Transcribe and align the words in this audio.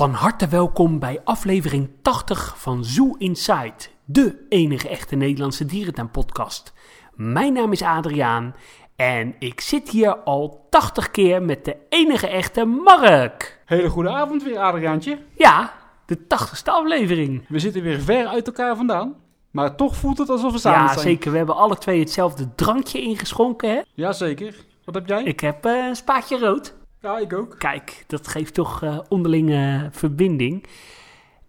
Van 0.00 0.12
harte 0.12 0.48
welkom 0.48 0.98
bij 0.98 1.20
aflevering 1.24 1.90
80 2.02 2.54
van 2.58 2.84
Zoo 2.84 3.14
Inside, 3.18 3.72
de 4.04 4.46
enige 4.48 4.88
echte 4.88 5.16
Nederlandse 5.16 5.64
dierentuinpodcast. 5.64 6.72
Mijn 7.14 7.52
naam 7.52 7.72
is 7.72 7.82
Adriaan 7.82 8.54
en 8.96 9.34
ik 9.38 9.60
zit 9.60 9.88
hier 9.88 10.16
al 10.16 10.66
80 10.70 11.10
keer 11.10 11.42
met 11.42 11.64
de 11.64 11.76
enige 11.88 12.28
echte 12.28 12.64
Mark. 12.64 13.62
Hele 13.64 13.88
goede 13.88 14.10
avond 14.10 14.42
weer, 14.42 14.58
Adriaantje. 14.58 15.18
Ja, 15.36 15.72
de 16.06 16.18
80ste 16.18 16.64
aflevering. 16.64 17.44
We 17.48 17.58
zitten 17.58 17.82
weer 17.82 18.00
ver 18.00 18.26
uit 18.26 18.46
elkaar 18.46 18.76
vandaan. 18.76 19.14
Maar 19.50 19.76
toch 19.76 19.96
voelt 19.96 20.18
het 20.18 20.28
alsof 20.28 20.52
we 20.52 20.58
samen 20.58 20.80
Ja, 20.80 20.92
zijn. 20.92 21.00
zeker. 21.00 21.30
We 21.30 21.36
hebben 21.36 21.56
alle 21.56 21.78
twee 21.78 22.00
hetzelfde 22.00 22.54
drankje 22.54 23.00
ingeschonken, 23.00 23.70
hè? 23.70 23.80
Jazeker. 23.94 24.54
Wat 24.84 24.94
heb 24.94 25.06
jij? 25.08 25.22
Ik 25.22 25.40
heb 25.40 25.64
eh, 25.64 25.86
een 25.86 25.96
spaatje 25.96 26.38
rood. 26.38 26.78
Ja, 27.02 27.18
ik 27.18 27.32
ook. 27.32 27.54
Kijk, 27.58 28.04
dat 28.06 28.28
geeft 28.28 28.54
toch 28.54 28.82
eh, 28.82 28.98
onderlinge 29.08 29.88
verbinding. 29.90 30.66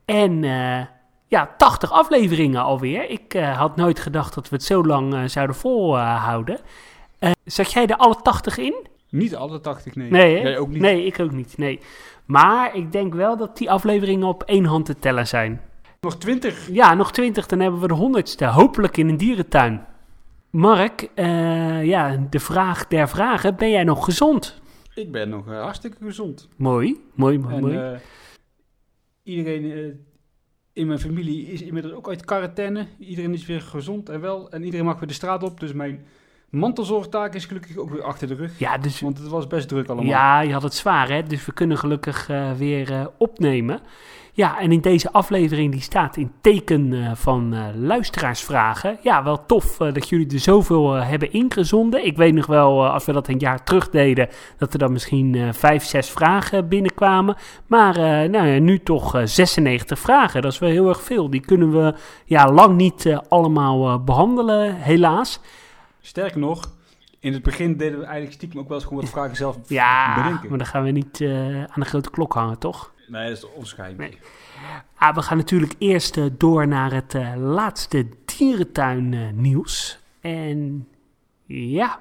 En 0.05 0.43
eh, 0.43 0.85
ja, 1.27 1.53
80 1.57 1.91
afleveringen 1.91 2.61
alweer. 2.61 3.09
Ik 3.09 3.33
eh, 3.33 3.57
had 3.57 3.75
nooit 3.75 3.99
gedacht 3.99 4.33
dat 4.33 4.49
we 4.49 4.55
het 4.55 4.65
zo 4.65 4.83
lang 4.83 5.29
zouden 5.29 5.55
volhouden. 5.55 6.59
Zat 7.45 7.71
jij 7.71 7.87
er 7.87 7.95
alle 7.95 8.15
80 8.21 8.57
in? 8.57 8.87
Niet 9.09 9.35
alle 9.35 9.59
80, 9.59 9.95
nee. 9.95 10.09
Nee? 10.09 10.41
Jij 10.41 10.57
ook 10.57 10.67
niet. 10.67 10.81
Nee, 10.81 11.05
ik 11.05 11.19
ook 11.19 11.31
niet. 11.31 11.57
Nee. 11.57 11.79
Maar 12.25 12.75
ik 12.75 12.91
denk 12.91 13.13
wel 13.13 13.37
dat 13.37 13.57
die 13.57 13.71
afleveringen 13.71 14.27
op 14.27 14.43
één 14.43 14.65
hand 14.65 14.85
te 14.85 14.99
tellen 14.99 15.27
zijn. 15.27 15.61
Nog 16.01 16.17
20. 16.17 16.67
Ja, 16.71 16.93
nog 16.93 17.11
20, 17.11 17.45
dan 17.45 17.59
hebben 17.59 17.81
we 17.81 17.87
de 17.87 17.93
honderdste. 17.93 18.45
Hopelijk 18.45 18.97
in 18.97 19.09
een 19.09 19.17
dierentuin. 19.17 19.85
Mark, 20.49 21.09
ja, 21.83 22.17
de 22.29 22.39
vraag 22.39 22.87
der 22.87 23.09
vragen. 23.09 23.55
Ben 23.55 23.69
jij 23.69 23.83
nog 23.83 24.05
gezond? 24.05 24.61
Ik 24.95 25.11
ben 25.11 25.29
nog 25.29 25.47
eh, 25.51 25.61
hartstikke 25.61 25.97
gezond. 26.03 26.49
Mooi, 26.57 27.01
mooi, 27.15 27.37
mooi. 27.37 27.55
En 27.55 27.61
mooi. 27.61 27.75
eh, 27.77 27.99
iedereen 29.23 29.71
eh, 29.71 29.95
in 30.73 30.87
mijn 30.87 30.99
familie 30.99 31.45
is 31.45 31.61
inmiddels 31.61 31.93
ook 31.93 32.07
uit 32.07 32.25
quarantaine. 32.25 32.87
Iedereen 32.99 33.33
is 33.33 33.45
weer 33.45 33.61
gezond 33.61 34.09
en 34.09 34.21
wel. 34.21 34.51
En 34.51 34.63
iedereen 34.63 34.85
mag 34.85 34.99
weer 34.99 35.07
de 35.07 35.13
straat 35.13 35.43
op. 35.43 35.59
Dus 35.59 35.73
mijn 35.73 36.05
mantelzorgtaak 36.51 37.33
is 37.33 37.45
gelukkig 37.45 37.77
ook 37.77 37.89
weer 37.89 38.03
achter 38.03 38.27
de 38.27 38.33
rug. 38.33 38.59
ja, 38.59 38.77
dus 38.77 39.01
Want 39.01 39.17
het 39.17 39.27
was 39.27 39.47
best 39.47 39.67
druk 39.67 39.87
allemaal. 39.87 40.09
Ja, 40.09 40.39
je 40.41 40.53
had 40.53 40.63
het 40.63 40.73
zwaar, 40.73 41.09
hè? 41.09 41.23
Dus 41.23 41.45
we 41.45 41.53
kunnen 41.53 41.77
gelukkig 41.77 42.29
eh, 42.29 42.51
weer 42.51 42.91
eh, 42.91 43.05
opnemen. 43.17 43.79
Ja, 44.33 44.59
en 44.59 44.71
in 44.71 44.81
deze 44.81 45.11
aflevering 45.11 45.71
die 45.71 45.81
staat 45.81 46.17
in 46.17 46.31
teken 46.41 46.93
eh, 46.93 47.11
van 47.13 47.55
luisteraarsvragen. 47.75 48.97
Ja, 49.01 49.23
wel 49.23 49.45
tof 49.45 49.77
dat 49.77 50.09
jullie 50.09 50.33
er 50.33 50.39
zoveel 50.39 50.91
hebben 50.91 51.31
ingezonden. 51.31 52.05
Ik 52.05 52.17
weet 52.17 52.33
nog 52.33 52.45
wel, 52.45 52.87
als 52.87 53.05
we 53.05 53.11
dat 53.11 53.27
een 53.27 53.39
jaar 53.39 53.63
terug 53.63 53.89
deden, 53.89 54.29
dat 54.57 54.73
er 54.73 54.79
dan 54.79 54.91
misschien 54.91 55.53
vijf, 55.53 55.83
zes 55.83 56.09
vragen 56.09 56.67
binnenkwamen. 56.67 57.35
Maar 57.67 58.29
nou 58.29 58.47
ja, 58.47 58.59
nu 58.59 58.79
toch 58.79 59.15
eh, 59.15 59.21
96 59.25 59.99
vragen. 59.99 60.41
Dat 60.41 60.51
is 60.51 60.59
wel 60.59 60.69
heel 60.69 60.87
erg 60.87 61.01
veel. 61.01 61.29
Die 61.29 61.41
kunnen 61.41 61.71
we 61.71 61.93
ja, 62.25 62.51
lang 62.51 62.75
niet 62.75 63.19
allemaal 63.29 63.87
eh, 63.87 64.03
behandelen, 64.03 64.75
helaas. 64.75 65.39
Sterker 66.01 66.39
nog, 66.39 66.73
in 67.19 67.33
het 67.33 67.43
begin 67.43 67.77
deden 67.77 67.99
we 67.99 68.05
eigenlijk 68.05 68.33
stiekem 68.35 68.59
ook 68.59 68.67
wel 68.67 68.77
eens 68.77 68.85
gewoon 68.85 69.01
wat 69.01 69.11
vragen 69.11 69.35
zelf 69.35 69.57
Ja, 69.67 70.15
bedenken. 70.15 70.49
maar 70.49 70.57
dan 70.57 70.67
gaan 70.67 70.83
we 70.83 70.91
niet 70.91 71.21
eh, 71.21 71.63
aan 71.63 71.79
de 71.81 71.85
grote 71.85 72.09
klok 72.09 72.33
hangen, 72.33 72.59
toch? 72.59 72.93
Nee, 73.07 73.27
dat 73.29 73.37
is 73.37 73.45
ons 73.53 73.73
geheim. 73.73 73.97
Nee. 73.97 74.17
Ah, 74.95 75.15
we 75.15 75.21
gaan 75.21 75.37
natuurlijk 75.37 75.73
eerst 75.77 76.17
eh, 76.17 76.25
door 76.37 76.67
naar 76.67 76.93
het 76.93 77.15
eh, 77.15 77.33
laatste 77.37 78.07
dierentuin 78.25 79.41
nieuws. 79.41 79.99
En 80.21 80.87
ja, 81.45 81.99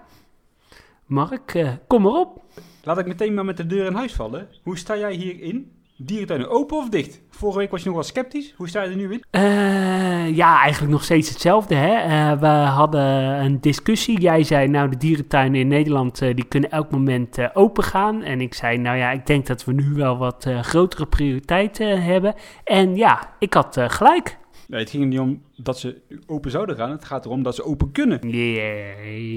Mark, 1.07 1.65
kom 1.87 2.03
maar 2.03 2.13
op. 2.13 2.43
Laat 2.83 2.99
ik 2.99 3.07
meteen 3.07 3.35
maar 3.35 3.45
met 3.45 3.57
de 3.57 3.67
deur 3.67 3.87
in 3.87 3.95
huis 3.95 4.13
vallen. 4.13 4.49
Hoe 4.63 4.79
sta 4.79 4.97
jij 4.97 5.13
hierin? 5.13 5.73
Dierentuinen 6.03 6.51
open 6.51 6.77
of 6.77 6.89
dicht? 6.89 7.21
Vorige 7.31 7.59
week 7.59 7.71
was 7.71 7.81
je 7.81 7.87
nog 7.87 7.95
wel 7.95 8.05
sceptisch. 8.05 8.55
Hoe 8.57 8.69
sta 8.69 8.83
je 8.83 8.91
er 8.91 8.97
nu 8.97 9.13
in? 9.13 9.25
Eh, 9.31 10.37
ja, 10.37 10.61
eigenlijk 10.61 10.93
nog 10.93 11.05
steeds 11.05 11.29
hetzelfde. 11.29 11.75
Hè? 11.75 11.95
Eh, 11.95 12.41
we 12.41 12.47
hadden 12.47 13.05
een 13.45 13.61
discussie. 13.61 14.21
Jij 14.21 14.43
zei, 14.43 14.69
nou, 14.69 14.89
de 14.89 14.97
dierentuinen 14.97 15.61
in 15.61 15.69
Nederland 15.69 16.23
eh, 16.23 16.35
die 16.35 16.45
kunnen 16.45 16.71
elk 16.71 16.91
moment 16.91 17.55
open 17.55 17.85
gaan. 17.85 18.23
En 18.23 18.41
ik 18.41 18.55
zei, 18.55 18.79
nou 18.79 18.97
ja, 18.97 19.11
ik 19.11 19.27
denk 19.27 19.47
dat 19.47 19.65
we 19.65 19.73
nu 19.73 19.93
wel 19.95 20.17
wat 20.19 20.47
grotere 20.61 21.07
prioriteiten 21.07 22.03
hebben. 22.03 22.35
En 22.65 22.97
ja, 22.97 23.35
ik 23.39 23.55
had 23.55 23.77
gelijk. 23.81 24.39
Nee, 24.67 24.81
het 24.81 24.91
ging 24.91 25.05
niet 25.05 25.19
om 25.19 25.43
dat 25.57 25.79
ze 25.79 26.01
open 26.27 26.51
zouden 26.51 26.77
gaan. 26.77 26.91
Het 26.91 27.05
gaat 27.05 27.25
erom 27.25 27.43
dat 27.43 27.55
ze 27.55 27.65
open 27.65 27.93
kunnen. 27.93 28.31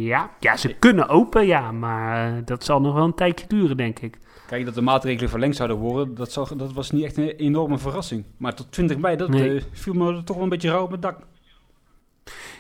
Ja, 0.03 0.29
ja, 0.40 0.57
ze 0.57 0.73
kunnen 0.73 1.07
open, 1.07 1.46
ja, 1.46 1.72
maar 1.72 2.46
dat 2.46 2.63
zal 2.63 2.81
nog 2.81 2.94
wel 2.94 3.03
een 3.03 3.16
tijdje 3.16 3.47
duren, 3.47 3.78
denk 3.78 4.00
ik. 4.00 4.18
Kijk, 4.53 4.66
dat 4.66 4.74
de 4.75 4.81
maatregelen 4.81 5.30
verlengd 5.30 5.56
zouden 5.56 5.78
worden, 5.78 6.16
dat, 6.16 6.31
zag, 6.31 6.56
dat 6.56 6.74
was 6.74 6.91
niet 6.91 7.03
echt 7.03 7.18
een 7.18 7.30
enorme 7.30 7.78
verrassing. 7.78 8.24
Maar 8.38 8.53
tot 8.56 8.72
20 8.72 8.97
mei, 8.97 9.16
dat 9.16 9.30
Nee. 9.30 9.58
eh, 9.58 9.64
viel 9.72 9.94
me 9.94 10.24
toch 10.24 10.36
wel 10.36 10.44
een 10.44 10.50
beetje 10.50 10.69
rauw 10.69 10.84
op 10.84 10.91
het 10.91 11.02
dak. 11.02 11.19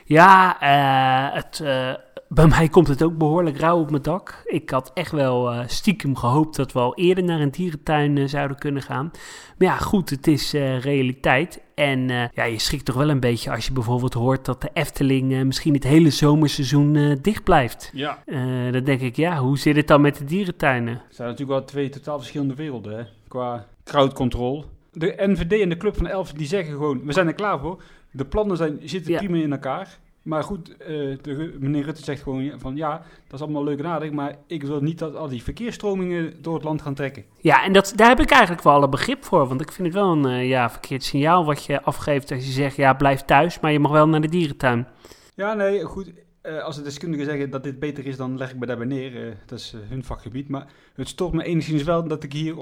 Ja, 0.05 0.59
eh, 0.61 1.35
het, 1.35 1.59
eh, 1.59 1.93
bij 2.33 2.47
mij 2.47 2.67
komt 2.67 2.87
het 2.87 3.03
ook 3.03 3.17
behoorlijk 3.17 3.57
rauw 3.57 3.79
op 3.79 3.89
mijn 3.89 4.01
dak. 4.01 4.43
Ik 4.45 4.69
had 4.69 4.91
echt 4.93 5.11
wel 5.11 5.51
eh, 5.51 5.63
stiekem 5.67 6.15
gehoopt 6.15 6.55
dat 6.55 6.71
we 6.71 6.79
al 6.79 6.95
eerder 6.95 7.23
naar 7.23 7.39
een 7.39 7.51
dierentuin 7.51 8.17
eh, 8.17 8.27
zouden 8.27 8.57
kunnen 8.57 8.81
gaan. 8.81 9.11
Maar 9.57 9.67
ja, 9.67 9.77
goed, 9.77 10.09
het 10.09 10.27
is 10.27 10.53
eh, 10.53 10.79
realiteit. 10.79 11.61
En 11.75 12.07
ja, 12.33 12.43
je 12.43 12.59
schrikt 12.59 12.85
toch 12.85 12.95
wel 12.95 13.09
een 13.09 13.19
beetje 13.19 13.51
als 13.51 13.65
je 13.65 13.73
bijvoorbeeld 13.73 14.13
hoort 14.13 14.45
dat 14.45 14.61
de 14.61 14.69
Efteling 14.73 15.43
misschien 15.43 15.73
het 15.73 15.83
hele 15.83 16.09
zomerseizoen 16.09 17.17
dicht 17.21 17.43
blijft. 17.43 17.91
Ja. 17.93 18.23
Dan 18.71 18.83
denk 18.83 19.01
ik, 19.01 19.15
ja, 19.15 19.37
hoe 19.37 19.57
zit 19.57 19.75
het 19.75 19.87
dan 19.87 20.01
met 20.01 20.17
de 20.17 20.25
dierentuinen? 20.25 20.93
Het 20.93 21.15
zijn 21.15 21.29
natuurlijk 21.29 21.59
wel 21.59 21.67
twee 21.67 21.89
totaal 21.89 22.17
verschillende 22.17 22.55
werelden, 22.55 22.97
hè? 22.97 23.03
Qua 23.27 23.67
crowd 23.83 24.13
control. 24.13 24.65
De 24.91 25.13
NVD 25.17 25.61
en 25.61 25.69
de 25.69 25.77
Club 25.77 25.97
van 25.97 26.07
Elf, 26.07 26.31
die 26.31 26.47
zeggen 26.47 26.73
gewoon, 26.73 27.05
we 27.05 27.13
zijn 27.13 27.27
er 27.27 27.33
klaar 27.33 27.59
voor. 27.59 27.81
De 28.11 28.25
plannen 28.25 28.57
zijn, 28.57 28.79
zitten 28.83 29.11
Ja. 29.11 29.17
prima 29.17 29.37
in 29.37 29.51
elkaar. 29.51 29.97
Maar 30.23 30.43
goed, 30.43 30.77
eh, 30.77 30.87
de, 31.21 31.55
meneer 31.59 31.83
Rutte 31.83 32.03
zegt 32.03 32.21
gewoon 32.21 32.51
van, 32.57 32.75
ja, 32.75 32.97
dat 33.27 33.33
is 33.33 33.41
allemaal 33.41 33.63
leuk 33.63 33.79
en 33.79 33.85
aardig, 33.85 34.11
maar 34.11 34.37
ik 34.47 34.63
wil 34.63 34.81
niet 34.81 34.99
dat 34.99 35.15
al 35.15 35.27
die 35.27 35.43
verkeersstromingen 35.43 36.41
door 36.41 36.53
het 36.53 36.63
land 36.63 36.81
gaan 36.81 36.93
trekken. 36.93 37.25
Ja, 37.37 37.63
en 37.63 37.73
dat, 37.73 37.93
daar 37.95 38.07
heb 38.07 38.19
ik 38.19 38.29
eigenlijk 38.31 38.63
wel 38.63 38.73
alle 38.73 38.89
begrip 38.89 39.23
voor. 39.23 39.47
Want 39.47 39.61
ik 39.61 39.71
vind 39.71 39.87
het 39.87 39.97
wel 39.97 40.11
een 40.11 40.25
eh, 40.25 40.47
ja, 40.49 40.69
verkeerd 40.69 41.03
signaal 41.03 41.45
wat 41.45 41.65
je 41.65 41.81
afgeeft 41.81 42.31
als 42.31 42.45
je 42.45 42.51
zegt... 42.51 42.75
ja, 42.75 42.93
blijf 42.93 43.21
thuis, 43.21 43.59
maar 43.59 43.71
je 43.71 43.79
mag 43.79 43.91
wel 43.91 44.07
naar 44.07 44.21
de 44.21 44.27
dierentuin. 44.29 44.87
Ja, 45.35 45.53
nee, 45.53 45.83
goed. 45.83 46.11
eh, 46.41 46.63
als 46.63 46.75
de 46.75 46.81
deskundigen 46.81 47.25
zeggen 47.25 47.49
dat 47.49 47.63
dit 47.63 47.79
beter 47.79 48.05
is, 48.05 48.17
dan 48.17 48.37
leg 48.37 48.51
ik 48.51 48.59
me 48.59 48.65
daarbij 48.65 48.85
neer. 48.87 49.37
Dat 49.45 49.59
is 49.59 49.75
hun 49.89 50.03
vakgebied. 50.03 50.49
Maar 50.49 50.67
het 50.95 51.07
stoort 51.07 51.33
me 51.33 51.43
enigszins 51.43 51.83
wel 51.83 52.07
dat 52.07 52.23
ik 52.23 52.33
hier, 52.33 52.55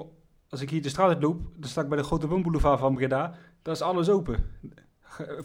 als 0.50 0.62
ik 0.62 0.70
hier 0.70 0.82
de 0.82 0.90
straat 0.90 1.10
uit 1.10 1.24
loop, 1.24 1.40
dan 1.56 1.70
sta 1.70 1.82
ik 1.82 1.90
bij 1.90 1.98
de 1.98 2.04
grote 2.04 2.28
woonboulevard 2.28 2.80
van 2.80 2.96
Breda. 2.96 3.34
Daar 3.62 3.74
is 3.74 3.82
alles 3.82 4.10
open. 4.10 4.46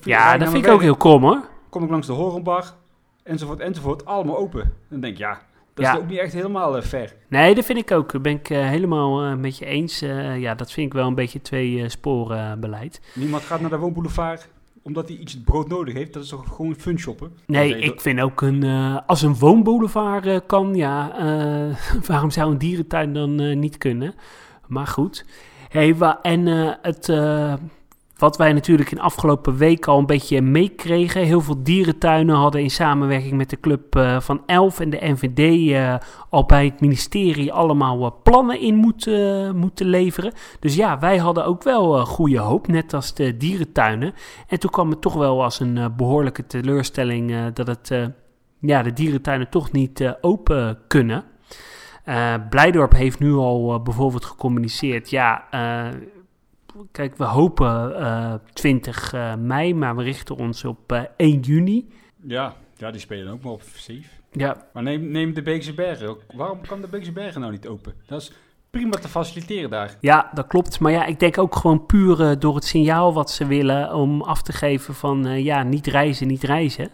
Ja, 0.03 0.39
dat 0.39 0.51
vind 0.51 0.65
ik 0.65 0.73
ook 0.73 0.83
heel 0.83 0.97
krom 0.97 1.23
hoor. 1.23 1.55
Kom 1.77 1.85
ik 1.85 1.91
langs 1.91 2.07
de 2.07 2.13
Horenbar, 2.13 2.75
enzovoort, 3.23 3.61
enzovoort. 3.61 4.05
Allemaal 4.05 4.37
open. 4.39 4.73
Dan 4.89 5.01
denk 5.01 5.13
ik, 5.13 5.19
ja, 5.19 5.41
dat 5.75 5.85
Ja. 5.85 5.93
is 5.93 5.99
ook 5.99 6.09
niet 6.09 6.19
echt 6.19 6.33
helemaal 6.33 6.77
eh, 6.77 6.83
fair. 6.83 7.15
Nee, 7.29 7.55
dat 7.55 7.65
vind 7.65 7.79
ik 7.79 7.91
ook. 7.91 8.13
Dat 8.13 8.23
ben 8.23 8.33
ik 8.33 8.51
eh, 8.51 8.69
helemaal 8.69 9.23
eh, 9.23 9.35
met 9.35 9.59
je 9.59 9.65
eens. 9.65 9.99
Ja, 10.39 10.55
dat 10.55 10.73
vind 10.73 10.87
ik 10.87 10.93
wel 10.93 11.07
een 11.07 11.15
beetje 11.15 11.41
twee 11.43 11.89
sporen 11.89 12.61
beleid. 12.61 13.01
Niemand 13.15 13.43
gaat 13.43 13.61
naar 13.61 13.71
de 13.71 13.79
woonboulevard 13.79 14.49
omdat 14.83 15.09
hij 15.09 15.17
iets 15.17 15.41
brood 15.41 15.69
nodig 15.69 15.95
heeft. 15.95 16.13
Dat 16.13 16.23
is 16.23 16.29
toch 16.29 16.45
gewoon 16.55 16.75
fun 16.75 16.99
shoppen? 16.99 17.33
Nee, 17.47 17.79
ik 17.79 18.01
vind 18.01 18.21
ook 18.21 18.41
een... 18.41 18.65
als 19.07 19.23
een 19.23 19.39
woonboulevard 19.39 20.47
kan, 20.47 20.75
ja... 20.75 21.13
waarom 22.07 22.31
zou 22.31 22.51
een 22.51 22.59
dierentuin 22.59 23.13
dan 23.13 23.59
niet 23.59 23.79
kunnen? 23.79 24.15
Maar 24.67 24.87
goed. 24.87 25.25
Hey, 25.69 25.97
en 26.23 26.47
het... 26.83 27.09
wat 28.17 28.37
wij 28.37 28.53
natuurlijk 28.53 28.91
in 28.91 29.01
afgelopen 29.01 29.57
week 29.57 29.87
al 29.87 29.99
een 29.99 30.07
beetje 30.07 30.43
meekregen. 30.43 31.23
Heel 31.23 31.41
veel 31.41 31.63
dierentuinen 31.63 32.37
hadden 32.37 32.63
in 32.63 32.71
samenwerking 32.71 33.33
met 33.33 33.51
de 33.51 33.61
club 33.61 33.97
eh, 33.97 34.21
van 34.21 34.43
Elf 34.47 34.81
en 34.81 34.91
de 34.91 34.99
NVD 35.01 35.73
eh, 35.73 35.95
al 36.31 36.45
bij 36.45 36.65
het 36.65 36.81
ministerie 36.81 37.53
allemaal 37.53 38.05
eh, 38.05 38.13
plannen 38.23 38.61
in 38.61 38.75
moeten, 38.75 39.57
moeten 39.57 39.87
leveren. 39.87 40.33
Dus 40.61 40.75
ja, 40.75 40.99
wij 40.99 41.17
hadden 41.17 41.45
ook 41.45 41.63
wel 41.63 42.07
goede 42.07 42.39
hoop, 42.39 42.67
net 42.67 42.95
als 42.95 43.15
de 43.15 43.37
dierentuinen. 43.37 44.15
En 44.49 44.61
toen 44.61 44.71
kwam 44.71 44.91
het 44.91 45.01
toch 45.01 45.15
wel 45.15 45.43
als 45.43 45.61
een 45.61 45.79
eh, 45.79 45.87
behoorlijke 45.97 46.47
teleurstelling 46.47 47.53
dat 47.53 47.67
het, 47.67 48.13
ja, 48.61 48.83
de 48.83 48.93
dierentuinen 48.93 49.49
toch 49.49 49.73
niet 49.73 50.17
open 50.21 50.79
kunnen. 50.89 51.25
Blijdorp 52.51 52.93
heeft 52.93 53.19
nu 53.19 53.33
al 53.33 53.83
bijvoorbeeld 53.83 54.25
gecommuniceerd, 54.25 55.11
ja, 55.11 55.45
kijk, 56.93 57.17
we 57.17 57.25
hopen 57.25 57.97
eh 58.01 58.35
20 58.53 59.13
eh, 59.13 59.35
mei, 59.35 59.75
maar 59.75 59.97
we 59.97 60.03
richten 60.03 60.37
ons 60.37 60.65
op 60.65 60.93
eh 60.93 61.03
1 61.17 61.41
juni. 61.41 61.89
Ja, 62.27 62.55
ja, 62.77 62.91
die 62.91 63.01
spelen 63.01 63.33
ook 63.33 63.43
maar 63.43 63.57
safe. 63.75 64.03
Ja, 64.33 64.67
Maar 64.73 64.83
neem, 64.83 65.11
neem 65.11 65.35
de 65.35 65.43
Beekse 65.43 65.75
Bergen. 65.75 66.09
ook. 66.09 66.23
Waarom 66.35 66.61
kan 66.67 66.81
de 66.81 66.87
Beekse 66.89 67.13
Bergen 67.13 67.41
nou 67.41 67.53
niet 67.53 67.67
open? 67.69 67.95
Dat 68.07 68.21
is 68.21 68.33
prima 68.71 68.91
te 68.91 69.09
faciliteren 69.09 69.71
daar. 69.71 69.97
ja, 70.01 70.31
dat 70.35 70.47
klopt. 70.47 70.81
Maar 70.81 70.93
ja, 70.93 71.05
ik 71.07 71.21
denk 71.21 71.39
ook 71.39 71.57
gewoon 71.57 71.87
puur 71.87 72.21
eh, 72.21 72.37
door 72.39 72.55
het 72.55 72.65
signaal 72.65 73.13
wat 73.13 73.31
ze 73.31 73.47
willen 73.47 73.95
om 73.95 74.23
af 74.23 74.43
te 74.43 74.53
geven 74.53 74.95
van, 74.95 75.27
eh, 75.27 75.45
ja, 75.45 75.63
niet 75.63 75.87
reizen, 75.87 76.27
niet 76.27 76.43
reizen. 76.43 76.91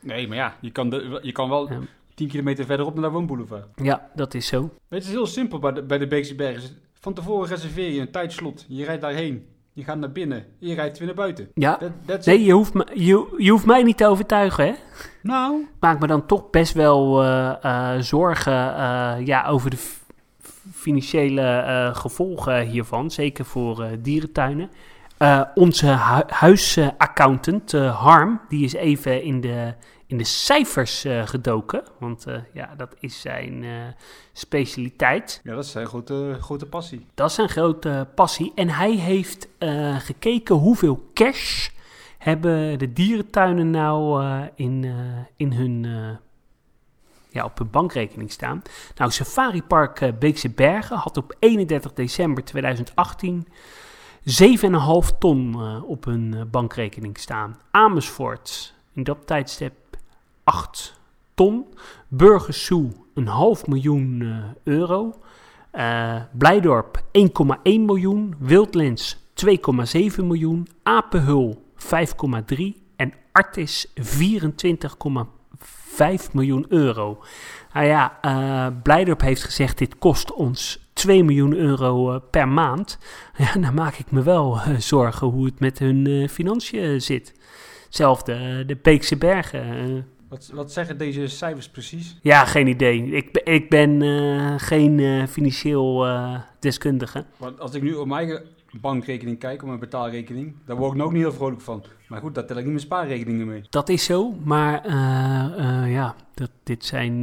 Nee, 0.00 0.28
maar 0.28 0.36
ja, 0.36 0.56
je 0.60 0.70
kan, 0.70 0.90
de, 0.90 1.18
je 1.22 1.32
kan 1.32 1.48
wel 1.48 1.70
Ja. 1.72 1.78
10 2.14 2.28
kilometer 2.28 2.64
verderop 2.64 2.94
naar 2.94 3.02
de 3.02 3.10
woonboulevard. 3.10 3.66
Ja, 3.82 4.10
dat 4.14 4.34
is 4.34 4.46
zo. 4.46 4.70
Het 4.88 5.02
is 5.02 5.08
heel 5.10 5.26
simpel 5.26 5.58
bij 5.58 5.72
de, 5.72 5.82
bij 5.82 5.98
de 5.98 6.06
Beekse 6.06 6.34
Bergen. 6.34 6.70
Van 7.00 7.14
tevoren 7.14 7.48
reserveer 7.48 7.90
je 7.90 8.00
een 8.00 8.10
tijdslot. 8.10 8.64
Je 8.68 8.84
rijdt 8.84 9.02
daarheen. 9.02 9.46
Je 9.72 9.84
gaat 9.84 9.98
naar 9.98 10.12
binnen. 10.12 10.44
Je 10.58 10.74
rijdt 10.74 10.98
weer 10.98 11.06
naar 11.06 11.16
buiten. 11.16 11.48
Ja. 11.54 11.76
Dat, 11.80 11.90
that's 12.06 12.26
Nee, 12.26 12.38
it. 12.38 12.44
je 12.44 12.52
hoeft, 12.52 12.74
me, 12.74 12.86
je, 12.94 13.34
je 13.38 13.50
hoeft 13.50 13.66
mij 13.66 13.82
niet 13.82 13.96
te 13.96 14.06
overtuigen, 14.06 14.66
hè? 14.66 14.74
Nou, 15.22 15.66
maak 15.80 16.00
me 16.00 16.06
dan 16.06 16.26
toch 16.26 16.50
best 16.50 16.72
wel 16.72 17.22
eh, 17.22 17.64
eh, 17.64 18.00
zorgen 18.00 18.76
eh, 18.76 19.26
ja, 19.26 19.46
over 19.46 19.70
de 19.70 19.78
financiële 20.72 21.90
gevolgen 21.94 22.60
hiervan. 22.66 23.10
Zeker 23.10 23.44
voor 23.44 23.86
dierentuinen. 23.98 24.70
Onze 25.54 25.86
hu 25.86 26.22
huisaccountant 26.26 27.72
Harm, 27.72 28.40
die 28.48 28.64
is 28.64 28.72
even 28.72 29.22
in 29.22 29.40
de, 29.40 29.74
in 30.06 30.18
de 30.18 30.24
cijfers 30.24 31.04
eh, 31.04 31.26
gedoken. 31.26 31.82
Want 31.98 32.26
eh, 32.26 32.38
ja, 32.52 32.74
dat 32.76 32.94
is 33.00 33.20
zijn 33.20 33.64
eh, 33.64 33.70
specialiteit. 34.32 35.40
ja, 35.44 35.54
dat 35.54 35.64
is 35.64 35.70
zijn 35.70 35.86
grote, 35.86 36.36
grote 36.40 36.66
passie. 36.66 37.06
Dat 37.14 37.28
is 37.28 37.34
zijn 37.34 37.48
grote 37.48 38.08
passie. 38.14 38.52
En 38.54 38.68
hij 38.68 38.92
heeft 38.92 39.48
gekeken 39.98 40.54
hoeveel 40.54 41.10
cash 41.14 41.68
hebben 42.18 42.78
de 42.78 42.92
dierentuinen 42.92 43.70
nou 43.70 44.24
in, 44.54 44.94
in 45.36 45.52
hun, 45.52 45.82
ja, 47.28 47.44
op 47.44 47.58
hun 47.58 47.70
bankrekening 47.70 48.32
staan. 48.32 48.62
Nou, 48.94 49.10
Safari 49.10 49.62
Park 49.62 50.18
Beekse 50.18 50.50
Bergen 50.50 50.96
had 50.96 51.16
op 51.16 51.36
31 51.38 51.92
december 51.92 52.44
2018 52.44 53.46
7,5 54.20 55.18
ton 55.18 55.56
op 55.82 56.04
hun 56.04 56.48
bankrekening 56.50 57.18
staan. 57.18 57.60
Amersfoort 57.70 58.74
in 58.92 59.02
dat 59.02 59.26
tijdstip 59.26 59.85
8 60.46 61.00
ton. 61.34 61.66
Burgersoe 62.08 62.90
een 63.14 63.26
half 63.26 63.66
miljoen 63.66 64.22
eh, 64.22 64.38
euro. 64.74 65.14
Eh, 65.70 66.16
Blijdorp 66.32 67.02
1,1 67.12 67.22
miljoen. 67.62 68.34
Wildlands 68.38 69.16
2,7 69.34 70.24
miljoen. 70.24 70.68
Apenhul 70.82 71.64
5,3. 71.76 71.84
En 72.96 73.12
Artis 73.32 73.86
24,5 73.94 74.02
miljoen 76.32 76.66
euro. 76.68 77.22
Nou 77.72 77.86
ja, 77.86 78.18
eh 78.20 78.66
Blijdorp 78.82 79.20
heeft 79.20 79.44
gezegd 79.44 79.78
dit 79.78 79.98
kost 79.98 80.32
ons 80.32 80.88
2 80.92 81.24
miljoen 81.24 81.54
euro 81.54 82.18
per 82.18 82.48
maand. 82.48 82.98
Ja, 83.36 83.52
dan 83.52 83.74
maak 83.74 83.94
ik 83.94 84.10
me 84.10 84.22
wel 84.22 84.60
zorgen 84.78 85.26
hoe 85.26 85.44
het 85.44 85.60
met 85.60 85.78
hun 85.78 86.28
financiën 86.28 87.02
zit. 87.02 87.34
Hetzelfde, 87.84 88.64
de 88.66 88.76
Beekse 88.82 89.16
Bergen. 89.16 90.06
Wat, 90.28 90.50
wat 90.54 90.72
zeggen 90.72 90.98
deze 90.98 91.28
cijfers 91.28 91.68
precies? 91.68 92.18
ja, 92.22 92.44
geen 92.44 92.66
idee. 92.66 93.06
Ik, 93.10 93.32
ben- 93.32 93.54
ik 93.54 93.70
ben 93.70 94.02
eh, 94.02 94.54
geen 94.56 94.98
eh, 95.00 95.26
financieel 95.26 96.06
eh, 96.06 96.40
deskundige. 96.60 97.24
Want 97.36 97.60
als 97.60 97.74
ik 97.74 97.82
nu 97.82 97.94
op 97.94 98.06
mijn 98.06 98.40
bankrekening 98.80 99.38
kijk, 99.38 99.62
op 99.62 99.68
mijn 99.68 99.80
betaalrekening, 99.80 100.54
daar 100.66 100.76
word 100.76 100.94
ik 100.96 101.02
ook 101.02 101.12
niet 101.12 101.22
heel 101.22 101.32
vrolijk 101.32 101.60
van. 101.60 101.84
Maar 102.08 102.20
goed, 102.20 102.34
daar 102.34 102.46
tel 102.46 102.56
ik 102.56 102.62
niet 102.62 102.72
mijn 102.72 102.84
spaarrekeningen 102.84 103.46
mee. 103.46 103.62
Dat 103.70 103.88
is 103.88 104.04
zo, 104.04 104.32
maar 104.44 104.90
ja, 105.88 106.14
dat, 106.34 106.50
dit 106.62 106.84
zijn... 106.84 107.20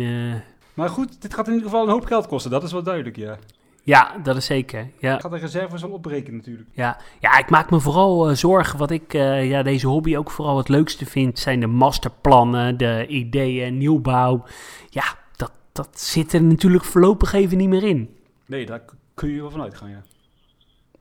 Maar 0.73 0.89
goed, 0.89 1.21
dit 1.21 1.33
gaat 1.33 1.47
in 1.47 1.53
ieder 1.53 1.69
geval 1.69 1.83
een 1.85 1.91
hoop 1.91 2.05
geld 2.05 2.27
kosten, 2.27 2.51
dat 2.51 2.63
is 2.63 2.71
wel 2.71 2.83
duidelijk, 2.83 3.15
ja. 3.15 3.37
Ja, 3.85 4.17
dat 4.23 4.35
is 4.35 4.45
zeker. 4.45 4.89
Ja, 4.99 5.15
Ik 5.15 5.21
ga 5.21 5.29
de 5.29 5.37
reserves 5.37 5.81
wel 5.81 5.91
opbreken 5.91 6.35
natuurlijk. 6.35 6.69
ja. 6.71 6.97
ja, 7.19 7.37
ik 7.37 7.49
maak 7.49 7.69
me 7.69 7.79
vooral 7.79 8.29
eh, 8.29 8.35
zorgen. 8.35 8.79
Wat 8.79 8.91
ik 8.91 9.13
eh, 9.13 9.49
ja, 9.49 9.63
deze 9.63 9.87
hobby 9.87 10.17
ook 10.17 10.31
vooral 10.31 10.57
het 10.57 10.69
leukste 10.69 11.05
vind, 11.05 11.39
zijn 11.39 11.59
de 11.59 11.67
masterplannen, 11.67 12.77
de 12.77 13.05
ideeën, 13.07 13.77
nieuwbouw. 13.77 14.43
Ja, 14.89 15.03
dat, 15.35 15.51
dat 15.71 15.99
zit 15.99 16.33
er 16.33 16.43
natuurlijk 16.43 16.83
voorlopig 16.83 17.33
even 17.33 17.57
niet 17.57 17.69
meer 17.69 17.83
in. 17.83 18.15
Nee, 18.45 18.65
daar 18.65 18.81
kun 19.13 19.29
je 19.29 19.41
wel 19.41 19.51
van 19.51 19.61
uitgaan, 19.61 19.89
ja. 19.89 20.01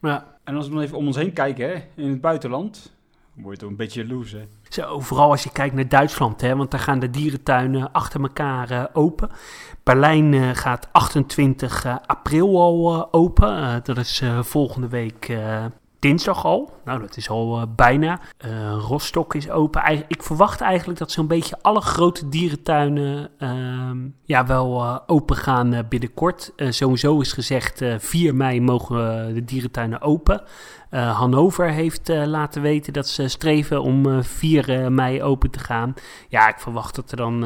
Ja. 0.01 0.31
En 0.45 0.57
als 0.57 0.69
we 0.69 0.75
dan 0.75 0.83
even 0.83 0.97
om 0.97 1.07
ons 1.07 1.17
heen 1.17 1.33
kijken, 1.33 1.69
hè, 1.69 1.75
in 2.03 2.09
het 2.09 2.21
buitenland, 2.21 2.93
word 3.35 3.55
je 3.55 3.61
toch 3.61 3.71
een 3.71 3.77
beetje 3.77 4.03
jaloers, 4.03 4.33
hè. 4.33 4.49
Zo, 4.69 5.01
vooral 5.01 5.31
als 5.31 5.43
je 5.43 5.53
kijkt 5.53 5.75
naar 5.75 5.89
Duitsland, 5.89 6.41
hè, 6.41 6.57
want 6.57 6.71
daar 6.71 6.81
gaan 6.81 6.99
de 6.99 7.11
dierentuinen 7.11 7.93
achter 7.93 8.21
elkaar 8.21 8.71
eh, 8.71 8.85
open. 8.93 9.31
Berlijn 9.83 10.35
eh, 10.35 10.51
gaat 10.53 10.89
28 10.93 11.85
eh, 11.85 11.97
april 12.07 12.61
al 12.61 13.13
open. 13.13 13.81
Dat 13.85 13.99
is 13.99 14.23
volgende 14.41 14.89
week 14.89 15.37
dinsdag 16.03 16.45
al. 16.45 16.73
Nou, 16.85 17.01
dat 17.01 17.17
is 17.17 17.29
al 17.29 17.61
eh, 17.61 17.67
bijna. 17.77 18.21
Eh 18.37 18.77
Rostock 18.89 19.35
is 19.35 19.51
open. 19.51 20.05
Ik 20.09 20.23
verwacht 20.23 20.61
eigenlijk 20.61 20.99
dat 20.99 21.11
zo'n 21.11 21.27
beetje 21.27 21.59
alle 21.61 21.81
grote 21.81 22.29
dierentuinen 22.29 23.31
ehm, 23.39 23.99
ja, 24.25 24.47
wel 24.47 24.81
eh, 24.81 24.99
open 25.07 25.37
gaan 25.37 25.87
binnenkort. 25.89 26.53
Sowieso 26.57 27.21
is 27.21 27.33
gezegd, 27.33 27.81
eh 27.81 27.95
4 27.99 28.35
mei 28.35 28.61
mogen 28.61 29.35
de 29.35 29.45
dierentuinen 29.45 30.01
open. 30.01 30.43
Hannover 30.91 31.71
heeft 31.71 32.09
laten 32.09 32.63
weten 32.63 32.93
dat 32.93 33.09
ze 33.09 33.29
streven 33.29 33.83
om 33.83 34.07
eh 34.07 34.23
4 34.23 34.69
eh, 34.71 34.87
mei 34.87 35.23
open 35.23 35.51
te 35.51 35.59
gaan. 35.59 35.95
Ja, 36.29 36.49
ik 36.49 36.59
verwacht 36.59 36.95
dat 36.95 37.11
er 37.11 37.17
dan 37.17 37.45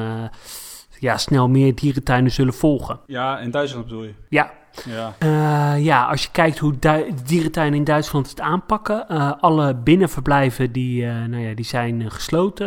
ja, 0.99 1.19
snel 1.19 1.49
meer 1.49 1.75
dierentuinen 1.75 2.31
zullen 2.31 2.55
volgen. 2.55 3.01
Ja, 3.07 3.39
in 3.39 3.51
Duitsland 3.51 3.85
bedoel 3.85 4.03
je. 4.03 4.15
Ja, 4.29 4.53
Ja. 4.85 5.15
eh, 5.19 5.85
ja, 5.85 6.05
als 6.05 6.23
je 6.23 6.29
kijkt 6.33 6.59
hoe 6.59 6.79
Du- 6.79 7.11
dierentuinen 7.25 7.79
in 7.79 7.85
Duitsland 7.85 8.31
het 8.31 8.41
aanpakken. 8.41 9.09
eh, 9.09 9.33
alle 9.41 9.75
binnenverblijven 9.75 10.73
die, 10.73 11.07
eh, 11.07 11.25
nou 11.25 11.43
ja, 11.43 11.55
die 11.55 11.65
zijn 11.65 12.11
gesloten. 12.11 12.67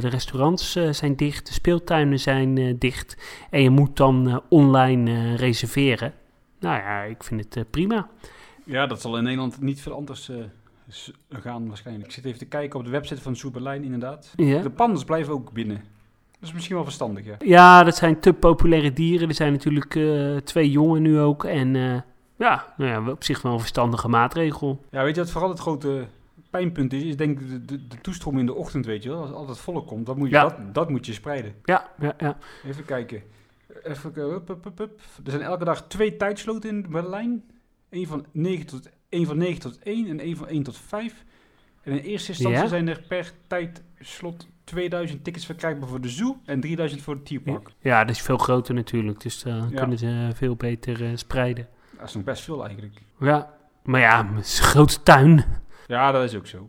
De 0.00 0.08
restaurants 0.08 0.72
zijn 0.90 1.16
dicht. 1.16 1.46
De 1.46 1.52
speeltuinen 1.52 2.20
zijn 2.20 2.78
dicht. 2.78 3.16
En 3.50 3.62
je 3.62 3.70
moet 3.70 3.96
dan 3.96 4.42
online 4.48 5.34
reserveren. 5.36 6.12
Nou 6.60 6.76
ja, 6.76 7.02
ik 7.02 7.22
vind 7.24 7.54
het 7.54 7.70
prima. 7.70 8.08
Ja, 8.64 8.86
dat 8.86 9.00
zal 9.00 9.16
in 9.16 9.22
Nederland 9.22 9.60
niet 9.60 9.80
veel 9.80 9.94
anders 9.94 10.30
gaan 11.30 11.68
waarschijnlijk. 11.68 12.06
Ik 12.06 12.12
zit 12.14 12.24
even 12.24 12.38
te 12.38 12.44
kijken 12.46 12.78
op 12.78 12.84
de 12.84 12.90
website 12.90 13.22
van 13.22 13.36
Berlijn 13.52 13.84
inderdaad. 13.84 14.32
Ja. 14.36 14.62
De 14.62 14.70
pandas 14.70 15.04
blijven 15.04 15.32
ook 15.32 15.52
binnen. 15.52 15.82
Dat 16.40 16.48
is 16.48 16.52
misschien 16.54 16.74
wel 16.74 16.84
verstandig, 16.84 17.24
ja. 17.24 17.36
Ja, 17.38 17.84
dat 17.84 17.96
zijn 17.96 18.20
te 18.20 18.32
populaire 18.32 18.92
dieren. 18.92 19.28
Er 19.28 19.34
zijn 19.34 19.52
natuurlijk 19.52 19.94
eh, 19.96 20.36
twee 20.36 20.70
jongen 20.70 21.02
nu 21.02 21.18
ook. 21.20 21.44
En 21.44 21.76
eh, 21.76 22.00
ja, 22.36 22.74
nou 22.76 22.90
ja, 22.90 23.10
op 23.10 23.24
zich 23.24 23.42
wel 23.42 23.52
een 23.52 23.58
verstandige 23.60 24.08
maatregel. 24.08 24.84
Ja, 24.90 25.02
weet 25.02 25.14
je 25.14 25.20
wat 25.20 25.30
vooral 25.30 25.50
het 25.50 25.58
grote 25.58 26.06
pijnpunt 26.50 26.92
is? 26.92 27.02
Is 27.02 27.16
denk 27.16 27.40
ik 27.40 27.48
de, 27.48 27.64
de, 27.64 27.86
de 27.86 28.00
toestroom 28.00 28.38
in 28.38 28.46
de 28.46 28.54
ochtend, 28.54 28.86
weet 28.86 29.02
je 29.02 29.08
wel. 29.08 29.20
Als 29.20 29.32
altijd 29.32 29.58
volk 29.58 29.86
komt, 29.86 30.06
dat 30.06 30.16
moet 30.16 30.28
je, 30.28 30.34
Ja. 30.34 30.42
dat, 30.42 30.74
dat 30.74 30.90
moet 30.90 31.06
je 31.06 31.12
spreiden. 31.12 31.54
Ja, 31.64 31.88
ja, 32.00 32.14
ja. 32.18 32.38
Even 32.66 32.84
kijken. 32.84 33.22
Even. 33.82 34.12
Er 34.16 35.30
zijn 35.30 35.42
elke 35.42 35.64
dag 35.64 35.86
twee 35.86 36.16
tijdsloten 36.16 36.70
in 36.70 36.86
Berlijn. 36.90 37.42
Eén 37.90 38.06
van 38.06 38.26
9 38.32 38.66
tot, 38.66 38.88
één 39.08 39.26
van 39.26 39.38
9 39.38 39.60
tot 39.60 39.78
1 39.78 40.06
en 40.08 40.20
één 40.20 40.36
van 40.36 40.48
1 40.48 40.62
tot 40.62 40.76
5. 40.76 41.24
En 41.82 41.92
in 41.92 41.98
eerste 41.98 42.28
instantie 42.32 42.60
Ja? 42.62 42.68
zijn 42.68 42.88
er 42.88 43.02
per 43.08 43.32
tijdslot 43.46 44.46
2000 44.68 45.24
tickets 45.24 45.46
verkrijgbaar 45.46 45.88
voor 45.88 46.00
de 46.00 46.08
zoo 46.08 46.36
en 46.44 46.60
3000 46.60 47.02
voor 47.02 47.14
het 47.14 47.24
tierpark. 47.26 47.68
ja, 47.80 48.04
dat 48.04 48.14
is 48.16 48.22
veel 48.22 48.38
groter 48.38 48.74
natuurlijk. 48.74 49.20
Dus 49.20 49.42
dan 49.42 49.68
Ja. 49.70 49.78
kunnen 49.80 49.98
ze 49.98 50.30
veel 50.34 50.56
beter 50.56 51.04
eh, 51.04 51.10
spreiden. 51.14 51.68
Dat 51.98 52.08
is 52.08 52.14
nog 52.14 52.24
best 52.24 52.42
veel 52.42 52.64
eigenlijk. 52.64 52.94
Ja, 53.20 53.50
maar 53.84 54.00
ja, 54.00 54.26
het 54.34 54.46
is 54.46 54.58
een 54.58 54.64
grote 54.64 55.02
tuin. 55.02 55.44
Ja, 55.86 56.12
dat 56.12 56.24
is 56.24 56.34
ook 56.36 56.46
zo. 56.46 56.68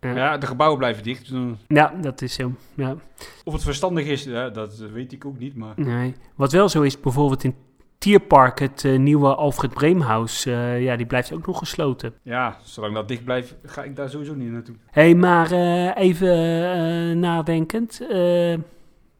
Ja. 0.00 0.14
Ja, 0.16 0.38
de 0.38 0.46
gebouwen 0.46 0.78
blijven 0.78 1.02
dicht. 1.02 1.30
dus 1.30 1.56
Ja, 1.68 1.94
dat 2.00 2.22
is 2.22 2.34
zo. 2.34 2.52
Ja, 2.74 2.96
Of 3.44 3.52
het 3.52 3.62
verstandig 3.62 4.06
is, 4.06 4.24
dat 4.24 4.76
weet 4.78 5.12
ik 5.12 5.24
ook 5.24 5.38
niet. 5.38 5.56
Maar 5.56 5.72
nee. 5.76 6.14
Wat 6.34 6.52
wel 6.52 6.68
zo 6.68 6.82
is, 6.82 7.00
bijvoorbeeld 7.00 7.44
in 7.44 7.54
Tierpark, 7.98 8.58
het 8.58 8.84
eh, 8.84 8.98
nieuwe 8.98 9.34
Alfred 9.34 9.74
Breemhuis, 9.74 10.46
eh, 10.46 10.82
ja, 10.82 10.96
die 10.96 11.06
blijft 11.06 11.32
ook 11.32 11.46
nog 11.46 11.58
gesloten. 11.58 12.14
ja, 12.22 12.58
zolang 12.62 12.94
dat 12.94 13.08
dicht 13.08 13.24
blijft, 13.24 13.54
ga 13.64 13.82
ik 13.82 13.96
daar 13.96 14.10
sowieso 14.10 14.34
niet 14.34 14.50
naartoe. 14.50 14.74
Hé, 14.90 15.02
hey, 15.02 15.14
maar 15.14 15.52
eh, 15.52 15.96
even 15.96 17.20
nadenkend. 17.20 18.00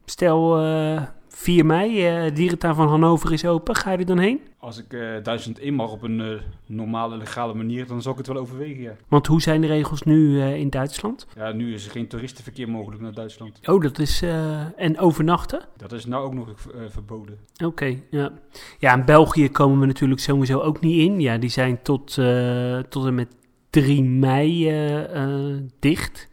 Stel 0.05 0.59
eh 0.59 1.01
4 1.37 1.65
mei, 1.65 2.31
dierentuin 2.33 2.75
van 2.75 2.87
Hannover 2.87 3.33
is 3.33 3.45
open. 3.45 3.75
Ga 3.75 3.91
je 3.91 3.97
er 3.97 4.05
dan 4.05 4.17
heen? 4.17 4.41
Als 4.57 4.77
ik 4.77 4.93
eh 4.93 5.23
1000 5.23 5.59
in 5.59 5.73
mag 5.73 5.91
op 5.91 6.01
een 6.01 6.21
eh, 6.21 6.41
normale, 6.65 7.17
legale 7.17 7.53
manier, 7.53 7.87
dan 7.87 8.01
zal 8.01 8.11
ik 8.11 8.17
het 8.17 8.27
wel 8.27 8.37
overwegen, 8.37 8.81
ja. 8.81 8.95
Want 9.07 9.27
hoe 9.27 9.41
zijn 9.41 9.61
de 9.61 9.67
regels 9.67 10.01
nu 10.01 10.41
in 10.41 10.69
Duitsland? 10.69 11.27
Ja, 11.35 11.51
nu 11.51 11.73
is 11.73 11.85
er 11.85 11.91
geen 11.91 12.07
toeristenverkeer 12.07 12.69
mogelijk 12.69 13.01
naar 13.01 13.13
Duitsland. 13.13 13.59
Oh, 13.67 13.81
dat 13.81 13.99
is... 13.99 14.21
en 14.75 14.99
overnachten? 14.99 15.61
Dat 15.77 15.91
is 15.91 16.05
nou 16.05 16.25
ook 16.25 16.33
nog 16.33 16.49
verboden. 16.89 17.37
Oké, 17.63 17.99
ja. 18.09 18.31
Ja, 18.79 18.93
in 18.93 19.05
België 19.05 19.51
komen 19.51 19.79
we 19.79 19.85
natuurlijk 19.85 20.21
sowieso 20.21 20.59
ook 20.59 20.79
niet 20.79 20.99
in. 20.99 21.19
Ja, 21.19 21.37
die 21.37 21.49
zijn 21.49 21.81
tot, 21.81 22.13
tot 22.89 23.05
en 23.05 23.15
met 23.15 23.35
3 23.69 24.03
mei 24.03 24.71
dicht. 25.79 26.29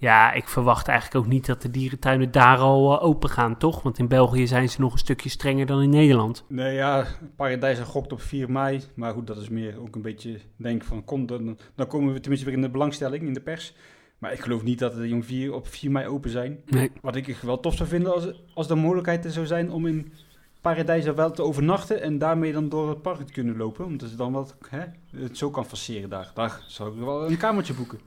Ja, 0.00 0.32
ik 0.32 0.48
verwacht 0.48 0.88
eigenlijk 0.88 1.24
ook 1.24 1.32
niet 1.32 1.46
dat 1.46 1.62
de 1.62 1.70
dierentuinen 1.70 2.30
daar 2.30 2.58
al 2.58 2.98
eh, 2.98 3.06
open 3.06 3.28
gaan, 3.28 3.56
toch? 3.56 3.82
Want 3.82 3.98
in 3.98 4.08
België 4.08 4.46
zijn 4.46 4.68
ze 4.68 4.80
nog 4.80 4.92
een 4.92 4.98
stukje 4.98 5.28
strenger 5.28 5.66
dan 5.66 5.82
in 5.82 5.90
Nederland. 5.90 6.44
Nee, 6.48 6.74
ja, 6.74 7.06
Paradijs 7.36 7.78
gokt 7.78 8.12
op 8.12 8.20
4 8.20 8.50
mei. 8.50 8.82
Maar 8.94 9.12
goed, 9.12 9.26
dat 9.26 9.36
is 9.36 9.48
meer 9.48 9.80
ook 9.80 9.94
een 9.94 10.02
beetje 10.02 10.38
denk 10.56 10.84
van, 10.84 11.04
kom, 11.04 11.26
dan, 11.26 11.58
dan 11.74 11.86
komen 11.86 12.12
we 12.12 12.20
tenminste 12.20 12.46
weer 12.46 12.56
in 12.56 12.62
de 12.62 12.70
belangstelling, 12.70 13.22
in 13.22 13.34
de 13.34 13.40
pers. 13.40 13.74
Maar 14.18 14.32
ik 14.32 14.40
geloof 14.40 14.62
niet 14.62 14.78
dat 14.78 14.94
de 14.94 15.08
jong 15.08 15.24
4 15.24 15.52
op 15.52 15.68
4 15.68 15.90
mei 15.90 16.06
open 16.06 16.30
zijn. 16.30 16.60
Nee. 16.66 16.90
Wat 17.00 17.16
ik 17.16 17.36
wel 17.36 17.60
tof 17.60 17.74
zou 17.74 17.88
vinden 17.88 18.12
als, 18.12 18.42
als 18.54 18.68
de 18.68 18.74
mogelijkheid 18.74 19.24
er 19.24 19.30
zou 19.30 19.46
zijn 19.46 19.70
om 19.70 19.86
in 19.86 20.12
paradijs 20.60 21.04
wel 21.04 21.30
te 21.30 21.42
overnachten 21.42 22.02
en 22.02 22.18
daarmee 22.18 22.52
dan 22.52 22.68
door 22.68 22.88
het 22.88 23.02
park 23.02 23.26
te 23.26 23.32
kunnen 23.32 23.56
lopen. 23.56 23.84
Omdat 23.84 24.08
ze 24.08 24.16
dan 24.16 24.32
wat 24.32 24.56
hè, 24.68 24.84
het 25.16 25.38
zo 25.38 25.50
kan 25.50 25.66
faceren 25.66 26.10
daar. 26.10 26.30
Daar 26.34 26.62
zou 26.66 26.92
ik 26.92 27.04
wel 27.04 27.30
een 27.30 27.36
kamertje 27.36 27.74
boeken. 27.74 27.98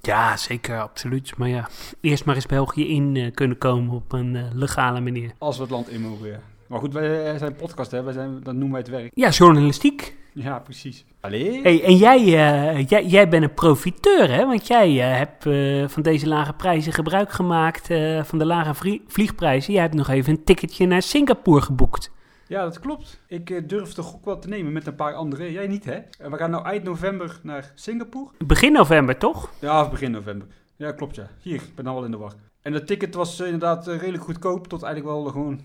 Ja, 0.00 0.36
zeker, 0.36 0.80
absoluut. 0.80 1.36
Maar 1.36 1.48
ja, 1.48 1.68
eerst 2.00 2.24
maar 2.24 2.34
eens 2.34 2.46
België 2.46 2.88
in 2.88 3.16
eh, 3.16 3.32
kunnen 3.34 3.58
komen 3.58 3.94
op 3.94 4.12
een 4.12 4.36
eh, 4.36 4.42
legale 4.52 5.00
manier. 5.00 5.30
Als 5.38 5.56
we 5.56 5.62
het 5.62 5.70
land 5.72 5.88
in 5.88 6.00
mogen, 6.00 6.28
ja. 6.28 6.38
Maar 6.66 6.78
goed, 6.78 6.92
wij 6.92 7.32
eh, 7.32 7.38
zijn 7.38 7.54
podcast, 7.54 7.90
hè. 7.90 8.02
Wij 8.02 8.12
zijn, 8.12 8.40
dat 8.42 8.54
noemen 8.54 8.70
wij 8.70 8.80
het 8.80 8.88
werk. 8.90 9.10
Ja, 9.14 9.28
journalistiek. 9.28 10.16
Ja, 10.34 10.58
precies. 10.58 11.04
Allee. 11.20 11.60
Hey, 11.62 11.84
en 11.84 11.96
jij, 11.96 12.18
eh, 12.18 12.86
jij, 12.88 13.06
jij 13.06 13.28
bent 13.28 13.42
een 13.42 13.54
profiteur, 13.54 14.30
hè? 14.30 14.46
Want 14.46 14.66
jij 14.66 14.92
hebt 14.94 15.46
eh, 15.46 15.88
van 15.88 16.02
deze 16.02 16.28
lage 16.28 16.52
prijzen 16.52 16.92
gebruik 16.92 17.32
gemaakt, 17.32 17.90
eh, 17.90 18.22
van 18.24 18.38
de 18.38 18.46
lage 18.46 18.74
vlie- 18.74 19.02
vliegprijzen. 19.06 19.72
Jij 19.72 19.82
hebt 19.82 19.94
nog 19.94 20.08
even 20.08 20.32
een 20.32 20.44
ticketje 20.44 20.86
naar 20.86 21.02
Singapore 21.02 21.60
geboekt. 21.60 22.10
Ja, 22.48 22.62
dat 22.62 22.78
klopt. 22.78 23.20
Ik 23.26 23.50
eh, 23.50 23.62
durf 23.66 23.94
de 23.94 24.02
gok 24.02 24.24
wel 24.24 24.38
te 24.38 24.48
nemen 24.48 24.72
met 24.72 24.86
een 24.86 24.94
paar 24.94 25.14
anderen. 25.14 25.52
Jij 25.52 25.66
niet, 25.66 25.84
hè? 25.84 25.98
En 26.18 26.30
we 26.30 26.36
gaan 26.36 26.50
nou 26.50 26.64
eind 26.64 26.84
november 26.84 27.40
naar 27.42 27.72
Singapore. 27.74 28.30
Begin 28.46 28.72
november, 28.72 29.18
toch? 29.18 29.50
Ja, 29.60 29.82
of 29.82 29.90
begin 29.90 30.10
november. 30.10 30.46
Ja, 30.76 30.92
klopt, 30.92 31.16
ja. 31.16 31.28
Hier, 31.40 31.54
ik 31.54 31.74
ben 31.74 31.86
al 31.86 31.94
wel 31.94 32.04
in 32.04 32.10
de 32.10 32.16
war. 32.16 32.32
En 32.62 32.72
het 32.72 32.86
ticket 32.86 33.14
was 33.14 33.40
eh, 33.40 33.44
inderdaad 33.44 33.88
eh, 33.88 33.98
redelijk 33.98 34.24
goedkoop, 34.24 34.66
tot 34.66 34.82
eigenlijk 34.82 35.14
wel 35.14 35.24
gewoon... 35.32 35.60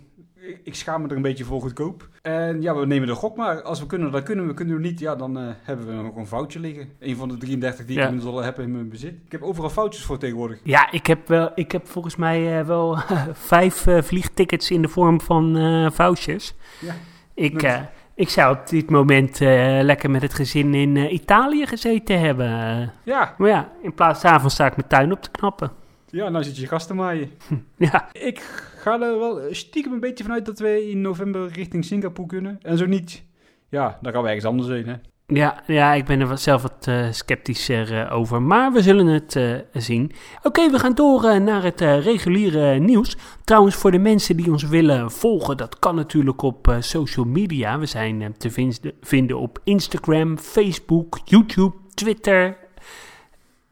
Ik, 0.64 0.76
schaam 0.76 1.02
me 1.02 1.08
er 1.08 1.16
een 1.16 1.22
beetje 1.22 1.44
voor 1.44 1.62
goedkoop. 1.62 2.08
En 2.22 2.62
ja, 2.62 2.76
we 2.76 2.86
nemen 2.86 3.08
de 3.08 3.14
gok 3.14 3.36
maar. 3.38 3.62
Als 3.62 3.80
we 3.80 3.86
kunnen, 3.86 4.12
dan 4.12 4.24
kunnen 4.24 4.48
we. 4.48 4.54
Kunnen 4.54 4.76
we 4.76 4.82
niet, 4.82 5.00
ja, 5.00 5.16
dan 5.16 5.38
eh, 5.38 5.44
hebben 5.62 5.86
we 5.88 5.94
nog 6.04 6.16
een 6.16 6.28
foutje 6.28 6.60
liggen. 6.60 6.90
Een 7.00 7.16
van 7.16 7.30
de 7.30 7.38
33 7.38 7.86
die 7.86 7.96
Ja. 7.96 8.02
ik 8.02 8.08
inmiddels 8.10 8.36
al 8.36 8.44
heb 8.44 8.60
in 8.60 8.72
mijn 8.72 8.90
bezit. 8.90 9.14
Ik 9.26 9.32
heb 9.32 9.42
overal 9.42 9.70
foutjes 9.70 10.04
voor 10.06 10.18
tegenwoordig. 10.18 10.60
Ja, 10.64 10.92
ik 10.92 11.08
heb, 11.08 11.28
wel, 11.28 11.52
ik 11.56 11.72
heb 11.72 11.88
volgens 11.88 12.16
mij 12.16 12.60
eh, 12.60 12.66
wel 12.66 12.98
vijf 13.34 13.88
eh, 13.88 14.02
vliegtickets 14.02 14.72
in 14.72 14.82
de 14.82 14.88
vorm 14.88 15.22
van 15.22 15.92
vouchers. 15.94 16.54
Ja. 16.82 16.94
Ik, 17.34 17.82
ik 18.16 18.30
zou 18.30 18.58
op 18.58 18.68
dit 18.68 18.90
moment 18.90 19.40
lekker 19.86 20.10
met 20.12 20.22
het 20.22 20.34
gezin 20.34 20.74
in 20.74 21.14
Italië 21.14 21.66
gezeten 21.66 22.20
hebben. 22.20 22.92
Ja, 23.04 23.36
maar 23.38 23.50
ja, 23.50 23.72
in 23.82 23.94
plaats 23.94 24.22
daarvan 24.22 24.50
sta 24.50 24.66
ik 24.66 24.76
mijn 24.76 24.88
tuin 24.88 25.12
op 25.12 25.22
te 25.22 25.32
knappen. 25.32 25.72
ja, 26.10 26.30
nou 26.30 26.44
zit 26.44 26.58
je 26.58 26.68
gasten 26.68 26.96
maaien. 26.96 27.32
Ja, 27.78 28.10
Ik 28.12 28.72
ga 28.84 29.02
er 29.02 29.20
wel 29.20 29.42
stiekem 29.52 29.94
een 29.94 30.00
beetje 30.00 30.24
vanuit 30.24 30.46
dat 30.46 30.60
wij 30.60 30.84
in 30.84 31.02
november 31.02 31.48
richting 31.48 31.86
Singapore 31.86 32.28
kunnen. 32.28 32.60
En 32.62 32.78
zo 32.78 32.86
niet, 32.86 33.24
ja, 33.70 33.98
dan 34.02 34.12
gaan 34.14 34.22
we 34.22 34.28
ergens 34.28 34.46
anders 34.46 34.68
heen, 34.70 34.88
hè. 34.88 34.96
ja, 35.28 35.64
ja 35.68 35.94
ik 35.94 36.06
ben 36.06 36.20
er 36.20 36.38
zelf 36.38 36.62
wat 36.62 36.88
eh, 36.88 37.12
sceptischer 37.12 38.00
eh, 38.02 38.16
over. 38.18 38.42
Maar 38.42 38.72
we 38.72 38.82
zullen 38.82 39.08
het 39.08 39.36
eh, 39.36 39.54
zien. 39.74 40.12
Oké, 40.44 40.70
we 40.72 40.80
gaan 40.80 40.96
door 40.96 41.42
naar 41.42 41.64
het 41.64 41.82
reguliere 41.82 42.80
nieuws. 42.80 43.18
Trouwens, 43.44 43.76
voor 43.76 43.92
de 43.92 44.00
mensen 44.00 44.38
die 44.38 44.52
ons 44.52 44.64
willen 44.64 45.12
volgen, 45.12 45.58
dat 45.58 45.80
kan 45.80 45.96
natuurlijk 45.96 46.42
op 46.42 46.76
social 46.80 47.26
media. 47.26 47.80
We 47.80 47.86
zijn 47.86 48.36
te 48.38 48.52
vin- 48.52 48.94
vinden 49.02 49.40
op 49.40 49.60
Instagram, 49.64 50.38
Facebook, 50.38 51.20
YouTube, 51.26 51.76
Twitter, 51.94 52.58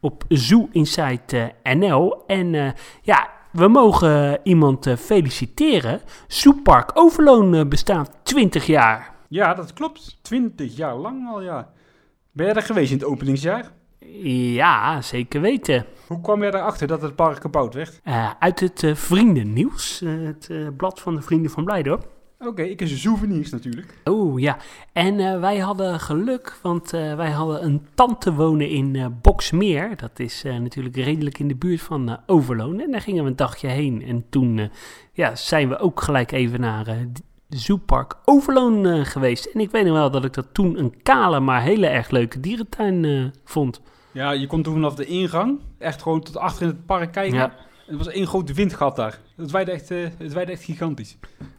op 0.00 0.24
Zoo 0.28 0.68
Insight 0.72 1.34
NL. 1.62 2.24
En 2.26 2.74
ja, 3.02 3.30
we 3.52 3.68
mogen 3.68 4.38
iemand 4.42 4.86
eh, 4.86 4.96
feliciteren. 4.96 6.00
Zoepark 6.26 6.90
Overloon 6.94 7.54
eh, 7.54 7.66
bestaat 7.66 8.10
20 8.22 8.66
jaar. 8.66 9.14
Ja, 9.28 9.54
dat 9.54 9.72
klopt. 9.72 10.18
20 10.22 10.76
jaar 10.76 10.96
lang 10.96 11.28
al, 11.28 11.42
ja. 11.42 11.70
Ben 12.32 12.46
jij 12.46 12.54
er 12.54 12.62
geweest 12.62 12.90
in 12.92 12.98
het 12.98 13.06
openingsjaar? 13.06 13.70
Ja, 14.54 15.02
zeker 15.02 15.40
weten. 15.40 15.86
Hoe 16.06 16.20
kwam 16.20 16.40
jij 16.40 16.52
erachter 16.52 16.86
dat 16.86 17.02
het 17.02 17.16
park 17.16 17.40
gebouwd 17.40 17.74
werd? 17.74 18.00
Eh, 18.04 18.30
uit 18.38 18.60
het 18.60 18.82
eh, 18.82 18.94
Vriendennieuws, 18.94 20.02
het 20.04 20.50
blad 20.76 21.00
van 21.00 21.14
de 21.14 21.22
Vrienden 21.22 21.50
van 21.50 21.64
Blijdorp. 21.64 22.08
Oké, 22.46 22.62
ik 22.62 22.80
is 22.80 23.00
souvenirs 23.00 23.50
natuurlijk. 23.50 24.00
Oh 24.04 24.40
ja, 24.40 24.56
en 24.92 25.20
eh, 25.20 25.40
wij 25.40 25.58
hadden 25.58 26.00
geluk, 26.00 26.58
want 26.62 26.92
eh, 26.92 27.14
wij 27.14 27.30
hadden 27.30 27.64
een 27.64 27.86
tante 27.94 28.32
wonen 28.34 28.68
in 28.68 28.96
eh 28.96 29.06
Boksmeer. 29.22 29.96
Dat 29.96 30.18
is 30.18 30.44
eh, 30.44 30.56
natuurlijk 30.56 30.96
redelijk 30.96 31.38
in 31.38 31.48
de 31.48 31.56
buurt 31.56 31.80
van 31.80 32.18
Overloon. 32.26 32.80
En 32.80 32.90
daar 32.90 33.00
gingen 33.00 33.24
we 33.24 33.30
een 33.30 33.36
dagje 33.36 33.68
heen. 33.68 34.02
En 34.02 34.24
toen 34.30 34.70
ja, 35.12 35.34
zijn 35.34 35.68
we 35.68 35.78
ook 35.78 36.00
gelijk 36.00 36.32
even 36.32 36.60
naar 36.60 36.86
eh 36.86 36.96
de 37.52 37.58
Zoopark 37.58 38.16
Overloon 38.24 38.86
eh, 38.86 39.04
geweest. 39.04 39.44
En 39.44 39.60
ik 39.60 39.70
weet 39.70 39.84
nog 39.84 39.94
wel 39.94 40.10
dat 40.10 40.24
ik 40.24 40.32
dat 40.32 40.46
toen 40.52 40.78
een 40.78 41.02
kale, 41.02 41.40
maar 41.40 41.62
hele 41.62 41.86
erg 41.86 42.10
leuke 42.10 42.40
dierentuin 42.40 43.04
eh, 43.04 43.24
vond. 43.44 43.80
Ja, 44.12 44.30
je 44.30 44.46
kon 44.46 44.62
toen 44.62 44.72
vanaf 44.72 44.94
de 44.94 45.04
ingang 45.04 45.60
echt 45.78 46.02
gewoon 46.02 46.20
tot 46.20 46.36
achter 46.36 46.62
in 46.62 46.68
het 46.68 46.86
park 46.86 47.12
kijken. 47.12 47.38
Ja. 47.38 47.54
Het 47.86 47.96
was 47.96 48.08
één 48.08 48.26
groot 48.26 48.52
windgat 48.54 48.96
daar. 48.96 49.18
Het 49.36 49.50
waaide 49.50 49.70
echt, 49.70 49.90
eh, 49.90 50.06
het 50.18 50.32
waaide 50.32 50.52
echt 50.52 50.62
gigantisch. 50.64 51.16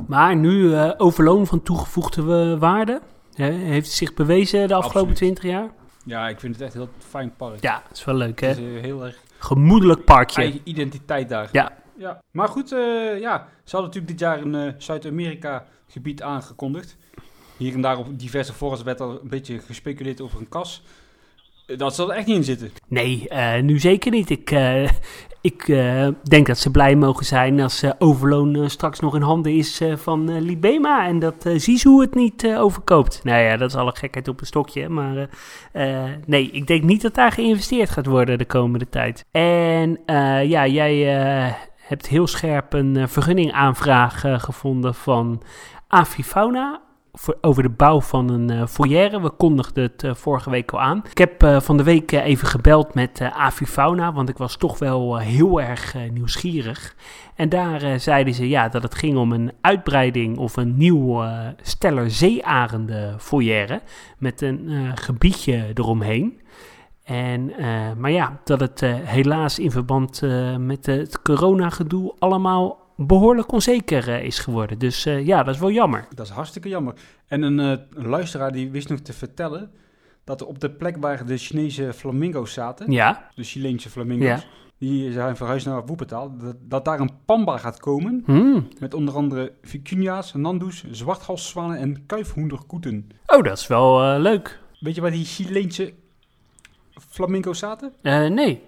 Maar 0.07 0.35
nu 0.35 0.73
eh, 0.75 0.91
Overloon 0.97 1.47
van 1.47 1.63
toegevoegde 1.63 2.23
we 2.23 2.57
waarde. 2.59 3.01
Hè, 3.33 3.51
heeft 3.51 3.87
het 3.87 3.95
zich 3.95 4.13
bewezen 4.13 4.67
de 4.67 4.73
afgelopen. 4.73 5.13
20 5.13 5.43
jaar? 5.43 5.69
Ja, 6.05 6.27
ik 6.29 6.39
vind 6.39 6.55
het 6.55 6.63
echt 6.63 6.73
een 6.73 6.79
heel 6.81 6.89
fijn 6.97 7.33
park. 7.37 7.61
Ja, 7.61 7.83
dat 7.87 7.97
is 7.97 8.03
wel 8.05 8.15
leuk 8.15 8.41
hè. 8.41 8.47
Het 8.47 8.57
is 8.57 8.63
eh, 8.75 8.81
heel 8.81 9.05
erg 9.05 9.17
Gemoedelijk 9.37 10.03
parkje. 10.05 10.41
eigen 10.41 10.61
identiteit 10.63 11.29
daar. 11.29 11.49
Ja. 11.51 11.71
ja. 11.97 12.19
Maar 12.31 12.47
goed, 12.47 12.71
eh, 12.71 12.79
ja, 13.19 13.47
ze 13.63 13.75
hadden 13.75 13.81
natuurlijk 13.89 14.07
dit 14.07 14.19
jaar 14.19 14.41
een 14.41 14.55
eh, 14.55 14.73
Zuid-Amerika 14.77 15.65
gebied 15.87 16.21
aangekondigd. 16.21 16.97
Hier 17.57 17.73
en 17.73 17.81
daar 17.81 17.97
op 17.97 18.19
diverse 18.19 18.53
forums 18.53 18.83
werd 18.83 19.01
al 19.01 19.09
een 19.21 19.29
beetje 19.29 19.59
gespeculeerd 19.59 20.21
over 20.21 20.39
een 20.39 20.49
kas. 20.49 20.83
Eh, 21.67 21.77
Dat 21.77 21.95
zal 21.95 22.11
er 22.11 22.17
echt 22.17 22.27
niet 22.27 22.35
in 22.35 22.43
zitten. 22.43 22.71
Nee, 22.87 23.29
eh, 23.29 23.61
nu 23.61 23.79
zeker 23.79 24.11
niet. 24.11 24.29
Ik, 24.29 24.51
eh, 24.51 24.89
ik 25.43 25.67
eh, 25.67 26.07
denk 26.23 26.47
dat 26.47 26.57
ze 26.57 26.71
blij 26.71 26.95
mogen 26.95 27.25
zijn 27.25 27.59
als 27.59 27.81
eh, 27.81 27.91
Overloon 27.99 28.55
eh, 28.55 28.67
straks 28.67 28.99
nog 28.99 29.15
in 29.15 29.21
handen 29.21 29.51
is 29.51 29.81
van 29.95 30.39
Libema. 30.39 31.07
En 31.07 31.19
dat 31.19 31.45
uh, 31.45 31.99
het 31.99 32.15
niet 32.15 32.47
overkoopt. 32.47 33.21
Nou 33.23 33.43
ja, 33.43 33.57
dat 33.57 33.69
is 33.69 33.75
alle 33.75 33.95
gekheid 33.95 34.27
op 34.27 34.39
een 34.39 34.45
stokje. 34.45 34.89
Maar 34.89 35.29
nee, 36.25 36.51
ik 36.51 36.67
denk 36.67 36.83
niet 36.83 37.01
dat 37.01 37.15
daar 37.15 37.31
geïnvesteerd 37.31 37.89
gaat 37.89 38.05
worden 38.05 38.37
de 38.37 38.45
komende 38.45 38.89
tijd. 38.89 39.25
En 39.31 39.99
ja, 40.47 40.67
jij 40.67 40.95
hebt 41.77 42.07
heel 42.07 42.27
scherp 42.27 42.73
een 42.73 43.09
vergunningaanvraag 43.09 44.23
gevonden 44.37 44.95
van 44.95 45.41
Avifauna 45.87 46.81
voor, 47.13 47.37
over 47.41 47.63
de 47.63 47.69
bouw 47.69 48.01
van 48.01 48.29
een 48.29 48.51
uh, 48.51 48.65
foyer. 48.67 49.21
We 49.21 49.29
kondigden 49.29 49.83
het 49.83 50.03
uh, 50.03 50.13
vorige 50.13 50.49
week 50.49 50.71
al 50.71 50.81
aan. 50.81 51.03
Ik 51.09 51.17
heb 51.17 51.43
uh, 51.43 51.59
van 51.59 51.77
de 51.77 51.83
week 51.83 52.11
even 52.11 52.47
gebeld 52.47 52.93
met 52.93 53.21
Avifauna, 53.21 54.13
want 54.13 54.29
ik 54.29 54.37
was 54.37 54.55
toch 54.55 54.79
wel 54.79 55.17
heel 55.17 55.61
erg 55.61 55.95
nieuwsgierig. 56.11 56.95
En 57.35 57.49
daar 57.49 57.99
zeiden 57.99 58.33
ze 58.33 58.49
ja, 58.49 58.69
dat 58.69 58.83
het 58.83 58.95
ging 58.95 59.17
om 59.17 59.31
een 59.31 59.51
uitbreiding 59.61 60.37
of 60.37 60.57
een 60.57 60.77
nieuw 60.77 61.23
steller 61.61 62.11
zeearenden 62.11 63.19
foyer 63.19 63.81
met 64.17 64.41
een 64.41 64.69
eh, 64.69 64.91
gebiedje 64.95 65.71
eromheen. 65.73 66.41
En, 67.03 67.51
maar 67.97 68.11
ja, 68.11 68.39
dat 68.43 68.59
het 68.59 68.81
helaas 69.03 69.59
in 69.59 69.71
verband 69.71 70.21
met 70.57 70.85
het 70.85 71.21
coronagedoe 71.21 72.13
allemaal 72.19 72.82
behoorlijk 72.95 73.51
onzeker 73.51 74.07
uh, 74.07 74.23
is 74.23 74.39
geworden. 74.39 74.79
Dus 74.79 75.03
ja, 75.03 75.43
dat 75.43 75.53
is 75.53 75.59
wel 75.61 75.71
jammer. 75.71 76.07
Dat 76.15 76.25
is 76.25 76.31
hartstikke 76.31 76.69
jammer. 76.69 76.93
En 77.27 77.41
een, 77.41 77.57
een, 77.57 78.07
luisteraar 78.07 78.51
die 78.51 78.71
wist 78.71 78.89
nog 78.89 78.99
te 78.99 79.13
vertellen 79.13 79.71
dat 80.23 80.41
er 80.41 80.47
op 80.47 80.59
de 80.59 80.69
plek 80.69 80.97
waar 80.97 81.25
de 81.25 81.37
Chinese 81.37 81.93
flamingo's 81.93 82.53
zaten, 82.53 82.91
ja. 82.91 83.29
de 83.35 83.43
Chileense 83.43 83.89
flamingo's, 83.89 84.41
ja. 84.41 84.43
die 84.77 85.11
zijn 85.11 85.35
verhuisd 85.35 85.65
naar 85.65 85.85
Woepetaal, 85.85 86.37
dat, 86.37 86.55
dat, 86.59 86.85
daar 86.85 86.99
een 86.99 87.23
pamba 87.25 87.57
gaat 87.57 87.79
komen. 87.79 88.23
Hmm. 88.25 88.67
Met 88.79 88.93
onder 88.93 89.15
andere 89.15 89.53
vicunia's, 89.61 90.33
nandoes, 90.33 90.83
zwarthalszwanen 90.91 91.77
en 91.77 92.05
kuifhoenderkoeten. 92.05 93.09
Oh, 93.25 93.43
dat 93.43 93.57
is 93.57 93.67
wel 93.67 94.19
leuk. 94.19 94.59
Weet 94.79 94.95
je 94.95 95.01
waar 95.01 95.11
die 95.11 95.25
Chileense 95.25 95.93
flamingo's 97.09 97.59
zaten? 97.59 97.93
Nee. 98.33 98.61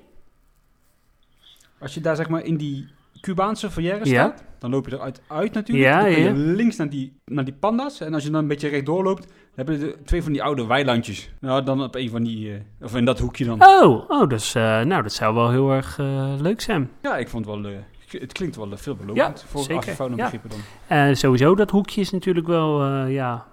Als 1.79 1.93
je 1.93 2.01
daar 2.01 2.15
zeg 2.15 2.29
maar 2.29 2.43
in 2.43 2.57
die 2.57 2.87
Cubaanse 3.25 3.71
foyer 3.71 4.05
staat, 4.07 4.43
dan 4.59 4.69
loop 4.69 4.87
je 4.87 4.95
eruit 4.95 5.21
uit 5.27 5.53
natuurlijk. 5.53 5.87
Ja, 5.87 6.01
dan 6.01 6.13
kun 6.13 6.23
je 6.23 6.33
links 6.33 6.75
naar 6.75 6.89
die, 6.89 7.19
naar 7.25 7.45
die 7.45 7.53
panda's. 7.53 7.99
En 7.99 8.13
als 8.13 8.23
je 8.23 8.29
dan 8.29 8.41
een 8.41 8.47
beetje 8.47 8.67
rechtdoor 8.67 9.03
loopt, 9.03 9.21
dan 9.27 9.37
hebben 9.55 9.79
je 9.79 9.97
twee 10.03 10.23
van 10.23 10.31
die 10.31 10.43
oude 10.43 10.65
weilandjes. 10.65 11.29
Nou, 11.39 11.63
dan 11.63 11.83
op 11.83 11.95
een 11.95 12.09
van 12.09 12.23
die, 12.23 12.49
uh, 12.49 12.55
of 12.81 12.95
in 12.95 13.05
dat 13.05 13.19
hoekje 13.19 13.45
dan. 13.45 13.65
Oh, 13.65 14.09
oh 14.09 14.29
dus, 14.29 14.55
uh, 14.55 14.81
nou, 14.81 15.03
dat 15.03 15.13
zou 15.13 15.35
wel 15.35 15.49
heel 15.49 15.71
erg 15.71 15.97
uh, 15.97 16.33
leuk 16.39 16.61
zijn. 16.61 16.89
Ja, 17.01 17.17
ik 17.17 17.29
vond 17.29 17.45
het 17.45 17.61
wel, 17.61 17.71
het 18.07 18.31
klinkt 18.31 18.55
wel 18.55 18.77
veelbelovend 18.77 19.39
ja, 19.39 19.47
voor 19.47 19.63
zeker. 19.63 20.09
ja. 20.09 20.15
begrippen 20.15 20.49
dan. 20.49 21.07
Uh, 21.07 21.15
sowieso, 21.15 21.55
dat 21.55 21.71
hoekje 21.71 22.01
is 22.01 22.11
natuurlijk 22.11 22.47
wel, 22.47 22.85
uh, 22.85 23.13
ja, 23.13 23.45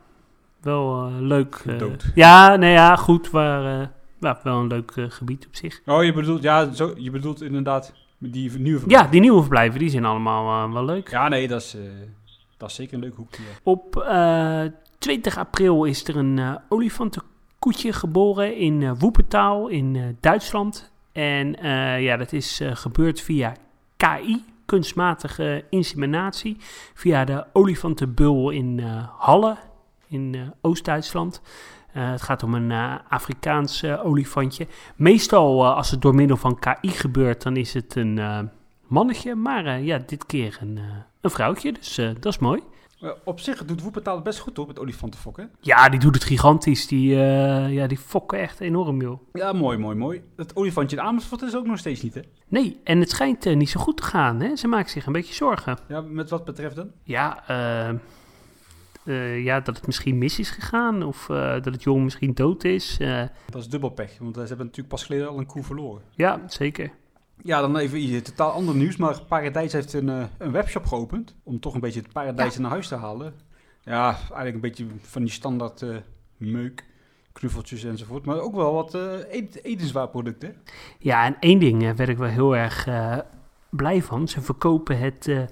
wel 0.60 1.08
uh, 1.08 1.14
leuk. 1.20 1.64
Ja, 2.14 2.56
nee, 2.56 2.72
ja, 2.72 2.96
goed, 2.96 3.30
waar, 3.30 3.80
uh, 3.80 3.86
ja, 4.20 4.40
wel 4.42 4.58
een 4.58 4.66
leuk 4.66 4.92
gebied 5.08 5.46
op 5.46 5.54
zich. 5.54 5.80
Oh, 5.86 6.04
je 6.04 6.12
bedoelt, 6.12 6.42
ja, 6.42 6.72
zo, 6.72 6.94
je 6.96 7.10
bedoelt 7.10 7.42
inderdaad 7.42 8.00
die 8.30 8.50
nieuwe 8.58 8.78
verblijven. 8.78 9.06
Ja, 9.06 9.10
die 9.12 9.20
nieuwe 9.20 9.40
verblijven, 9.40 9.78
die 9.78 9.88
zijn 9.90 10.04
allemaal 10.04 10.66
uh, 10.66 10.72
wel 10.72 10.84
leuk. 10.84 11.10
Ja, 11.10 11.28
nee, 11.28 11.48
dat 11.48 11.60
is, 11.60 11.74
uh, 11.74 11.82
dat 12.56 12.68
is 12.68 12.74
zeker 12.74 12.94
een 12.94 13.00
leuk 13.00 13.14
hoekje. 13.14 13.42
Op 13.62 13.96
uh, 13.96 14.64
20 14.98 15.38
april 15.38 15.84
is 15.84 16.08
er 16.08 16.16
een 16.16 16.58
olifantenkoetje 16.68 17.92
geboren 17.92 18.56
in 18.56 18.94
Woepetaal 18.94 19.68
in 19.68 20.16
Duitsland. 20.20 20.90
En 21.12 21.56
ja, 22.02 22.16
dat 22.16 22.32
is 22.32 22.60
gebeurd 22.64 23.20
via 23.20 23.54
KI, 23.96 24.44
kunstmatige 24.66 25.64
inseminatie 25.70 26.56
via 26.94 27.24
de 27.24 27.44
olifantenbul 27.52 28.50
in 28.50 28.78
Halle 29.18 29.56
in 30.08 30.52
Oost-Duitsland. 30.60 31.42
Uh, 31.96 32.10
het 32.10 32.22
gaat 32.22 32.42
om 32.42 32.54
een 32.54 32.70
uh, 32.70 32.94
Afrikaans 33.08 33.84
olifantje. 33.84 34.66
Meestal 34.96 35.66
als 35.66 35.90
het 35.90 36.02
door 36.02 36.14
middel 36.14 36.36
van 36.36 36.58
KI 36.58 36.88
gebeurt, 36.88 37.42
dan 37.42 37.56
is 37.56 37.74
het 37.74 37.96
een 37.96 38.50
mannetje. 38.86 39.34
Maar 39.34 39.80
ja, 39.80 39.98
dit 40.06 40.26
keer 40.26 40.58
een, 40.60 40.80
een 41.20 41.30
vrouwtje, 41.30 41.72
dus 41.72 41.94
dat 41.94 42.26
is 42.26 42.38
mooi. 42.38 42.60
op 43.24 43.40
zich 43.40 43.64
doet 43.64 43.82
Woepetaal 43.82 44.14
het 44.14 44.24
best 44.24 44.38
goed 44.38 44.58
op 44.58 44.66
met 44.66 44.78
olifantenfokken. 44.78 45.50
Ja, 45.60 45.88
die 45.88 46.00
doet 46.00 46.14
het 46.14 46.24
gigantisch. 46.24 46.86
Die, 46.86 47.14
ja, 47.68 47.86
die 47.86 47.98
fokken 47.98 48.38
echt 48.38 48.60
enorm, 48.60 49.00
joh. 49.00 49.20
Ja, 49.32 49.52
mooi, 49.52 49.78
mooi, 49.78 49.96
mooi. 49.96 50.22
Het 50.36 50.56
olifantje 50.56 50.96
in 50.96 51.02
Amersfoort 51.02 51.42
is 51.42 51.56
ook 51.56 51.66
nog 51.66 51.78
steeds 51.78 52.02
niet, 52.02 52.14
hè? 52.14 52.20
Nee, 52.48 52.80
en 52.84 53.00
het 53.00 53.10
schijnt 53.10 53.44
niet 53.44 53.70
zo 53.70 53.80
goed 53.80 53.96
te 53.96 54.02
gaan, 54.02 54.40
hè? 54.40 54.56
Ze 54.56 54.68
maakt 54.68 54.90
zich 54.90 55.06
een 55.06 55.12
beetje 55.12 55.34
zorgen. 55.34 55.78
Ja, 55.88 56.00
met 56.00 56.30
wat 56.30 56.44
betreft 56.44 56.76
dan? 56.76 56.90
Ja, 57.02 57.48
eh 57.48 57.94
uh, 59.04 59.44
ja, 59.44 59.60
dat 59.60 59.76
het 59.76 59.86
misschien 59.86 60.18
mis 60.18 60.38
is 60.38 60.50
gegaan 60.50 61.02
of 61.02 61.28
uh, 61.28 61.52
dat 61.52 61.64
het 61.64 61.82
jong 61.82 62.02
misschien 62.02 62.34
dood 62.34 62.64
is. 62.64 62.98
Uh, 63.00 63.22
dat 63.50 63.60
is 63.60 63.68
dubbel 63.68 63.90
pech, 63.90 64.18
want 64.18 64.34
ze 64.34 64.40
hebben 64.40 64.66
natuurlijk 64.66 64.88
pas 64.88 65.04
geleden 65.04 65.28
al 65.28 65.38
een 65.38 65.46
koe 65.46 65.62
verloren. 65.62 66.02
Ja, 66.10 66.42
zeker. 66.46 66.90
Ja, 67.42 67.60
dan 67.60 67.76
even 67.76 67.98
iets 67.98 68.30
totaal 68.30 68.50
ander 68.50 68.74
nieuws, 68.74 68.96
maar 68.96 69.22
Paradijs 69.24 69.72
heeft 69.72 69.92
een, 69.92 70.08
een 70.38 70.52
webshop 70.52 70.86
geopend 70.86 71.34
om 71.42 71.60
toch 71.60 71.74
een 71.74 71.80
beetje 71.80 72.00
het 72.00 72.12
Paradijs 72.12 72.54
ja. 72.54 72.60
naar 72.60 72.70
huis 72.70 72.88
te 72.88 72.94
halen. 72.94 73.34
Ja, 73.80 74.16
eigenlijk 74.16 74.54
een 74.54 74.60
beetje 74.60 74.86
van 75.00 75.22
die 75.22 75.30
standaard 75.30 75.84
meuk, 76.36 76.84
knuffeltjes 77.32 77.84
enzovoort, 77.84 78.24
maar 78.24 78.40
ook 78.40 78.54
wel 78.54 78.72
wat 78.72 78.94
etenswaar 79.62 80.08
producten. 80.08 80.56
Ja, 80.98 81.24
en 81.24 81.36
één 81.40 81.58
ding 81.58 81.96
werd 81.96 82.08
ik 82.08 82.18
wel 82.18 82.28
heel 82.28 82.56
erg 82.56 82.88
blij 83.70 84.02
van. 84.02 84.28
Ze 84.28 84.40
verkopen 84.40 84.98
het 84.98 85.46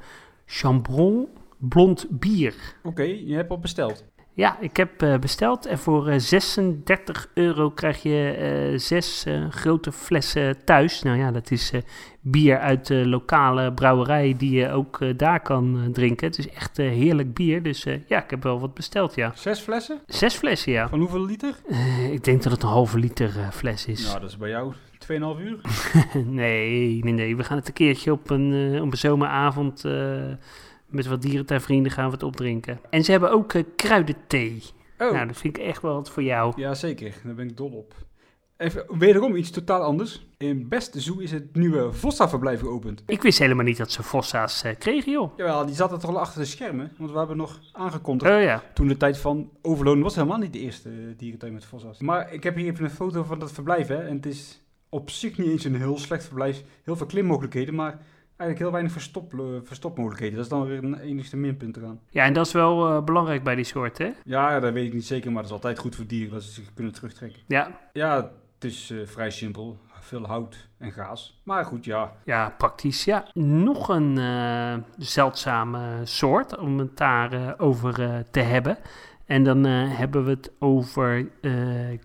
chambron 0.47 1.29
blond 1.61 2.07
bier. 2.11 2.55
Oké, 2.83 3.03
je 3.03 3.35
hebt 3.35 3.51
al 3.51 3.59
besteld. 3.59 4.05
Ja, 4.41 4.61
ik 4.61 4.77
heb 4.77 5.03
uh, 5.03 5.19
besteld 5.19 5.67
en 5.67 5.79
voor 5.79 6.09
uh, 6.09 6.19
36 6.19 7.31
euro 7.35 7.71
krijg 7.71 8.03
je 8.03 8.71
uh, 8.73 8.79
zes 8.79 9.27
grote 9.51 9.93
flessen 9.93 10.65
thuis. 10.65 11.03
Nou 11.03 11.19
ja, 11.19 11.31
dat 11.31 11.51
is 11.51 11.73
bier 12.21 12.59
uit 12.59 12.87
de 12.87 13.07
lokale 13.07 13.73
brouwerij 13.73 14.35
die 14.37 14.51
je 14.51 14.71
ook 14.71 15.19
daar 15.19 15.41
kan 15.41 15.89
drinken. 15.93 16.27
Het 16.27 16.39
is 16.39 16.49
echt 16.49 16.77
heerlijk 16.77 17.35
bier, 17.35 17.63
dus 17.63 17.83
ja, 18.07 18.23
ik 18.23 18.31
heb 18.31 18.43
wel 18.43 18.61
wat 18.61 18.75
besteld, 18.75 19.15
ja. 19.15 19.33
Zes 19.35 19.61
flessen? 19.61 20.01
Zes 20.07 20.35
flessen, 20.35 20.73
ja. 20.73 20.89
Van 20.89 20.99
hoeveel 20.99 21.25
liter? 21.25 21.55
ik 22.11 22.25
denk 22.25 22.43
dat 22.43 22.53
het 22.53 22.63
een 22.63 22.69
halve 22.69 22.99
liter 22.99 23.31
fles 23.53 23.87
is. 23.87 24.07
Nou, 24.07 24.21
dat 24.21 24.31
is 24.31 24.37
bij 24.37 24.49
jou 24.49 24.75
2,5 25.07 25.43
uur? 25.43 25.61
nee, 26.27 27.05
nee, 27.05 27.13
nee. 27.13 27.37
We 27.37 27.45
gaan 27.45 27.57
het 27.57 27.69
een 27.69 27.75
keertje 27.75 28.13
op 28.13 28.31
een, 28.31 28.79
op 28.83 28.93
een 28.93 28.99
zomeravond 28.99 29.85
met 30.91 31.07
wat 31.07 31.23
dierentuinvrienden 31.23 31.93
gaan 31.93 32.07
we 32.07 32.13
het 32.13 32.23
opdrinken. 32.23 32.81
En 32.91 33.05
ze 33.05 33.11
hebben 33.11 33.31
ook 33.31 33.53
uh, 33.53 33.63
kruidenthee. 33.77 34.63
Oh. 34.99 35.13
Nou, 35.13 35.27
dat 35.27 35.37
vind 35.37 35.57
ik 35.57 35.65
echt 35.65 35.83
wel 35.83 35.95
wat 35.95 36.11
voor 36.11 36.23
jou. 36.23 36.53
Ja, 36.57 36.75
zeker. 36.75 37.15
Daar 37.25 37.35
ben 37.35 37.49
ik 37.49 37.57
dol 37.57 37.71
op. 37.71 37.95
Even 38.57 38.99
wederom 38.99 39.37
iets 39.37 39.51
totaal 39.51 39.83
anders. 39.83 40.27
In 40.37 40.69
Beste 40.69 41.01
Zoo 41.01 41.19
is 41.19 41.31
het 41.31 41.57
nieuwe 41.57 41.93
Vossa-verblijf 41.93 42.61
geopend. 42.61 43.03
Ik 43.07 43.23
wist 43.23 43.39
helemaal 43.39 43.65
niet 43.65 43.77
dat 43.77 43.93
ze 43.93 44.03
Vossa's 44.03 44.65
uh, 44.65 44.73
kregen, 44.79 45.13
joh. 45.13 45.37
Jawel, 45.37 45.67
die 45.67 45.75
zaten 45.75 45.99
toch 45.99 46.11
al 46.11 46.21
achter 46.21 46.41
de 46.41 46.47
schermen. 46.47 46.93
Want 46.99 47.11
we 47.11 47.19
hebben 47.19 47.37
nog 47.37 47.61
aangekondigd. 47.73 48.33
Oh 48.33 48.43
ja. 48.43 48.63
Toen 48.75 48.89
de 48.89 48.97
tijd 48.97 49.19
van 49.19 49.51
Overloon 49.63 50.03
was 50.03 50.15
helemaal 50.15 50.39
niet 50.39 50.53
de 50.53 50.59
eerste 50.59 50.89
uh, 50.89 51.13
dierentuin 51.17 51.53
met 51.53 51.65
Vossa's. 51.65 52.01
Maar 52.01 52.33
ik 52.33 52.43
heb 52.43 52.57
hier 52.57 52.73
even 52.73 52.85
een 52.85 52.91
foto 52.91 53.23
van 53.23 53.39
dat 53.39 53.53
verblijf, 53.53 53.87
hè. 53.87 54.03
En 54.03 54.17
het 54.17 54.27
is 54.27 54.63
op 54.89 55.11
zich 55.11 55.39
niet 55.39 55.49
eens 55.49 55.65
een 55.65 55.77
heel 55.77 55.99
slecht 55.99 56.25
verblijf. 56.25 56.63
Heel 56.83 56.97
veel 56.97 57.07
klimmogelijkheden, 57.07 57.75
maar 57.75 58.01
eigenlijk 58.41 58.59
heel 58.59 58.71
weinig 58.71 58.93
verstop, 58.93 59.35
uh, 59.35 59.41
verstopmogelijkheden. 59.63 60.35
Dat 60.37 60.45
is 60.45 60.51
dan 60.51 60.67
weer 60.67 60.85
een 60.85 60.99
enigste 60.99 61.37
minpunt 61.37 61.77
eraan. 61.77 62.01
Ja, 62.09 62.25
en 62.25 62.33
dat 62.33 62.47
is 62.47 62.53
wel 62.53 62.91
uh, 62.91 63.05
belangrijk 63.05 63.43
bij 63.43 63.55
die 63.55 63.65
soort, 63.65 63.99
hè? 63.99 64.11
Ja, 64.25 64.61
dat 64.61 64.73
weet 64.73 64.87
ik 64.87 64.93
niet 64.93 65.07
zeker, 65.07 65.33
maar 65.33 65.43
dat 65.43 65.51
is 65.51 65.57
altijd 65.57 65.79
goed 65.79 65.97
voor 65.97 66.07
dieren 66.07 66.33
dat 66.33 66.43
ze 66.43 66.51
zich 66.51 66.75
kunnen 66.75 66.93
terugtrekken. 66.93 67.41
Ja. 67.47 67.81
Ja, 67.93 68.17
het 68.55 68.65
is 68.65 68.91
uh, 68.91 69.07
vrij 69.07 69.31
simpel. 69.31 69.79
Veel 70.03 70.27
hout 70.27 70.69
en 70.79 70.93
gaas. 70.93 71.41
Maar 71.43 71.65
goed, 71.65 71.85
ja. 71.85 72.13
Ja, 72.25 72.55
praktisch. 72.59 73.05
Ja, 73.05 73.25
nog 73.35 73.89
een 73.89 74.19
zeldzame 74.97 76.01
soort 76.05 76.59
om 76.59 76.79
het 76.79 76.97
daarover 76.97 77.59
over 77.59 78.25
te 78.31 78.41
hebben. 78.41 78.79
En 79.27 79.45
dan 79.45 79.65
hebben 79.65 80.25
we 80.25 80.31
het 80.31 80.53
over 80.59 81.29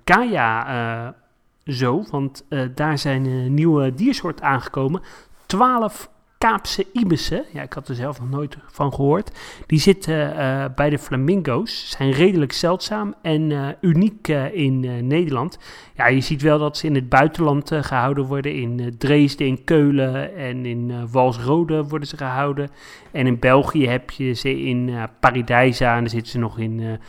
Gaia 0.05 1.15
zo, 1.63 2.03
want 2.09 2.45
daar 2.75 2.97
zijn 2.97 3.25
een 3.25 3.53
nieuwe 3.53 3.93
diersoort 3.93 4.41
aangekomen. 4.41 5.01
12 5.45 6.09
Kaapse 6.37 6.85
ibissen, 6.93 7.45
ja, 7.53 7.61
ik 7.61 7.73
had 7.73 7.87
er 7.87 7.95
zelf 7.95 8.19
nog 8.19 8.29
nooit 8.29 8.57
van 8.67 8.93
gehoord. 8.93 9.31
Die 9.65 9.79
zitten 9.79 10.33
uh, 10.33 10.65
bij 10.75 10.89
de 10.89 10.99
flamingo's, 10.99 11.89
zijn 11.89 12.11
redelijk 12.11 12.51
zeldzaam 12.51 13.15
en 13.21 13.49
uh, 13.49 13.67
uniek 13.81 14.27
uh, 14.27 14.53
in 14.53 15.07
Nederland. 15.07 15.59
Ja, 15.95 16.07
je 16.07 16.21
ziet 16.21 16.41
wel 16.41 16.59
dat 16.59 16.77
ze 16.77 16.87
in 16.87 16.95
het 16.95 17.09
buitenland 17.09 17.71
gehouden 17.73 18.25
worden. 18.25 18.53
In 18.53 18.95
Dresden, 18.97 19.47
in 19.47 19.63
Keulen 19.63 20.35
en 20.35 20.65
in 20.65 21.09
Walsrode 21.11 21.83
worden 21.83 22.07
ze 22.07 22.17
gehouden. 22.17 22.69
En 23.11 23.27
in 23.27 23.39
België 23.39 23.87
heb 23.87 24.11
je 24.11 24.33
ze 24.33 24.61
in 24.61 24.93
Paradijsa 25.19 25.95
en 25.95 25.99
dan 25.99 26.09
zitten 26.09 26.31
ze 26.31 26.39
nog 26.39 26.59
in 26.59 26.79
een 26.79 26.99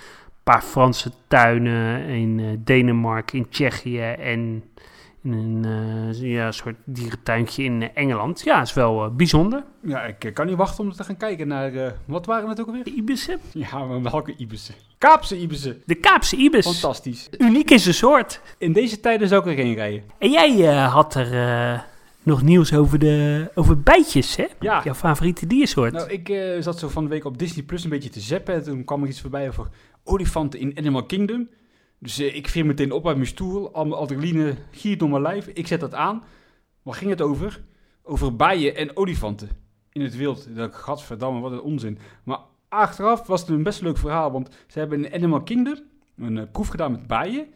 paar 0.42 0.62
Franse 0.62 1.10
tuinen. 1.28 2.06
In 2.06 2.60
Denemarken, 2.64 3.38
in 3.38 3.48
Tsjechië 3.48 4.00
en 4.00 4.62
een 5.32 5.64
uh, 5.66 6.32
ja, 6.32 6.52
soort 6.52 6.76
dierentuintje 6.84 7.62
in 7.62 7.94
Engeland. 7.94 8.40
Ja, 8.40 8.60
is 8.60 8.74
wel 8.74 9.04
uh, 9.04 9.10
bijzonder. 9.10 9.64
Ja, 9.82 10.02
ik 10.02 10.30
kan 10.34 10.46
niet 10.46 10.56
wachten 10.56 10.84
om 10.84 10.92
te 10.92 11.04
gaan 11.04 11.16
kijken 11.16 11.48
naar... 11.48 11.72
Uh, 11.72 11.86
wat 12.04 12.26
waren 12.26 12.48
het 12.48 12.60
ook 12.60 12.66
alweer? 12.66 12.84
De 12.84 12.94
ibissen. 12.94 13.38
Ja, 13.52 13.84
maar 13.84 14.02
welke 14.02 14.34
ibissen? 14.36 14.74
Kaapse 14.98 15.40
ibissen. 15.40 15.82
De 15.86 15.94
Kaapse 15.94 16.36
ibis. 16.36 16.66
Fantastisch. 16.66 17.28
Uniek 17.38 17.70
is 17.70 17.82
de 17.82 17.92
soort. 17.92 18.40
In 18.58 18.72
deze 18.72 19.00
tijden 19.00 19.28
zou 19.28 19.42
ik 19.42 19.48
er 19.48 19.64
geen 19.64 19.74
rijden. 19.74 20.02
En 20.18 20.30
jij 20.30 20.64
had 20.72 21.14
er 21.14 21.84
nog 22.22 22.42
nieuws 22.42 22.74
over, 22.74 22.98
de, 22.98 23.50
over 23.54 23.80
bijtjes, 23.80 24.36
hè? 24.36 24.46
Ja. 24.60 24.80
Jouw 24.84 24.94
favoriete 24.94 25.46
diersoort. 25.46 25.92
Nou, 25.92 26.10
ik 26.10 26.32
zat 26.60 26.78
zo 26.78 26.88
van 26.88 27.04
de 27.04 27.10
week 27.10 27.24
op 27.24 27.38
Disney 27.38 27.64
Plus 27.64 27.84
een 27.84 27.90
beetje 27.90 28.08
te 28.08 28.20
zappen. 28.20 28.54
En 28.54 28.62
toen 28.62 28.84
kwam 28.84 29.02
er 29.02 29.08
iets 29.08 29.20
voorbij 29.20 29.48
over 29.48 29.68
olifanten 30.04 30.60
in 30.60 30.74
Animal 30.78 31.06
Kingdom. 31.06 31.48
Dus 32.06 32.20
uh, 32.20 32.34
ik 32.34 32.48
veer 32.48 32.66
meteen 32.66 32.92
op 32.92 33.06
uit 33.06 33.16
mijn 33.16 33.28
stoel, 33.28 33.72
al 33.72 33.84
mijn 33.84 34.00
adrenaline 34.00 34.54
giert 34.70 34.98
door 34.98 35.08
mijn 35.08 35.22
lijf. 35.22 35.46
Ik 35.46 35.66
zet 35.66 35.80
dat 35.80 35.94
aan. 35.94 36.22
Waar 36.82 36.94
ging 36.94 37.10
het 37.10 37.22
over? 37.22 37.62
Over 38.02 38.36
bijen 38.36 38.76
en 38.76 38.96
olifanten 38.96 39.48
in 39.92 40.00
het 40.00 40.16
wild. 40.16 40.56
Dat 40.56 40.74
gadverdamme, 40.74 41.40
wat 41.40 41.52
een 41.52 41.60
onzin. 41.60 41.98
Maar 42.24 42.38
achteraf 42.68 43.26
was 43.26 43.40
het 43.40 43.48
een 43.48 43.62
best 43.62 43.80
leuk 43.80 43.98
verhaal, 43.98 44.32
want 44.32 44.48
ze 44.66 44.78
hebben 44.78 45.04
in 45.04 45.12
Animal 45.12 45.42
Kingdom 45.42 45.78
een 46.16 46.36
uh, 46.36 46.42
proef 46.52 46.68
gedaan 46.68 46.92
met 46.92 47.06
bijen. 47.06 47.46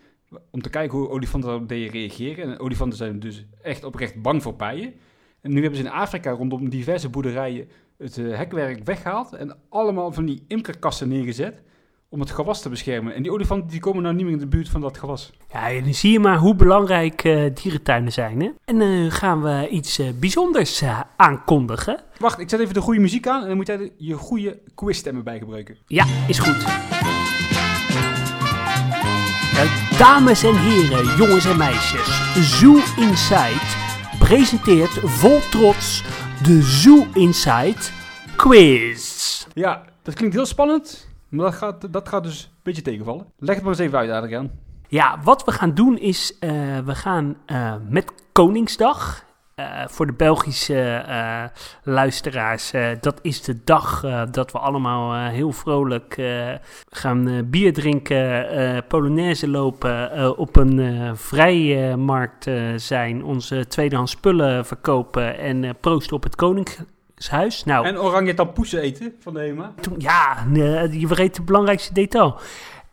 Om 0.50 0.62
te 0.62 0.70
kijken 0.70 0.98
hoe 0.98 1.08
olifanten 1.08 1.50
daarop 1.50 1.70
reageren. 1.70 2.44
En 2.44 2.58
olifanten 2.58 2.98
zijn 2.98 3.20
dus 3.20 3.44
echt 3.62 3.84
oprecht 3.84 4.22
bang 4.22 4.42
voor 4.42 4.56
bijen. 4.56 4.94
En 5.40 5.52
nu 5.52 5.60
hebben 5.60 5.78
ze 5.78 5.84
in 5.84 5.90
Afrika 5.90 6.30
rondom 6.30 6.68
diverse 6.68 7.08
boerderijen 7.08 7.68
het 7.96 8.16
uh, 8.16 8.36
hekwerk 8.36 8.84
weggehaald. 8.84 9.32
En 9.32 9.58
allemaal 9.68 10.12
van 10.12 10.24
die 10.24 10.44
imkerkassen 10.46 11.08
neergezet 11.08 11.62
om 12.12 12.20
het 12.20 12.30
gewas 12.30 12.62
te 12.62 12.68
beschermen. 12.68 13.14
En 13.14 13.22
die 13.22 13.32
olifanten 13.32 13.68
die 13.68 13.80
komen 13.80 14.02
nou 14.02 14.14
niet 14.14 14.24
meer 14.24 14.32
in 14.32 14.38
de 14.38 14.46
buurt 14.46 14.68
van 14.68 14.80
dat 14.80 14.98
gewas. 14.98 15.32
Ja, 15.52 15.80
dan 15.80 15.94
zie 15.94 16.12
je 16.12 16.20
maar 16.20 16.38
hoe 16.38 16.54
belangrijk 16.54 17.24
uh, 17.24 17.50
dierentuinen 17.54 18.12
zijn. 18.12 18.40
Hè? 18.40 18.50
En 18.64 18.78
dan 18.78 18.88
uh, 18.88 19.10
gaan 19.10 19.42
we 19.42 19.68
iets 19.68 19.98
uh, 19.98 20.06
bijzonders 20.18 20.82
aankondigen. 21.16 22.00
Wacht, 22.18 22.38
ik 22.38 22.48
zet 22.48 22.60
even 22.60 22.74
de 22.74 22.80
goede 22.80 23.00
muziek 23.00 23.26
aan 23.26 23.42
en 23.42 23.48
dan 23.48 23.56
moet 23.56 23.66
jij 23.66 23.92
je 23.96 24.14
goede 24.14 24.58
quizstemmen 24.74 25.24
bij 25.24 25.38
gebruiken. 25.38 25.76
Ja, 25.86 26.06
is 26.26 26.38
goed. 26.38 26.64
dames 29.98 30.42
en 30.42 30.56
heren, 30.56 31.16
jongens 31.16 31.44
en 31.44 31.56
meisjes, 31.56 32.34
Zoo 32.58 32.74
Inside 32.96 33.60
presenteert 34.18 34.90
vol 34.90 35.38
trots 35.50 36.04
de 36.42 36.62
Zoo 36.62 37.06
Inside 37.14 37.76
Quiz. 38.36 39.46
Ja, 39.54 39.84
dat 40.02 40.14
klinkt 40.14 40.34
heel 40.34 40.46
spannend. 40.46 41.09
Dat 41.30 41.54
gaat, 41.54 41.92
dat 41.92 42.08
gaat 42.08 42.22
dus 42.22 42.42
een 42.42 42.50
beetje 42.62 42.82
tegenvallen. 42.82 43.26
Leg 43.38 43.54
het 43.54 43.64
maar 43.64 43.72
eens 43.72 43.82
even 43.82 43.98
uit, 43.98 44.10
Adriaan. 44.10 44.50
Ja, 44.88 45.18
wat 45.22 45.44
we 45.44 45.52
gaan 45.52 45.74
doen 45.74 45.98
is, 45.98 46.36
uh, 46.40 46.50
we 46.78 46.94
gaan 46.94 47.36
uh, 47.46 47.74
met 47.88 48.12
Koningsdag, 48.32 49.24
uh, 49.56 49.86
voor 49.86 50.06
de 50.06 50.12
Belgische 50.12 51.50
luisteraars, 51.82 52.72
dat 53.00 53.18
is 53.22 53.42
de 53.42 53.64
dag 53.64 54.04
dat 54.30 54.52
we 54.52 54.58
allemaal 54.58 55.28
heel 55.28 55.52
vrolijk 55.52 56.22
gaan 56.88 57.50
bier 57.50 57.72
drinken, 57.72 58.86
Polonaise 58.88 59.48
lopen, 59.48 60.38
op 60.38 60.56
een 60.56 61.16
vrijmarkt 61.16 62.50
zijn, 62.76 63.24
onze 63.24 63.66
tweedehands 63.66 64.12
spullen 64.12 64.66
verkopen 64.66 65.38
en 65.38 65.76
proosten 65.80 66.16
op 66.16 66.22
het 66.22 66.36
Koningsdag 66.36 66.86
huis. 67.28 67.64
Nou, 67.64 67.86
en 67.86 67.98
oranje 67.98 68.34
tampoesen 68.34 68.80
eten 68.80 69.14
van 69.20 69.34
de 69.34 69.40
HEMA. 69.40 69.72
Toen, 69.80 69.94
ja, 69.98 70.46
je 70.90 71.06
vergeet 71.06 71.36
het 71.36 71.46
belangrijkste 71.46 71.94
detail. 71.94 72.38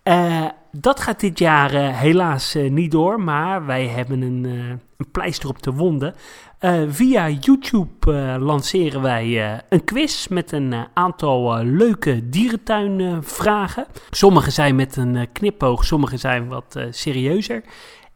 Uh, 0.03 0.45
dat 0.71 0.99
gaat 0.99 1.19
dit 1.19 1.39
jaar 1.39 1.73
uh, 1.73 1.99
helaas 1.99 2.55
uh, 2.55 2.71
niet 2.71 2.91
door, 2.91 3.21
maar 3.21 3.65
wij 3.65 3.87
hebben 3.87 4.21
een 4.21 4.79
een 4.97 5.11
pleister 5.11 5.49
op 5.49 5.63
de 5.63 5.71
wonden. 5.71 6.15
Eh, 6.59 6.81
via 6.87 7.29
YouTube 7.29 8.13
eh, 8.13 8.35
lanceren 8.39 9.01
wij 9.01 9.51
eh, 9.53 9.59
een 9.69 9.83
quiz 9.83 10.27
met 10.27 10.51
een 10.51 10.73
eh, 10.73 10.81
aantal 10.93 11.57
eh, 11.57 11.65
leuke 11.65 12.29
dierentuinvragen. 12.29 13.85
sommige 14.09 14.51
zijn 14.51 14.75
met 14.75 14.95
een 14.95 15.15
eh, 15.15 15.25
knipoog, 15.33 15.85
sommige 15.85 16.17
zijn 16.17 16.47
wat 16.47 16.75
eh, 16.75 16.85
serieuzer. 16.89 17.63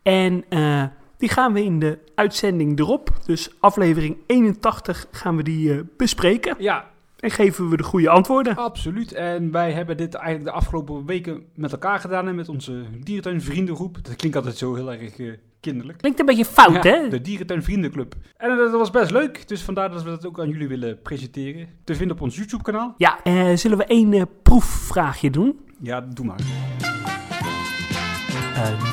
En 0.04 0.44
eh, 0.50 0.84
die 1.22 1.30
gaan 1.30 1.54
we 1.54 1.64
in 1.64 1.80
de 1.80 1.98
uitzending 2.16 2.80
erop. 2.80 3.10
Dus 3.26 3.50
aflevering 3.60 4.18
81 4.28 5.06
gaan 5.12 5.36
we 5.36 5.44
die 5.44 5.74
eh, 5.74 5.80
bespreken. 5.98 6.56
Ja, 6.60 6.90
En 7.20 7.32
geven 7.32 7.70
we 7.70 7.78
de 7.78 7.84
goede 7.84 8.10
antwoorden. 8.10 8.56
absoluut. 8.56 9.14
En 9.14 9.52
wij 9.52 9.72
hebben 9.72 9.98
dit 9.98 10.14
eigenlijk 10.14 10.46
de 10.46 10.52
afgelopen 10.52 11.06
weken 11.06 11.44
met 11.56 11.72
elkaar 11.72 12.00
gedaan. 12.00 12.28
En 12.28 12.36
met 12.36 12.50
onze 12.50 12.84
dierentuinvriendengroep. 13.04 13.98
Dat 14.04 14.16
klinkt 14.16 14.38
altijd 14.38 14.58
zo 14.58 14.76
heel 14.76 14.92
erg 14.92 15.20
eh, 15.20 15.32
kinderlijk. 15.60 15.98
Klinkt 15.98 16.20
een 16.20 16.26
beetje 16.26 16.46
fout, 16.46 16.84
Ja, 16.84 16.92
hè? 16.92 17.08
De 17.10 17.22
Dierentuinvriendenclub. 17.22 18.16
En 18.38 18.52
eh, 18.52 18.58
dat 18.58 18.72
was 18.72 18.90
best 18.90 19.12
leuk. 19.12 19.48
Dus 19.48 19.62
vandaar 19.62 19.92
dat 19.92 20.04
we 20.04 20.10
dat 20.10 20.26
ook 20.26 20.40
aan 20.40 20.50
jullie 20.50 20.68
willen 20.68 21.02
presenteren. 21.02 21.68
Te 21.84 21.96
vinden 21.96 22.16
op 22.16 22.22
ons 22.22 22.36
YouTube 22.36 22.64
kanaal. 22.64 22.94
Ja, 22.98 23.20
zullen 23.56 23.78
we 23.78 23.86
één 23.86 24.28
proefvraagje 24.44 25.30
doen? 25.30 25.60
Ja, 25.82 26.02
doe 26.02 26.26
maar. 26.26 26.40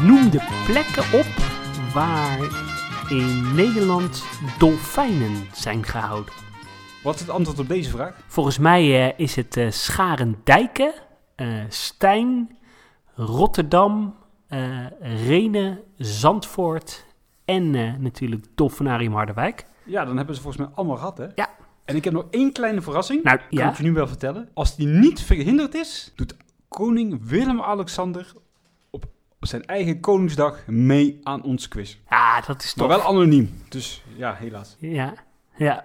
Noem 0.02 0.30
de 0.30 0.62
plekken 0.66 1.02
op 1.18 1.26
waar 1.98 2.38
in 3.08 3.54
Nederland 3.54 4.24
dolfijnen 4.58 5.46
zijn 5.52 5.84
gehouden. 5.84 6.32
Wat 7.02 7.14
is 7.14 7.20
het 7.20 7.30
antwoord 7.30 7.58
op 7.58 7.68
deze 7.68 7.90
vraag? 7.90 8.16
Volgens 8.26 8.58
mij 8.58 9.10
eh, 9.10 9.18
is 9.18 9.36
het 9.36 9.56
eh 9.56 9.70
Scharendijken, 9.70 10.92
eh 11.34 11.48
Stijn, 11.68 12.56
Rotterdam, 13.14 14.14
Renen, 15.00 15.80
Zandvoort 15.96 17.06
en 17.44 17.70
natuurlijk 18.02 18.46
Dolfinarium 18.54 19.12
Harderwijk. 19.12 19.66
Ja, 19.84 20.04
dan 20.04 20.16
hebben 20.16 20.34
ze 20.34 20.40
volgens 20.40 20.66
mij 20.66 20.74
allemaal 20.74 20.96
gehad, 20.96 21.18
hè? 21.18 21.26
Ja. 21.34 21.48
En 21.84 21.96
ik 21.96 22.04
heb 22.04 22.12
nog 22.12 22.26
één 22.30 22.52
kleine 22.52 22.80
verrassing. 22.80 23.22
Nou 23.22 23.36
Kan 23.36 23.46
ja, 23.50 23.70
ik 23.70 23.76
je 23.76 23.82
nu 23.82 23.92
wel 23.92 24.06
vertellen. 24.06 24.48
Als 24.54 24.76
die 24.76 24.86
niet 24.86 25.20
verhinderd 25.22 25.74
is, 25.74 26.12
doet 26.16 26.36
koning 26.68 27.28
Willem-Alexander 27.28 28.32
zijn 29.40 29.64
eigen 29.64 30.00
Koningsdag 30.00 30.58
mee 30.66 31.20
aan 31.22 31.42
ons 31.42 31.68
quiz. 31.68 31.96
ja 32.10 32.40
dat 32.40 32.62
is 32.62 32.74
Maar 32.74 32.88
toch... 32.88 32.96
wel 32.96 33.06
anoniem. 33.06 33.62
Dus 33.68 34.02
ja, 34.16 34.34
helaas. 34.34 34.76
Ja, 34.78 35.12
ja. 35.56 35.84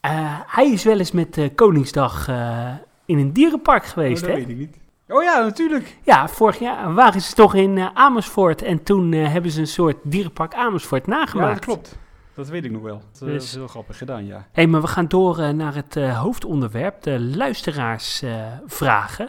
Eh, 0.00 0.40
hij 0.46 0.70
is 0.70 0.84
wel 0.84 0.98
eens 0.98 1.12
met 1.12 1.38
eh, 1.38 1.48
Koningsdag 1.54 2.28
eh, 2.28 2.74
in 3.04 3.18
een 3.18 3.32
dierenpark 3.32 3.84
geweest, 3.86 4.22
Oh, 4.22 4.28
dat 4.28 4.38
hè? 4.38 4.44
weet 4.44 4.52
ik 4.54 4.58
niet. 4.58 4.76
Oh 5.08 5.22
ja, 5.22 5.40
natuurlijk. 5.40 5.96
Ja, 6.04 6.28
vorig 6.28 6.58
jaar 6.58 6.94
waren 6.94 7.20
ze 7.20 7.34
toch 7.34 7.54
in 7.54 7.78
Amersfoort 7.94 8.62
en 8.62 8.82
toen 8.82 9.12
hebben 9.12 9.50
ze 9.50 9.60
een 9.60 9.66
soort 9.66 9.96
dierenpark 10.02 10.54
Amersfoort 10.54 11.06
Ja, 11.06 11.12
nagemaakt. 11.12 11.54
dat 11.54 11.64
klopt. 11.64 11.96
Dat 12.34 12.48
weet 12.48 12.64
ik 12.64 12.70
nog 12.70 12.82
wel. 12.82 13.02
Dat, 13.12 13.28
eh, 13.28 13.34
Dus- 13.34 13.44
is 13.44 13.54
heel 13.54 13.68
grappig 13.68 13.98
gedaan, 13.98 14.26
ja. 14.26 14.46
Hé, 14.52 14.66
maar 14.66 14.80
we 14.80 14.86
gaan 14.86 15.08
door 15.08 15.54
naar 15.54 15.74
het 15.74 15.94
hoofdonderwerp, 15.94 17.02
de 17.02 17.20
luisteraarsvragen. 17.20 19.28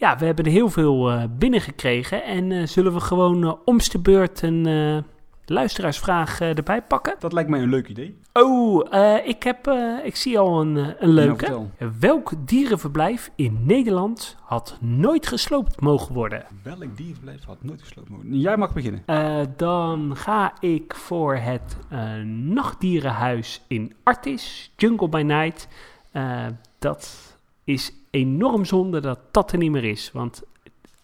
Ja, 0.00 0.18
we 0.18 0.24
hebben 0.24 0.44
er 0.44 0.50
heel 0.50 0.70
veel 0.70 1.10
eh, 1.10 1.22
binnengekregen 1.38 2.24
en 2.24 2.52
eh, 2.52 2.66
zullen 2.66 2.92
we 2.92 3.00
gewoon 3.00 3.58
omste 3.64 3.98
beurt 3.98 4.42
een 4.42 5.04
luisteraarsvraag 5.44 6.40
erbij 6.40 6.82
pakken? 6.82 7.14
Dat 7.18 7.32
lijkt 7.32 7.50
mij 7.50 7.60
een 7.62 7.68
leuk 7.68 7.88
idee. 7.88 8.18
Oh, 8.32 8.86
ik, 9.24 9.42
heb, 9.42 9.66
ik 10.04 10.16
zie 10.16 10.38
al 10.38 10.60
een, 10.60 10.76
een 10.76 10.94
Nou, 11.00 11.12
leuke. 11.12 11.66
Welk 12.00 12.32
dierenverblijf 12.38 13.30
in 13.34 13.58
Nederland 13.62 14.36
had 14.40 14.78
nooit 14.80 15.26
gesloopt 15.26 15.80
mogen 15.80 16.14
worden? 16.14 16.44
Welk 16.62 16.96
dierverblijf 16.96 17.44
had 17.44 17.62
nooit 17.62 17.80
gesloten 17.80 18.14
worden? 18.14 18.38
Jij 18.38 18.56
mag 18.56 18.72
beginnen. 18.72 19.02
Dan 19.56 20.16
ga 20.16 20.54
ik 20.60 20.94
voor 20.94 21.36
het 21.36 21.76
nachtdierenhuis 22.24 23.62
in 23.68 23.94
Artis, 24.02 24.72
Jungle 24.76 25.08
by 25.08 25.22
Night. 25.22 25.68
Dat 26.78 27.29
is 27.72 27.92
enorm 28.10 28.64
zonde 28.64 29.00
dat 29.00 29.18
dat 29.30 29.52
er 29.52 29.58
niet 29.58 29.70
meer 29.70 29.84
is, 29.84 30.10
want 30.12 30.42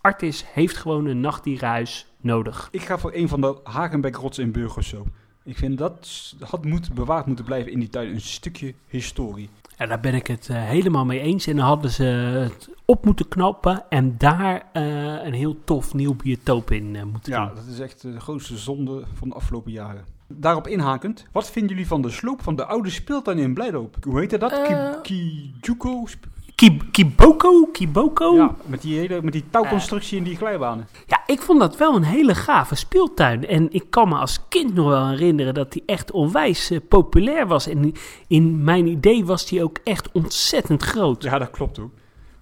Artis 0.00 0.44
heeft 0.52 0.76
gewoon 0.76 1.06
een 1.06 1.20
nachtdierenhuis 1.20 2.06
nodig. 2.20 2.68
Ik 2.72 2.80
ga 2.82 2.98
voor 2.98 3.10
een 3.14 3.28
van 3.28 3.40
de 3.40 3.56
Hagenbeck-rotsen 3.64 4.44
in 4.44 4.52
Burg 4.52 4.76
of 4.76 4.84
zo. 4.84 5.06
Ik 5.44 5.56
vind 5.56 5.78
dat 5.78 6.34
had 6.40 6.64
moet 6.64 6.94
bewaard 6.94 7.26
moeten 7.26 7.44
blijven 7.44 7.72
in 7.72 7.78
die 7.78 7.88
tuin. 7.88 8.08
Een 8.12 8.20
stukje 8.20 8.74
historie. 8.88 9.48
En 9.76 9.88
daar 9.88 10.00
ben 10.00 10.14
ik 10.14 10.26
het 10.26 10.48
eh, 10.48 10.56
helemaal 10.64 11.04
mee 11.04 11.20
eens. 11.20 11.46
En 11.46 11.56
dan 11.56 11.64
hadden 11.66 11.90
ze 11.90 12.02
het 12.04 12.68
op 12.84 13.04
moeten 13.04 13.28
knappen 13.28 13.84
en 13.88 14.14
daar 14.18 14.68
eh, 14.72 14.84
een 15.24 15.32
heel 15.32 15.56
tof 15.64 15.94
nieuw 15.94 16.14
biotoop 16.14 16.70
in 16.70 16.96
eh, 16.96 17.02
moeten 17.04 17.32
Ja, 17.32 17.46
doen. 17.46 17.54
dat 17.54 17.66
is 17.66 17.78
echt 17.80 18.02
de 18.02 18.20
grootste 18.20 18.56
zonde 18.56 19.02
van 19.14 19.28
de 19.28 19.34
afgelopen 19.34 19.72
jaren. 19.72 20.04
Daarop 20.28 20.66
inhakend, 20.66 21.26
wat 21.32 21.50
vinden 21.50 21.70
jullie 21.70 21.86
van 21.86 22.02
de 22.02 22.10
sloop 22.10 22.42
van 22.42 22.56
de 22.56 22.64
oude 22.64 22.90
speeltuin 22.90 23.38
in 23.38 23.54
Blijdorp? 23.54 23.96
Hoe 24.04 24.18
heette 24.18 24.38
dat? 24.38 24.62
Ki- 24.62 25.00
Kijuko? 25.60 26.04
Kiboko? 26.90 27.66
Kiboko? 27.72 28.34
Ja, 28.34 28.54
met 28.66 28.82
die, 28.82 28.98
hele, 28.98 29.22
met 29.22 29.32
die 29.32 29.44
touwconstructie 29.50 30.18
en 30.18 30.24
die 30.24 30.36
glijbanen. 30.36 30.88
Ja, 31.06 31.22
ik 31.26 31.40
vond 31.40 31.60
dat 31.60 31.76
wel 31.76 31.96
een 31.96 32.02
hele 32.02 32.34
gave 32.34 32.74
speeltuin. 32.74 33.46
En 33.46 33.72
ik 33.72 33.90
kan 33.90 34.08
me 34.08 34.14
als 34.14 34.48
kind 34.48 34.74
nog 34.74 34.88
wel 34.88 35.08
herinneren 35.08 35.54
dat 35.54 35.72
die 35.72 35.82
echt 35.86 36.10
onwijs 36.10 36.70
eh, 36.70 36.78
populair 36.88 37.46
was. 37.46 37.66
En 37.68 37.92
in 38.28 38.64
mijn 38.64 38.86
idee 38.86 39.24
was 39.24 39.46
die 39.46 39.62
ook 39.62 39.78
echt 39.84 40.12
ontzettend 40.12 40.82
groot. 40.82 41.22
Ja, 41.22 41.30
Ja, 41.30 41.38
dat 41.38 41.50
klopt 41.50 41.78
ook. 41.78 41.92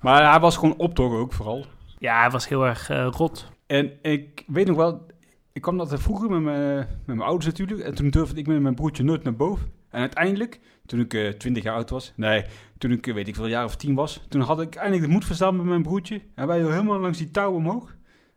Maar 0.01 0.31
hij 0.31 0.41
was 0.41 0.57
gewoon 0.57 0.77
optocht 0.77 1.17
ook 1.17 1.33
vooral. 1.33 1.65
hij 1.99 2.31
was 2.31 2.49
heel 2.49 2.67
erg 2.67 2.91
eh, 2.91 3.09
rot. 3.11 3.49
En 3.67 3.93
ik 4.03 4.45
weet 4.47 4.67
nog 4.67 4.77
wel, 4.77 5.07
ik 5.53 5.63
kwam 5.63 5.81
altijd 5.81 6.03
vroeger 6.03 6.31
met 6.31 6.41
mijn, 6.41 6.77
met 6.77 7.17
mijn 7.17 7.21
ouders 7.21 7.47
natuurlijk. 7.47 7.81
En 7.81 7.95
toen 7.95 8.11
durfde 8.11 8.39
ik 8.39 8.47
met 8.47 8.61
mijn 8.61 8.75
broertje 8.75 9.03
nooit 9.05 9.23
naar 9.23 9.37
boven. 9.37 9.73
En 9.91 10.01
uiteindelijk, 10.01 10.61
toen 10.87 11.01
ik 11.01 11.15
eh 11.15 11.29
20 11.29 11.63
jaar 11.63 11.75
oud 11.75 11.91
was, 11.91 12.13
nee, 12.17 12.45
toen 12.85 12.93
ik 12.93 13.07
weet 13.07 13.29
ik 13.29 13.35
veel, 13.35 13.45
een 13.45 13.51
jaar 13.51 13.65
of 13.65 13.77
tien 13.77 13.95
was, 13.95 14.21
toen 14.29 14.41
had 14.41 14.61
ik 14.61 14.75
eindelijk 14.75 15.07
de 15.07 15.13
moed 15.13 15.25
verstaan 15.25 15.57
met 15.57 15.67
mijn 15.67 15.83
broertje. 15.83 16.21
En 16.35 16.47
wij 16.47 16.59
helemaal 16.59 16.99
langs 16.99 17.19
die 17.19 17.31
touw 17.31 17.53
omhoog. 17.53 17.97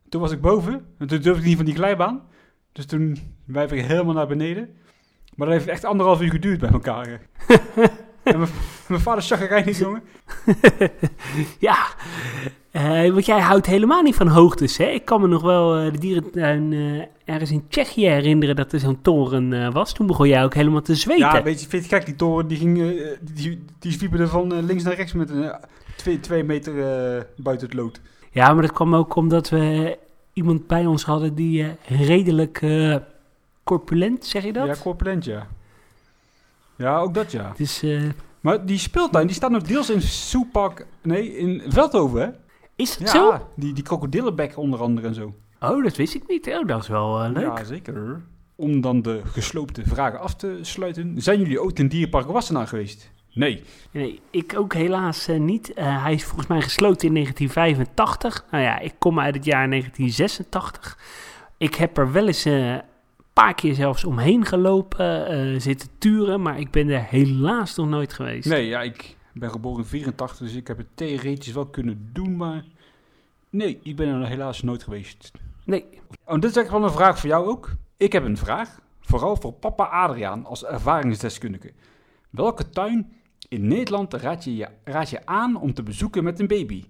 Toen 0.09 0.21
was 0.21 0.31
ik 0.31 0.41
boven, 0.41 0.73
en 0.97 1.07
toen 1.07 1.21
durfde 1.21 1.41
ik 1.41 1.47
niet 1.47 1.55
van 1.55 1.65
die 1.65 1.75
glijbaan. 1.75 2.21
Dus 2.71 2.85
toen 2.85 3.17
wij 3.45 3.67
we 3.67 3.75
helemaal 3.75 4.13
naar 4.13 4.27
beneden. 4.27 4.69
Maar 5.35 5.47
dat 5.47 5.55
heeft 5.55 5.67
echt 5.67 5.85
anderhalf 5.85 6.21
uur 6.21 6.29
geduurd 6.29 6.59
bij 6.59 6.69
elkaar. 6.69 7.07
en 8.23 8.39
mijn, 8.39 8.49
mijn 8.87 9.01
vader 9.01 9.23
zag 9.23 9.41
er 9.41 9.65
niet, 9.65 9.77
jongen. 9.77 10.03
Ja, 11.59 11.87
eh, 12.77 13.11
want 13.11 13.25
jij 13.25 13.39
houdt 13.39 13.65
helemaal 13.65 14.01
niet 14.01 14.15
van 14.15 14.27
hoogtes, 14.27 14.77
hè? 14.77 14.85
Ik 14.85 15.05
kan 15.05 15.21
me 15.21 15.27
nog 15.27 15.41
wel 15.41 15.77
eh, 15.77 15.91
de 15.91 15.97
dierentuin 15.97 16.73
eh, 16.73 17.33
ergens 17.33 17.51
in 17.51 17.67
Tsjechië 17.69 18.07
herinneren 18.07 18.55
dat 18.55 18.73
er 18.73 18.79
zo'n 18.79 19.01
toren 19.01 19.71
was. 19.71 19.93
Toen 19.93 20.07
begon 20.07 20.27
jij 20.27 20.43
ook 20.43 20.53
helemaal 20.53 20.81
te 20.81 20.95
zweten. 20.95 21.27
Ja, 21.27 21.43
weet 21.43 21.61
je, 21.61 21.69
vind 21.69 21.83
je 21.83 21.89
gek, 21.89 22.05
die 22.05 22.15
toren 22.15 22.47
die 22.47 22.57
ging, 22.57 23.01
die, 23.21 23.65
die 23.79 23.91
zwiepen 23.91 24.19
er 24.19 24.27
van 24.27 24.65
links 24.65 24.83
naar 24.83 24.95
rechts 24.95 25.13
met 25.13 25.29
een 25.29 25.55
twee, 25.95 26.19
twee 26.19 26.43
meter 26.43 26.73
buiten 27.35 27.67
het 27.67 27.75
lood. 27.75 28.01
Ja, 28.31 28.53
maar 28.53 28.61
dat 28.61 28.71
kwam 28.71 28.95
ook 28.95 29.15
omdat 29.15 29.49
we 29.49 29.97
iemand 30.33 30.67
bij 30.67 30.85
ons 30.85 31.03
hadden 31.03 31.35
die 31.35 31.65
redelijk 31.87 32.65
corpulent, 33.63 34.25
zeg 34.25 34.43
je 34.43 34.53
dat? 34.53 34.67
Ja, 34.67 34.75
corpulent, 34.81 35.25
ja. 35.25 35.47
Ja, 36.75 36.99
ook 36.99 37.13
dat 37.13 37.31
ja. 37.31 37.53
Dus, 37.55 37.83
Maar 38.39 38.65
die 38.65 38.77
speeltuin, 38.77 39.27
die 39.27 39.35
staat 39.35 39.51
nog 39.51 39.63
deels 39.63 39.89
in 39.89 40.01
Soepak, 40.01 40.85
nee, 41.01 41.37
in 41.37 41.63
Veldhoven, 41.67 42.21
hè? 42.21 42.29
Is 42.77 42.95
het 42.95 42.99
Ja, 43.07 43.13
zo? 43.13 43.47
die, 43.55 43.73
die 43.73 43.83
krokodillenbek 43.83 44.57
onder 44.57 44.79
andere 44.79 45.07
en 45.07 45.13
zo. 45.13 45.33
Oh, 45.59 45.83
dat 45.83 45.95
wist 45.95 46.15
ik 46.15 46.27
niet. 46.27 46.47
Oh, 46.47 46.67
dat 46.67 46.81
is 46.81 46.87
wel 46.87 47.23
eh, 47.23 47.31
leuk. 47.31 47.57
Ja, 47.57 47.63
zeker. 47.63 48.21
Om 48.55 48.81
dan 48.81 49.01
de 49.01 49.21
gesloopte 49.25 49.83
vragen 49.85 50.19
af 50.19 50.35
te 50.35 50.57
sluiten. 50.61 51.21
Zijn 51.21 51.39
jullie 51.39 51.61
ooit 51.61 51.79
in 51.79 51.87
Dierpark 51.87 52.27
Wassenaar 52.27 52.67
geweest? 52.67 53.11
Nee. 53.33 53.63
Nee, 53.91 54.19
ik 54.31 54.53
ook 54.57 54.73
helaas 54.73 55.27
eh, 55.27 55.39
niet. 55.39 55.73
Eh, 55.73 56.03
hij 56.03 56.13
is 56.13 56.23
volgens 56.23 56.47
mij 56.47 56.61
gesloten 56.61 57.07
in 57.07 57.13
1985. 57.13 58.45
Nou 58.51 58.63
ja, 58.63 58.79
ik 58.79 58.93
kom 58.97 59.19
uit 59.19 59.35
het 59.35 59.45
jaar 59.45 59.69
1986. 59.69 60.97
Ik 61.57 61.75
heb 61.75 61.97
er 61.97 62.11
wel 62.11 62.27
eens 62.27 62.45
een 62.45 62.81
paar 63.33 63.53
keer 63.55 63.73
zelfs 63.73 64.03
omheen 64.05 64.45
gelopen, 64.45 65.61
zitten 65.61 65.89
turen, 65.97 66.41
maar 66.41 66.59
ik 66.59 66.71
ben 66.71 66.89
er 66.89 67.03
helaas 67.09 67.75
nog 67.75 67.87
nooit 67.89 68.13
geweest. 68.13 68.49
Nee, 68.49 68.65
ja, 68.67 68.81
ik 68.81 69.16
ben 69.39 69.51
geboren 69.51 69.79
in 69.79 69.89
84, 69.89 70.37
dus 70.37 70.55
ik 70.55 70.67
heb 70.67 70.77
het 70.77 70.87
theoretisch 70.93 71.53
wel 71.53 71.65
kunnen 71.65 72.09
doen, 72.13 72.35
maar... 72.35 72.65
Nee, 73.49 73.79
ik 73.83 73.95
ben 73.95 74.07
er 74.07 74.27
helaas 74.27 74.61
nooit 74.61 74.83
geweest. 74.83 75.31
Nee. 75.63 75.85
Oh, 76.25 76.33
dit 76.33 76.49
is 76.49 76.55
echt 76.55 76.69
wel 76.69 76.83
een 76.83 76.91
vraag 76.91 77.19
voor 77.19 77.29
jou 77.29 77.47
ook. 77.47 77.71
Ik 77.97 78.11
heb 78.11 78.23
een 78.23 78.37
vraag, 78.37 78.79
vooral 79.01 79.35
voor 79.35 79.53
papa 79.53 79.83
Adriaan 79.83 80.45
als 80.45 80.65
ervaringsdeskundige. 80.65 81.71
Welke 82.29 82.69
tuin 82.69 83.11
in 83.49 83.67
Nederland 83.67 84.13
raad 84.13 84.43
je, 84.43 84.55
je, 84.55 84.67
raad 84.83 85.09
je 85.09 85.25
aan 85.25 85.55
om 85.55 85.73
te 85.73 85.83
bezoeken 85.83 86.23
met 86.23 86.39
een 86.39 86.47
baby? 86.47 86.85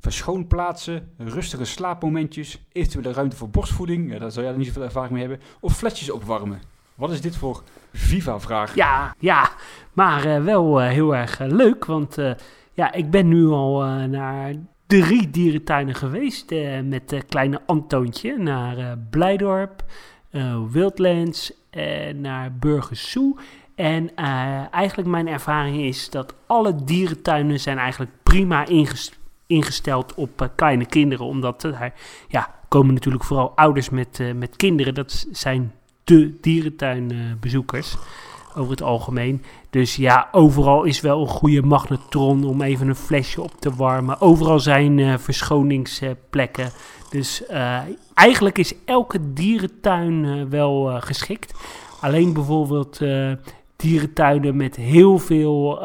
Verschoonplaatsen, 0.00 1.12
rustige 1.16 1.64
slaapmomentjes, 1.64 2.66
eventuele 2.72 3.12
ruimte 3.12 3.36
voor 3.36 3.50
borstvoeding, 3.50 4.12
ja, 4.12 4.18
daar 4.18 4.30
zou 4.30 4.46
jij 4.46 4.56
niet 4.56 4.66
zoveel 4.66 4.82
ervaring 4.82 5.12
mee 5.12 5.28
hebben, 5.28 5.46
of 5.60 5.76
flesjes 5.76 6.10
opwarmen. 6.10 6.60
Wat 6.94 7.10
is 7.10 7.20
dit 7.20 7.36
voor 7.36 7.62
Viva-vraag? 7.92 8.74
Ja, 8.74 9.14
ja, 9.18 9.47
maar 9.98 10.24
eh, 10.24 10.42
wel 10.42 10.80
eh, 10.80 10.88
heel 10.88 11.16
erg 11.16 11.40
eh, 11.40 11.48
leuk, 11.48 11.84
want 11.84 12.16
ja, 12.72 12.92
ik 12.92 13.10
ben 13.10 13.28
nu 13.28 13.46
al 13.46 13.82
naar 14.08 14.54
drie 14.86 15.30
dierentuinen 15.30 15.94
geweest 15.94 16.54
met 16.84 17.24
kleine 17.28 17.60
Antoontje. 17.66 18.36
Naar 18.36 18.98
Blijdorp, 19.10 19.84
Wildlands 20.70 21.52
en 21.70 22.20
naar 22.20 22.52
Burgersoe. 22.52 23.36
En 23.74 24.14
eh, 24.14 24.72
eigenlijk 24.74 25.08
mijn 25.08 25.28
ervaring 25.28 25.80
is 25.80 26.10
dat 26.10 26.34
alle 26.46 26.84
dierentuinen 26.84 27.60
zijn 27.60 27.78
eigenlijk 27.78 28.10
prima 28.22 28.66
inges- 28.66 29.18
ingesteld 29.46 30.14
op 30.14 30.50
kleine 30.54 30.86
kinderen. 30.86 31.26
Omdat 31.26 31.62
er 31.62 31.92
ja, 32.28 32.54
komen 32.68 32.94
natuurlijk 32.94 33.24
vooral 33.24 33.52
ouders 33.54 33.90
met, 33.90 34.20
met 34.34 34.56
kinderen. 34.56 34.94
Dat 34.94 35.26
zijn 35.32 35.72
de 36.04 36.38
dierentuinbezoekers 36.40 37.96
over 38.56 38.70
het 38.70 38.82
algemeen. 38.82 39.42
Dus 39.70 39.96
ja, 39.96 40.28
overal 40.32 40.84
is 40.84 41.00
wel 41.00 41.20
een 41.20 41.28
goede 41.28 41.62
magnetron 41.62 42.44
om 42.44 42.62
even 42.62 42.88
een 42.88 42.94
flesje 42.94 43.42
op 43.42 43.52
te 43.58 43.74
warmen. 43.74 44.20
Overal 44.20 44.60
zijn 44.60 44.98
eh, 44.98 45.14
verschoningsplekken. 45.18 46.70
Dus 47.10 47.46
eh, 47.46 47.78
eigenlijk 48.14 48.58
is 48.58 48.74
elke 48.84 49.32
dierentuin 49.32 50.24
eh, 50.24 50.42
wel 50.48 51.00
geschikt. 51.00 51.52
Alleen 52.00 52.32
bijvoorbeeld 52.32 53.00
dierentuinen 53.76 54.56
met 54.56 54.76
heel 54.76 55.18
veel... 55.18 55.80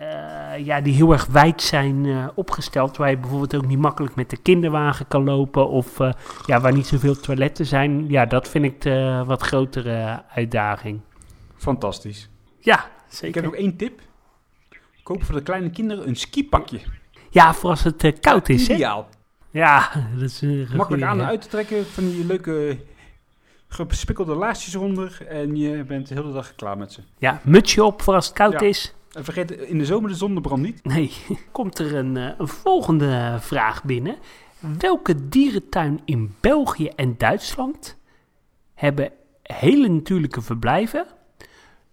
eh, 0.00 0.64
ja, 0.64 0.80
die 0.80 0.94
heel 0.94 1.12
erg 1.12 1.26
wijd 1.26 1.62
zijn 1.62 2.06
eh, 2.06 2.28
opgesteld. 2.34 2.96
Waar 2.96 3.10
je 3.10 3.18
bijvoorbeeld 3.18 3.54
ook 3.54 3.66
niet 3.66 3.78
makkelijk 3.78 4.14
met 4.14 4.30
de 4.30 4.36
kinderwagen 4.36 5.08
kan 5.08 5.24
lopen. 5.24 5.68
Of 5.68 6.00
eh, 6.00 6.12
ja, 6.46 6.60
waar 6.60 6.72
niet 6.72 6.86
zoveel 6.86 7.20
toiletten 7.20 7.66
zijn. 7.66 8.08
Ja, 8.08 8.26
dat 8.26 8.48
vind 8.48 8.64
ik 8.64 8.80
de 8.80 9.22
wat 9.26 9.42
grotere 9.42 10.22
uitdaging. 10.34 11.00
Fantastisch. 11.56 12.28
Ja, 12.58 12.76
Ik 12.76 13.14
zeker. 13.16 13.42
heb 13.42 13.50
nog 13.50 13.60
één 13.60 13.76
tip. 13.76 14.00
Koop 15.02 15.24
voor 15.24 15.34
de 15.34 15.42
kleine 15.42 15.70
kinderen 15.70 16.08
een 16.08 16.16
skipakje. 16.16 16.80
Ja, 17.30 17.54
voor 17.54 17.70
als 17.70 17.82
het 17.82 18.18
koud 18.20 18.48
is, 18.48 18.68
hè? 18.68 18.74
Ideaal. 18.74 19.08
Ja, 19.50 19.90
dat 20.14 20.22
is 20.22 20.40
een 20.40 20.58
Makkelijk 20.58 20.86
goeie, 20.88 21.04
aan 21.04 21.18
en 21.18 21.24
hè? 21.24 21.30
uit 21.30 21.42
te 21.42 21.48
trekken. 21.48 21.86
Van 21.86 22.04
die 22.08 22.26
leuke 22.26 22.78
gespikkelde 23.68 24.34
laarsjes 24.34 24.74
eronder. 24.74 25.26
En 25.28 25.56
je 25.56 25.84
bent 25.84 26.08
de 26.08 26.14
hele 26.14 26.32
dag 26.32 26.54
klaar 26.54 26.78
met 26.78 26.92
ze. 26.92 27.00
Ja, 27.18 27.40
mutsje 27.44 27.84
op 27.84 28.02
voor 28.02 28.14
als 28.14 28.26
het 28.26 28.34
koud 28.36 28.52
Ja. 28.52 28.60
is. 28.60 28.94
En 29.12 29.24
vergeet 29.24 29.50
in 29.50 29.78
de 29.78 29.84
zomer 29.84 30.10
de 30.10 30.16
zonnebrand 30.16 30.62
niet. 30.62 30.84
Nee, 30.84 31.12
komt 31.52 31.78
er 31.78 31.94
een, 31.94 32.16
eh, 32.16 32.28
een 32.38 32.48
volgende 32.48 33.36
vraag 33.40 33.84
binnen. 33.84 34.16
Welke 34.78 35.28
dierentuin 35.28 36.00
in 36.04 36.34
België 36.40 36.88
en 36.88 37.14
Duitsland 37.18 37.98
hebben 38.74 39.12
hele 39.42 39.88
natuurlijke 39.88 40.40
verblijven, 40.42 41.06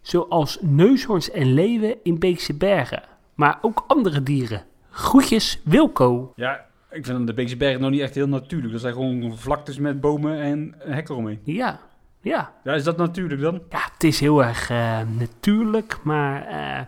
zoals 0.01 0.57
neushoorns 0.61 1.31
en 1.31 1.53
leeuwen 1.53 1.95
in 2.03 2.19
Beekse 2.19 2.53
Bergen, 2.53 3.03
maar 3.35 3.57
ook 3.61 3.83
andere 3.87 4.23
dieren? 4.23 4.65
Groetjes, 4.89 5.61
Wilco. 5.63 6.33
Ja, 6.35 6.65
ik 6.91 7.05
vind 7.05 7.27
de 7.27 7.33
Beekse 7.33 7.57
Bergen 7.57 7.81
nog 7.81 7.89
niet 7.91 8.01
echt 8.01 8.15
heel 8.15 8.27
natuurlijk. 8.27 8.71
Dat 8.71 8.81
zijn 8.81 8.93
gewoon 8.93 9.37
vlaktes 9.37 9.79
met 9.79 10.01
bomen 10.01 10.39
en 10.39 10.75
een 10.79 10.93
hek 10.93 11.09
eromheen. 11.09 11.39
Ja, 11.43 11.79
ja. 12.21 12.53
Ja, 12.63 12.73
is 12.73 12.83
dat 12.83 12.97
natuurlijk 12.97 13.41
dan? 13.41 13.61
Ja, 13.69 13.89
het 13.93 14.03
is 14.03 14.19
heel 14.19 14.43
erg 14.43 14.69
eh, 14.69 14.99
natuurlijk, 15.17 15.97
maar 16.03 16.45
eh, 16.45 16.85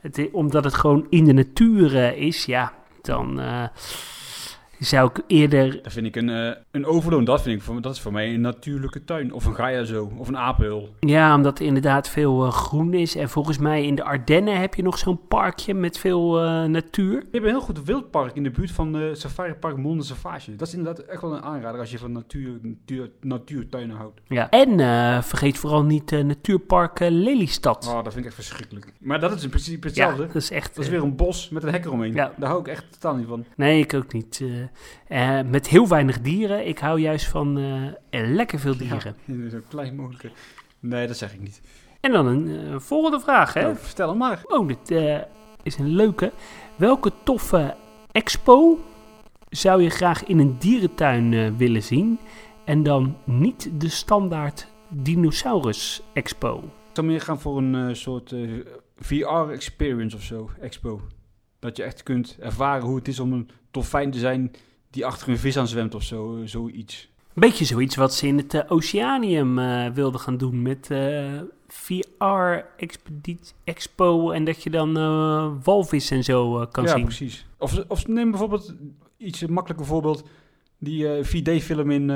het, 0.00 0.28
omdat 0.32 0.64
het 0.64 0.74
gewoon 0.74 1.06
in 1.10 1.24
de 1.24 1.32
natuur 1.32 1.96
eh, 1.96 2.26
is, 2.26 2.44
ja, 2.44 2.72
dan 3.02 3.40
eh, 3.40 3.64
zou 4.78 5.10
ik 5.10 5.22
eerder... 5.26 5.82
Dat 5.82 5.92
vind 5.92 6.06
ik 6.06 6.16
een, 6.16 6.30
eh, 6.30 6.56
een 6.70 6.86
overloon. 6.86 7.24
Dat, 7.24 7.42
vind 7.42 7.56
ik 7.56 7.62
voor, 7.62 7.80
dat 7.80 7.94
is 7.94 8.00
voor 8.00 8.12
mij 8.12 8.34
een 8.34 8.40
natuurlijke 8.40 9.04
tuin. 9.04 9.32
Of 9.32 9.44
een 9.44 9.54
gaia 9.54 9.84
zo. 9.84 10.12
Of 10.16 10.28
een 10.28 10.36
apenhul. 10.36 10.94
Ja, 11.00 11.34
omdat 11.34 11.58
er 11.58 11.66
inderdaad 11.66 12.08
veel 12.08 12.44
eh, 12.44 12.52
groen 12.52 12.94
is. 12.94 13.16
En 13.16 13.28
volgens 13.28 13.58
mij 13.58 13.86
in 13.86 13.94
de 13.94 14.04
Ardennen 14.04 14.60
heb 14.60 14.74
je 14.74 14.82
nog 14.82 14.98
zo'n 14.98 15.20
parkje 15.28 15.74
met 15.74 15.98
veel 15.98 16.42
eh, 16.42 16.64
natuur. 16.64 17.12
Je 17.12 17.26
hebt 17.30 17.44
een 17.44 17.50
heel 17.50 17.60
goed 17.60 17.84
wildpark 17.84 18.34
in 18.34 18.42
de 18.42 18.50
buurt 18.50 18.70
van 18.70 18.92
de 18.92 19.14
Safari 19.14 19.54
Park 19.54 19.76
Monde 19.76 20.02
Savage. 20.02 20.56
Dat 20.56 20.68
is 20.68 20.74
inderdaad 20.74 21.04
echt 21.04 21.20
wel 21.20 21.34
een 21.34 21.42
aanrader 21.42 21.80
als 21.80 21.90
je 21.90 21.98
van 21.98 22.12
natuur, 22.12 22.58
natuur, 22.62 23.10
natuurtuinen 23.20 23.96
houdt. 23.96 24.20
Ja. 24.28 24.50
En 24.50 24.80
eh, 24.80 25.22
vergeet 25.22 25.58
vooral 25.58 25.84
niet 25.84 26.12
eh, 26.12 26.24
natuurpark 26.24 26.98
Lelystad. 26.98 27.86
Oh, 27.88 27.94
dat 27.94 28.12
vind 28.12 28.18
ik 28.18 28.24
echt 28.24 28.34
verschrikkelijk. 28.34 28.92
Maar 29.00 29.20
dat 29.20 29.32
is 29.32 29.42
in 29.42 29.48
principe 29.48 29.80
ja, 29.80 29.86
hetzelfde. 29.86 30.26
dat 30.26 30.42
is 30.42 30.50
echt... 30.50 30.74
Dat 30.74 30.84
is 30.84 30.90
weer 30.90 31.02
een 31.02 31.16
bos 31.16 31.48
met 31.48 31.62
een 31.62 31.72
hek 31.72 31.84
eromheen. 31.84 32.14
Ja. 32.14 32.32
Daar 32.36 32.48
hou 32.48 32.60
ik 32.60 32.68
echt 32.68 32.92
totaal 32.92 33.16
niet 33.16 33.26
van. 33.26 33.44
Nee, 33.56 33.80
ik 33.80 33.94
ook 33.94 34.12
niet. 34.12 34.44
Eh. 35.06 35.40
Met 35.42 35.68
heel 35.68 35.88
weinig 35.88 36.20
dieren. 36.20 36.66
Ik 36.66 36.78
hou 36.78 37.00
juist 37.00 37.26
van 37.26 37.58
eh, 38.10 38.20
lekker 38.28 38.58
veel 38.58 38.76
dieren. 38.76 39.16
Ja, 39.24 39.48
zo 39.48 39.58
klein 39.68 39.96
mogelijk. 39.96 40.34
Nee, 40.80 41.06
dat 41.06 41.16
zeg 41.16 41.34
ik 41.34 41.40
niet. 41.40 41.60
En 42.00 42.12
dan 42.12 42.26
een 42.26 42.48
eh, 42.48 42.78
volgende 42.78 43.20
vraag, 43.20 43.54
hè? 43.54 43.62
Nou, 43.62 43.76
vertel 43.76 44.08
hem 44.08 44.18
maar. 44.18 44.42
Oh, 44.44 44.68
dit 44.68 44.90
is 45.62 45.78
een 45.78 45.88
leuke. 45.88 46.32
Welke 46.76 47.12
toffe 47.22 47.76
expo 48.12 48.78
zou 49.48 49.82
je 49.82 49.90
graag 49.90 50.24
in 50.24 50.38
een 50.38 50.56
dierentuin 50.58 51.56
willen 51.56 51.82
zien? 51.82 52.18
En 52.64 52.82
dan 52.82 53.16
niet 53.24 53.70
de 53.80 53.88
standaard 53.88 54.68
dinosaurus 54.88 56.02
expo. 56.12 56.58
Ik 56.88 56.94
zou 57.04 57.06
meer 57.06 57.20
gaan 57.20 57.40
voor 57.40 57.58
een 57.58 57.96
soort 57.96 58.32
eh, 58.32 58.50
VR-experience 58.98 60.16
of 60.16 60.22
zo, 60.22 60.50
expo. 60.60 61.00
Dat 61.58 61.76
je 61.76 61.82
echt 61.82 62.02
kunt 62.02 62.36
ervaren 62.40 62.86
hoe 62.86 62.96
het 62.96 63.08
is 63.08 63.20
om 63.20 63.32
een 63.32 63.50
dolfijn 63.78 64.10
te 64.10 64.18
zijn 64.18 64.50
die 64.90 65.06
achter 65.06 65.28
een 65.28 65.38
vis 65.38 65.56
aan 65.56 65.68
zwemt 65.68 65.94
of 65.94 66.02
zo, 66.02 66.36
eh, 66.40 66.46
zoiets. 66.46 67.08
Een 67.34 67.48
beetje 67.48 67.64
zoiets 67.64 67.96
wat 67.96 68.14
ze 68.14 68.26
in 68.26 68.36
het 68.36 68.54
eh, 68.54 68.60
Oceanium 68.68 69.58
eh, 69.58 69.86
wilden 69.90 70.20
gaan 70.20 70.36
doen 70.36 70.62
met 70.62 70.90
eh, 70.90 71.40
VR 71.68 72.64
expedit- 72.76 73.54
expo. 73.64 74.30
En 74.30 74.44
dat 74.44 74.62
je 74.62 74.70
dan 74.70 74.92
walvis 75.62 76.10
en 76.10 76.24
zo 76.24 76.66
kan 76.66 76.84
ja, 76.84 76.94
zien. 76.94 77.04
precies. 77.04 77.46
Of, 77.58 77.84
of 77.88 78.06
neem 78.06 78.30
bijvoorbeeld 78.30 78.74
iets 79.16 79.40
een 79.40 79.52
makkelijker 79.52 79.86
voorbeeld, 79.86 80.28
die 80.78 81.08
eh 81.08 81.24
4D-film 81.24 81.90
in, 81.90 82.10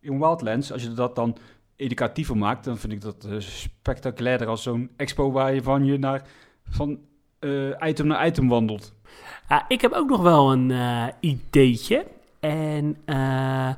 in 0.00 0.18
Wildlands. 0.18 0.72
Als 0.72 0.82
je 0.82 0.92
dat 0.92 1.16
dan 1.16 1.36
educatiever 1.76 2.36
maakt, 2.36 2.64
dan 2.64 2.78
vind 2.78 2.92
ik 2.92 3.00
dat 3.00 3.26
spectaculairder 3.38 4.46
als 4.46 4.62
zo'n 4.62 4.90
expo 4.96 5.30
waar 5.32 5.54
je 5.54 5.62
van 5.62 5.84
je 5.84 5.98
naar 5.98 6.28
van 6.70 6.98
item 7.80 8.06
naar 8.06 8.26
item 8.26 8.48
wandelt. 8.48 8.94
Ah, 9.48 9.60
ik 9.68 9.80
heb 9.80 9.92
ook 9.92 10.08
nog 10.08 10.20
wel 10.20 10.52
een 10.52 10.70
eh, 10.70 11.04
ideetje. 11.20 12.06
En 12.40 12.96
eh, 13.04 13.68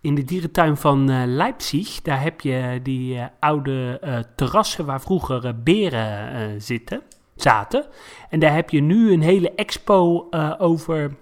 in 0.00 0.14
de 0.14 0.24
dierentuin 0.24 0.76
van 0.76 1.10
eh, 1.10 1.22
Leipzig, 1.26 2.02
daar 2.02 2.22
heb 2.22 2.40
je 2.40 2.80
die 2.82 3.18
eh, 3.18 3.24
oude 3.40 3.98
eh, 4.00 4.18
terrassen 4.36 4.84
waar 4.86 5.00
vroeger 5.00 5.46
eh, 5.46 5.52
beren 5.56 6.32
eh, 6.32 6.46
zitten, 6.58 7.02
zaten. 7.36 7.84
En 8.30 8.38
daar 8.40 8.54
heb 8.54 8.70
je 8.70 8.80
nu 8.80 9.12
een 9.12 9.22
hele 9.22 9.54
expo 9.54 10.26
eh, 10.30 10.52
over 10.58 11.14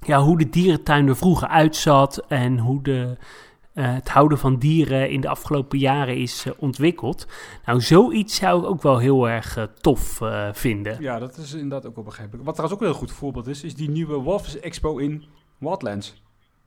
ja, 0.00 0.20
hoe 0.20 0.38
de 0.38 0.48
dierentuin 0.48 1.08
er 1.08 1.16
vroeger 1.16 1.48
uitzat 1.48 2.24
en 2.28 2.58
hoe 2.58 2.82
de, 2.82 3.16
eh, 3.72 3.92
het 3.94 4.08
houden 4.08 4.38
van 4.38 4.58
dieren 4.58 5.10
in 5.10 5.20
de 5.20 5.28
afgelopen 5.28 5.78
jaren 5.78 6.16
is 6.16 6.44
eh, 6.46 6.52
ontwikkeld. 6.56 7.26
Nou, 7.66 7.80
zoiets 7.80 8.36
zou 8.36 8.62
ik 8.62 8.68
ook 8.68 8.82
wel 8.82 8.98
heel 8.98 9.28
erg 9.28 9.56
eh, 9.56 9.64
tof 9.80 10.20
vinden. 10.52 10.96
Ja, 11.02 11.18
dat 11.18 11.36
is 11.36 11.52
inderdaad 11.52 11.86
ook 11.86 11.94
wel 11.94 12.04
begrijpelijk. 12.04 12.44
Wat 12.44 12.54
trouwens 12.54 12.80
ook 12.80 12.86
een 12.86 12.92
heel 12.92 13.02
goed 13.06 13.12
voorbeeld 13.16 13.46
is, 13.46 13.64
is 13.64 13.74
die 13.74 13.90
nieuwe 13.90 14.22
Walvis 14.22 14.60
Expo 14.60 14.96
in 14.98 15.24
Wildlands. 15.58 16.22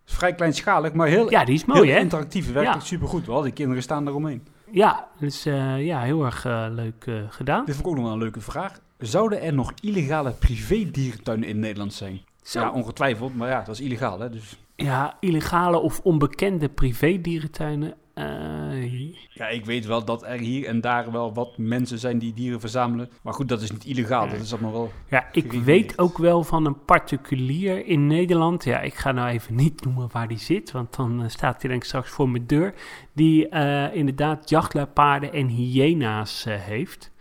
Is 0.07 0.13
vrij 0.13 0.35
kleinschalig, 0.35 0.93
maar 0.93 1.07
heel, 1.07 1.29
Ja, 1.29 1.45
die 1.45 1.55
is 1.55 1.65
mooi, 1.65 1.81
heel 1.85 1.93
hè? 1.95 1.99
interactief. 1.99 2.51
Werkt 2.51 2.73
Ja. 2.73 2.79
supergoed. 2.79 3.25
Wel, 3.25 3.41
die 3.41 3.51
kinderen 3.51 3.83
staan 3.83 4.07
eromheen. 4.07 4.47
Ja, 4.71 5.07
dus 5.19 5.43
ja, 5.77 6.01
heel 6.01 6.25
erg 6.25 6.43
leuk 6.71 7.11
gedaan. 7.29 7.65
Dit 7.65 7.75
vond 7.75 7.85
ik 7.87 7.91
ook 7.91 7.95
nog 7.95 8.03
wel 8.03 8.13
een 8.13 8.19
leuke 8.19 8.41
vraag. 8.41 8.79
Zouden 8.97 9.41
er 9.41 9.53
nog 9.53 9.73
illegale 9.81 10.31
privé-dierentuinen 10.31 11.47
in 11.49 11.59
Nederland 11.59 11.93
zijn? 11.93 12.21
Zo. 12.41 12.59
Ja, 12.59 12.71
ongetwijfeld, 12.71 13.35
maar 13.35 13.49
ja, 13.49 13.61
dat 13.61 13.75
is 13.75 13.81
illegaal, 13.81 14.19
hè. 14.19 14.29
Dus 14.29 14.57
Ja, 14.83 15.17
illegale 15.19 15.79
of 15.79 15.99
onbekende 15.99 16.69
privé-dierentuinen. 16.69 17.93
eh, 18.13 19.13
ja, 19.33 19.47
ik 19.47 19.65
weet 19.65 19.85
wel 19.85 20.05
dat 20.05 20.23
er 20.23 20.39
hier 20.39 20.65
en 20.67 20.81
daar 20.81 21.11
wel 21.11 21.33
wat 21.33 21.57
mensen 21.57 21.99
zijn 21.99 22.19
die 22.19 22.33
dieren 22.33 22.59
verzamelen. 22.59 23.09
Maar 23.21 23.33
goed, 23.33 23.49
dat 23.49 23.61
is 23.61 23.71
niet 23.71 23.85
illegaal. 23.85 24.29
Dat 24.29 24.39
is 24.39 24.51
allemaal 24.53 24.71
wel... 24.71 24.91
ja, 25.09 25.27
ik 25.31 25.51
weet 25.51 25.99
ook 25.99 26.17
wel 26.17 26.43
van 26.43 26.65
een 26.65 26.85
particulier 26.85 27.85
in 27.85 28.07
Nederland. 28.07 28.63
Ja, 28.63 28.79
ik 28.79 28.93
ga 28.93 29.11
nou 29.11 29.29
even 29.29 29.55
niet 29.55 29.83
noemen 29.85 30.09
waar 30.11 30.27
die 30.27 30.37
zit, 30.39 30.71
want 30.71 30.95
dan 30.95 31.23
eh, 31.23 31.29
staat 31.29 31.61
hij 31.61 31.69
denk 31.69 31.81
ik 31.81 31.87
straks 31.87 32.09
voor 32.09 32.29
mijn 32.29 32.47
deur. 32.47 32.73
Die 33.13 33.49
eh, 33.49 33.95
inderdaad 33.95 34.49
jachtluipaarden 34.49 35.33
en 35.33 35.47
hyena's 35.47 36.45
heeft. 36.49 37.11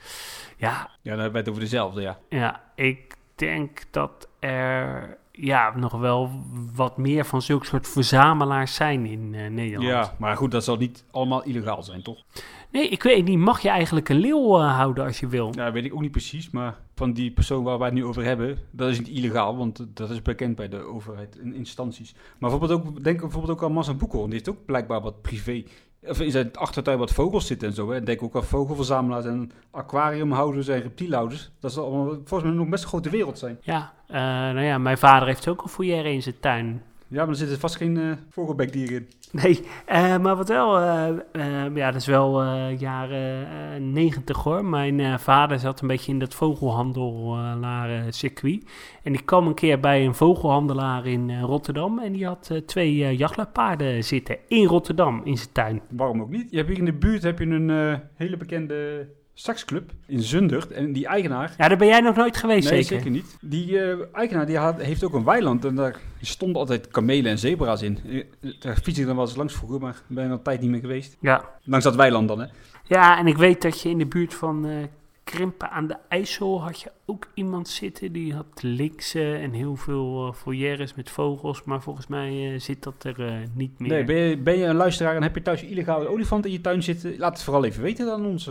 Ja, 0.57 0.90
Ja, 1.03 1.11
dan 1.11 1.20
hebben 1.20 1.33
we 1.33 1.38
het 1.38 1.48
over 1.48 1.61
dezelfde, 1.62 2.01
ja. 2.01 2.18
ja, 2.29 2.62
ik 2.75 3.14
denk 3.35 3.83
dat 3.90 4.29
er 4.40 5.18
ja, 5.33 5.77
nog 5.77 5.92
wel 5.92 6.31
wat 6.75 6.97
meer 6.97 7.25
van 7.25 7.42
zulke 7.42 7.66
soort 7.66 7.88
verzamelaars 7.88 8.75
zijn 8.75 9.07
in 9.07 9.35
eh, 9.35 9.51
Nederland. 9.51 9.90
Ja, 9.90 10.14
maar 10.18 10.37
goed, 10.37 10.51
dat 10.51 10.64
zal 10.64 10.77
niet 10.77 11.05
allemaal 11.11 11.42
illegaal 11.42 11.83
zijn, 11.83 12.03
toch? 12.03 12.25
Nee, 12.71 12.88
ik 12.88 13.03
weet 13.03 13.25
niet. 13.25 13.38
Mag 13.38 13.61
je 13.61 13.68
eigenlijk 13.68 14.09
een 14.09 14.16
leeuw 14.16 14.59
eh, 14.59 14.77
houden 14.77 15.05
als 15.05 15.21
je 15.21 15.27
wil? 15.27 15.53
Ja, 15.55 15.73
weet 15.73 15.85
ik 15.85 15.95
ook 15.95 16.01
niet 16.01 16.11
precies, 16.11 16.51
maar 16.51 16.79
van 16.95 17.12
die 17.12 17.31
persoon 17.31 17.62
waar 17.62 17.79
wij 17.79 17.87
het 17.87 17.97
nu 17.97 18.05
over 18.05 18.25
hebben, 18.25 18.59
dat 18.71 18.90
is 18.90 18.99
niet 18.99 19.09
illegaal, 19.09 19.57
want 19.57 19.87
dat 19.95 20.11
is 20.11 20.23
bekend 20.23 20.57
bij 20.57 20.68
de 20.68 20.79
overheid 20.79 21.38
en 21.38 21.55
instanties. 21.55 22.12
Maar 22.12 22.51
bijvoorbeeld 22.51 22.73
ook, 22.73 23.05
denk 23.05 23.21
bijvoorbeeld 23.21 23.53
ook 23.53 23.64
aan 23.64 23.73
Mas 23.73 23.88
en 23.88 23.99
Boekel, 23.99 24.25
die 24.25 24.33
heeft 24.33 24.49
ook 24.49 24.64
blijkbaar 24.64 25.01
wat 25.01 25.23
privé, 25.23 25.64
of 26.06 26.20
in 26.20 26.30
zijn 26.30 26.56
achtertuin 26.56 26.98
wat 26.98 27.12
vogels 27.12 27.46
zitten 27.46 27.68
en 27.68 27.74
zo. 27.74 27.90
Hè. 27.90 27.96
En 27.96 28.04
denk 28.04 28.22
ook 28.22 28.36
aan 28.36 28.44
vogelverzamelaars 28.44 29.24
en 29.24 29.50
aquariumhouders 29.70 30.68
en 30.68 30.80
reptielhouders. 30.80 31.50
Dat 31.60 31.72
zal 31.72 31.90
volgens 32.24 32.42
mij 32.42 32.58
nog 32.58 32.68
best 32.68 32.82
een 32.82 32.88
grote 32.88 33.10
wereld 33.10 33.38
zijn. 33.38 33.58
Ja, 33.60 33.92
eh, 34.06 34.16
nou 34.16 34.60
ja, 34.60 34.78
mijn 34.78 34.98
vader 34.98 35.28
heeft 35.28 35.48
ook 35.48 35.62
een 35.62 35.68
foyer 35.68 36.06
in 36.06 36.22
zijn 36.22 36.40
tuin. 36.40 36.82
Ja, 37.12 37.18
maar 37.18 37.29
er 37.29 37.37
zitten 37.37 37.59
vast 37.59 37.77
geen 37.77 37.96
eh 37.96 38.12
vogelbekdieren 38.29 38.96
in. 38.96 39.09
Nee, 39.42 39.61
eh, 39.87 40.18
maar 40.18 40.37
wat 40.37 40.48
wel, 40.48 40.79
eh, 40.79 41.75
ja, 41.75 41.90
dat 41.90 42.01
is 42.01 42.07
wel 42.07 42.42
jaren 42.68 43.92
negentig 43.92 44.37
hoor. 44.37 44.64
Mijn 44.64 45.20
vader 45.20 45.59
zat 45.59 45.81
een 45.81 45.88
beetje 45.88 46.12
in 46.12 46.18
dat 46.18 46.35
vogelhandelaar 46.35 48.12
circuit. 48.12 48.64
En 49.03 49.12
die 49.12 49.22
kwam 49.22 49.46
een 49.46 49.55
keer 49.55 49.81
bij 49.81 50.05
een 50.05 50.14
vogelhandelaar 50.14 51.07
in 51.07 51.40
Rotterdam. 51.40 51.98
En 51.98 52.12
die 52.12 52.27
had 52.27 52.62
twee 52.66 53.16
jachtluipaarden 53.16 54.05
zitten 54.05 54.37
in 54.48 54.66
Rotterdam 54.66 55.20
in 55.25 55.37
zijn 55.37 55.53
tuin. 55.53 55.83
Waarom 55.90 56.20
ook 56.20 56.31
niet? 56.31 56.51
Je 56.51 56.57
hebt 56.57 56.68
hier 56.68 56.79
in 56.79 56.85
de 56.85 56.92
buurt 56.92 57.22
heb 57.22 57.38
je 57.38 57.46
een 57.46 58.01
hele 58.14 58.37
bekende 58.37 59.09
saxclub 59.35 59.90
in 60.07 60.21
Zundert. 60.21 60.71
En 60.71 60.92
die 60.92 61.07
eigenaar... 61.07 61.55
Ja, 61.59 61.68
daar 61.68 61.79
ben 61.79 61.87
jij 61.87 62.01
nog 62.01 62.16
nooit 62.16 62.37
geweest 62.37 62.71
nee, 62.71 62.83
zeker? 62.83 62.97
zeker 62.97 63.11
niet. 63.11 63.37
Die 63.40 63.79
eh, 63.79 63.99
eigenaar 64.12 64.47
die 64.47 64.57
had, 64.57 64.83
heeft 64.83 65.05
ook 65.05 65.14
een 65.14 65.25
weiland. 65.25 65.64
En 65.64 65.75
daar 65.75 66.01
stonden 66.21 66.61
altijd 66.61 66.88
kamelen 66.88 67.31
en 67.31 67.38
zebra's 67.38 67.83
in. 67.83 67.99
Eh, 68.40 68.53
Daar 68.61 68.77
fiets 68.77 68.99
ik 68.99 69.07
dan 69.07 69.16
wel 69.16 69.25
eens 69.25 69.37
langs 69.37 69.55
vroeger, 69.55 69.81
maar 69.81 70.03
ben 70.07 70.25
er 70.25 70.31
al 70.31 70.37
een 70.37 70.42
tijd 70.42 70.61
niet 70.61 70.71
meer 70.71 70.81
geweest. 70.81 71.16
Ja. 71.21 71.45
Langs 71.64 71.85
dat 71.85 71.97
weiland 71.97 72.29
dan, 72.29 72.40
hè. 72.40 72.47
ja, 72.85 73.18
en 73.18 73.27
ik 73.27 73.37
weet 73.37 73.62
dat 73.62 73.81
je 73.81 73.88
in 73.88 73.99
de 73.99 74.07
buurt 74.07 74.35
van 74.35 74.66
eh, 74.66 74.77
Krimpen 75.25 75.71
aan 75.71 75.87
de 75.87 75.97
IJssel 76.09 76.62
had 76.62 76.81
je 76.81 76.90
ook 77.07 77.27
iemand 77.35 77.68
zitten. 77.68 78.12
Die 78.12 78.35
had 78.35 78.47
linkse 78.61 79.35
en 79.35 79.53
heel 79.53 79.77
veel 79.77 80.33
foyeres 80.37 80.95
met 80.95 81.11
vogels. 81.11 81.64
Maar 81.64 81.83
volgens 81.83 82.07
mij 82.07 82.59
zit 82.59 82.83
dat 82.83 83.05
er 83.05 83.42
niet 83.55 83.79
meer. 83.79 83.88
Nee, 83.88 84.05
ben 84.05 84.16
je, 84.16 84.38
ben 84.38 84.59
je 84.59 84.64
een 84.64 84.77
luisteraar 84.77 85.16
en 85.16 85.23
heb 85.23 85.35
je 85.35 85.42
thuis 85.42 85.62
illegale 85.62 86.09
olifant 86.09 86.47
in 86.47 86.53
je 86.53 86.61
tuin 86.61 86.83
zitten? 86.83 87.18
Laat 87.18 87.33
het 87.33 87.42
vooral 87.42 87.64
even 87.64 87.83
weten 87.83 88.12
aan 88.12 88.27
ons. 88.27 88.51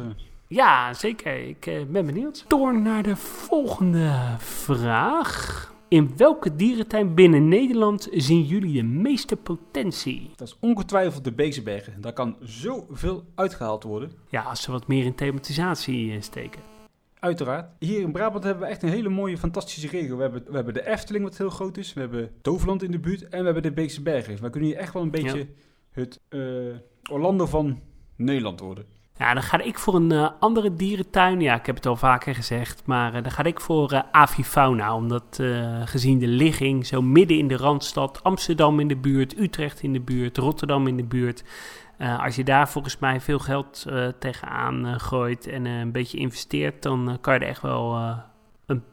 Ja, 0.51 0.93
zeker. 0.93 1.47
Ik 1.47 1.65
eh, 1.65 1.85
ben 1.85 2.05
benieuwd. 2.05 2.45
Door 2.47 2.81
naar 2.81 3.03
de 3.03 3.15
volgende 3.15 4.35
vraag. 4.37 5.73
In 5.87 6.17
welke 6.17 6.55
dierentuin 6.55 7.13
binnen 7.13 7.47
Nederland 7.47 8.07
zien 8.11 8.43
jullie 8.43 8.73
de 8.73 8.83
meeste 8.83 9.35
potentie? 9.35 10.31
Dat 10.35 10.47
is 10.47 10.57
ongetwijfeld 10.59 11.23
de 11.23 11.31
Beeksebergen. 11.31 12.01
Daar 12.01 12.13
kan 12.13 12.35
zoveel 12.39 13.23
uitgehaald 13.35 13.83
worden. 13.83 14.11
Ja, 14.29 14.41
als 14.41 14.61
ze 14.61 14.71
wat 14.71 14.87
meer 14.87 15.05
in 15.05 15.15
thematisatie 15.15 16.13
eh, 16.13 16.21
steken. 16.21 16.61
Uiteraard. 17.19 17.69
Hier 17.79 18.01
in 18.01 18.11
Brabant 18.11 18.43
hebben 18.43 18.63
we 18.63 18.69
echt 18.69 18.83
een 18.83 18.89
hele 18.89 19.09
mooie, 19.09 19.37
fantastische 19.37 19.87
regio. 19.87 20.15
We 20.15 20.21
hebben, 20.21 20.43
we 20.47 20.55
hebben 20.55 20.73
de 20.73 20.87
Efteling, 20.87 21.23
wat 21.23 21.37
heel 21.37 21.49
groot 21.49 21.77
is. 21.77 21.93
We 21.93 21.99
hebben 21.99 22.31
Toverland 22.41 22.83
in 22.83 22.91
de 22.91 22.99
buurt. 22.99 23.23
En 23.29 23.39
we 23.39 23.45
hebben 23.45 23.63
de 23.63 23.71
Beekse 23.71 24.01
Bergen. 24.01 24.41
We 24.41 24.49
kunnen 24.49 24.69
hier 24.69 24.77
echt 24.79 24.93
wel 24.93 25.03
een 25.03 25.11
beetje 25.11 25.37
Ja. 25.37 25.45
het 25.91 26.19
eh, 26.29 26.41
Orlando 27.11 27.45
van 27.45 27.79
Nederland 28.15 28.59
worden. 28.59 28.85
Ja, 29.21 29.34
dan 29.34 29.43
ga 29.43 29.62
ik 29.62 29.80
voor 29.80 29.95
een 29.95 30.12
eh, 30.12 30.30
andere 30.39 30.74
dierentuin. 30.74 31.41
Ja, 31.41 31.56
ik 31.56 31.65
heb 31.65 31.76
het 31.76 31.86
al 31.86 31.95
vaker 31.95 32.36
gezegd. 32.36 32.82
Maar 32.86 33.13
eh, 33.13 33.24
dan 33.24 33.32
ga 33.32 33.43
ik 33.43 33.60
voor 33.60 33.91
eh, 33.91 34.02
avifauna. 34.12 34.95
Omdat 34.95 35.39
gezien 35.86 36.19
de 36.19 36.28
ligging 36.28 36.86
zo 36.86 37.02
midden 37.02 37.38
in 37.38 37.47
de 37.47 37.58
Randstad... 37.58 38.24
Amsterdam 38.24 38.80
in 38.80 38.88
de 38.88 38.95
buurt, 38.95 39.39
Utrecht 39.39 39.82
in 39.82 39.93
de 39.93 40.00
buurt, 40.00 40.38
Rotterdam 40.38 40.88
in 40.88 40.97
de 40.97 41.04
buurt... 41.04 41.43
als 41.97 42.36
je 42.36 42.43
daar 42.43 42.69
volgens 42.69 42.97
mij 43.00 43.21
veel 43.21 43.39
geld 43.39 43.86
tegenaan 44.19 45.00
gooit 45.00 45.47
en 45.47 45.65
een 45.65 45.91
beetje 45.91 46.17
investeert... 46.17 46.82
dan 46.82 47.17
kan 47.21 47.34
je 47.34 47.39
er 47.39 47.47
echt 47.47 47.62
wel 47.62 47.95
een 48.65 48.84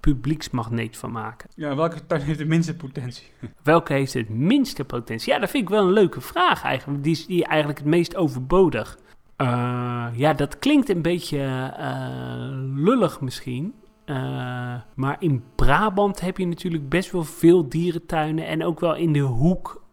publieksmagneet 0.00 0.96
van 0.96 1.12
maken. 1.12 1.50
Ja, 1.54 1.76
welke 1.76 2.06
tuin 2.06 2.20
heeft 2.20 2.38
de 2.38 2.44
minste 2.44 2.76
potentie? 2.76 3.26
Welke 3.62 3.92
heeft 3.92 4.12
het 4.12 4.28
minste 4.28 4.84
potentie? 4.84 5.32
Ja, 5.32 5.38
dat 5.38 5.50
vind 5.50 5.62
ik 5.62 5.68
wel 5.68 5.86
een 5.86 5.92
leuke 5.92 6.20
vraag 6.20 6.64
eigenlijk. 6.64 7.02
Die 7.02 7.12
is 7.12 7.26
die 7.26 7.44
eigenlijk 7.44 7.78
het 7.78 7.88
meest 7.88 8.16
overbodig. 8.16 8.98
Eh, 9.36 10.06
ja, 10.12 10.32
dat 10.32 10.58
klinkt 10.58 10.88
een 10.88 11.02
beetje 11.02 11.72
eh, 11.76 12.48
lullig 12.74 13.20
misschien. 13.20 13.74
Eh, 14.04 14.74
maar 14.94 15.16
in 15.18 15.44
Brabant 15.54 16.20
heb 16.20 16.38
je 16.38 16.46
natuurlijk 16.46 16.88
best 16.88 17.10
wel 17.10 17.24
veel 17.24 17.68
dierentuinen. 17.68 18.46
En 18.46 18.64
ook 18.64 18.80
wel 18.80 18.94
in 18.94 19.12
de 19.12 19.20
hoek 19.20 19.84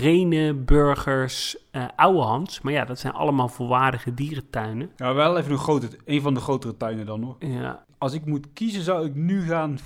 Renen, 0.00 0.64
Burgers, 0.64 1.56
eh 1.70 1.84
Ouwehans. 1.96 2.60
Maar 2.60 2.72
ja, 2.72 2.84
dat 2.84 2.98
zijn 2.98 3.12
allemaal 3.12 3.48
volwaardige 3.48 4.14
dierentuinen. 4.14 4.90
Ja, 4.96 5.14
wel 5.14 5.38
even 5.38 5.52
een, 5.52 5.58
grote, 5.58 5.88
een 6.04 6.20
van 6.20 6.34
de 6.34 6.40
grotere 6.40 6.76
tuinen 6.76 7.06
dan 7.06 7.20
nog. 7.20 7.36
Ja, 7.38 7.84
Als 7.98 8.12
ik 8.12 8.26
moet 8.26 8.52
kiezen, 8.52 8.82
zou 8.82 9.06
ik 9.06 9.14
nu 9.14 9.42
gaan... 9.42 9.78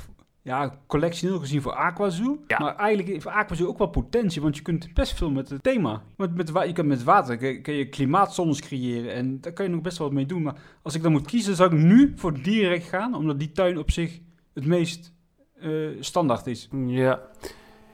Ja, 0.47 0.79
collectioneel 0.87 1.39
gezien 1.39 1.63
voor 1.63 1.73
Aquazoo. 1.73 2.39
Ja. 2.47 2.59
Maar 2.59 2.77
eigenlijk 2.77 3.09
heeft 3.09 3.27
Aquazoo 3.27 3.67
ook 3.67 3.79
wel 3.79 3.87
potentie, 3.87 4.43
want 4.43 4.57
je 4.57 4.63
kunt 4.63 4.95
best 4.95 5.17
veel 5.17 5.31
met 5.31 5.49
het 5.49 5.63
thema. 5.63 6.03
Want 6.17 6.35
met, 6.35 6.49
je 6.67 6.73
kunt 6.73 6.89
met 6.89 7.05
water 7.05 7.37
kun, 7.37 7.63
kun 7.63 7.75
je 7.75 7.89
klimaatzones 7.89 8.61
creëren 8.61 9.13
en 9.13 9.41
daar 9.41 9.53
kan 9.53 9.65
je 9.65 9.71
nog 9.71 9.81
best 9.81 9.99
wel 9.99 10.07
wat 10.07 10.17
mee 10.17 10.27
doen. 10.27 10.43
Maar 10.43 10.55
als 10.83 10.95
ik 10.95 11.03
dan 11.03 11.13
moet 11.13 11.27
kiezen, 11.27 11.57
zou 11.57 11.75
ik 11.75 11.83
nu 11.83 12.13
voor 12.17 12.43
dierenrek 12.43 12.83
gaan, 12.83 13.15
omdat 13.15 13.39
die 13.39 13.53
tuin 13.53 13.79
op 13.79 13.91
zich 13.91 14.21
het 14.55 14.67
meest 14.67 15.13
eh, 15.61 15.71
standaard 16.01 16.47
is. 16.47 16.69
Ja. 16.87 17.21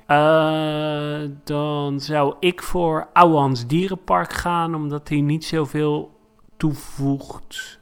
Eh, 0.06 1.30
dan 1.44 2.00
zou 2.00 2.34
ik 2.40 2.62
voor 2.62 3.08
Ouwehans 3.12 3.66
Dierenpark 3.66 4.32
gaan, 4.32 4.74
omdat 4.74 5.08
hij 5.08 5.20
niet 5.20 5.44
zoveel 5.44 6.20
toevoegt 6.56 7.80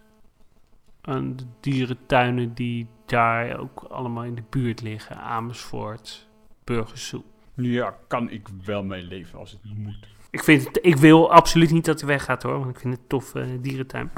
aan 1.01 1.37
de 1.37 1.45
dierentuinen 1.61 2.55
die 2.55 2.89
daar 3.11 3.59
ook 3.59 3.85
allemaal 3.89 4.25
in 4.25 4.35
de 4.35 4.43
buurt 4.51 4.81
liggen. 4.81 5.17
Amersfoort, 5.17 6.29
Burgersoe. 6.65 7.23
Ja, 7.55 7.97
kan 8.07 8.31
ik 8.31 8.49
wel 8.65 8.83
mee 8.83 9.03
leven 9.03 9.39
als 9.39 9.51
het 9.51 9.61
moet. 9.77 10.09
Ik, 10.31 10.45
vind 10.45 10.65
het, 10.65 10.79
ik 10.83 10.97
wil 10.97 11.33
absoluut 11.33 11.71
niet 11.71 11.85
dat 11.85 12.01
hij 12.01 12.09
weggaat 12.09 12.43
hoor, 12.43 12.59
want 12.59 12.71
ik 12.71 12.79
vind 12.79 12.93
het 12.93 13.03
een 13.03 13.09
tof 13.09 13.35
eh, 13.35 13.45
dierentuin. 13.61 14.11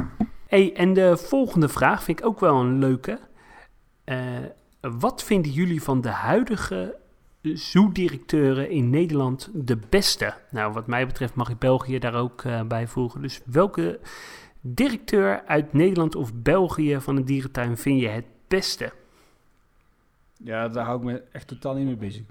hey, 0.46 0.74
en 0.74 0.92
de 0.92 1.16
volgende 1.16 1.68
vraag 1.68 2.02
vind 2.02 2.18
ik 2.18 2.26
ook 2.26 2.40
wel 2.40 2.60
een 2.60 2.78
leuke. 2.78 3.20
Eh, 4.04 4.18
wat 4.80 5.22
vinden 5.24 5.52
jullie 5.52 5.82
van 5.82 6.00
de 6.00 6.08
huidige 6.08 6.96
zoodirecteuren 7.42 8.70
in 8.70 8.90
Nederland 8.90 9.50
de 9.54 9.78
beste? 9.88 10.34
Nou, 10.50 10.72
wat 10.72 10.86
mij 10.86 11.06
betreft 11.06 11.34
mag 11.34 11.48
ik 11.48 11.58
België 11.58 11.98
daar 11.98 12.14
ook 12.14 12.42
eh, 12.42 12.62
bij 12.62 12.86
voegen. 12.86 13.22
Dus 13.22 13.40
welke 13.44 14.00
directeur 14.60 15.42
uit 15.46 15.72
Nederland 15.72 16.14
of 16.14 16.34
België 16.34 17.00
van 17.00 17.16
een 17.16 17.24
dierentuin 17.24 17.76
vind 17.76 18.00
je 18.00 18.08
het 18.08 18.24
beste? 18.54 18.92
Ja, 20.36 20.68
daar 20.68 20.84
hou 20.84 20.98
ik 20.98 21.04
me 21.04 21.22
echt 21.32 21.46
totaal 21.46 21.74
niet 21.74 21.86
mee 21.86 21.96
bezig. 21.96 22.22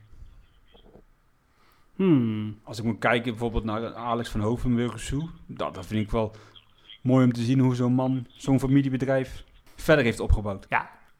Hmm. 1.95 2.59
Als 2.63 2.77
ik 2.79 2.83
moet 2.83 2.99
kijken 2.99 3.31
bijvoorbeeld 3.31 3.63
naar 3.63 3.93
Alex 3.95 4.29
van 4.29 4.41
Hoven 4.41 4.61
van 4.61 4.75
Burgersoe, 4.75 5.29
dat, 5.45 5.73
dat 5.73 5.85
vind 5.85 6.05
ik 6.05 6.11
wel 6.11 6.31
mooi 7.01 7.25
om 7.25 7.33
te 7.33 7.41
zien 7.41 7.59
hoe 7.59 7.75
zo'n 7.75 7.93
man 7.93 8.27
zo'n 8.29 8.59
familiebedrijf 8.59 9.43
verder 9.75 10.03
heeft 10.05 10.19
opgebouwd. 10.19 10.67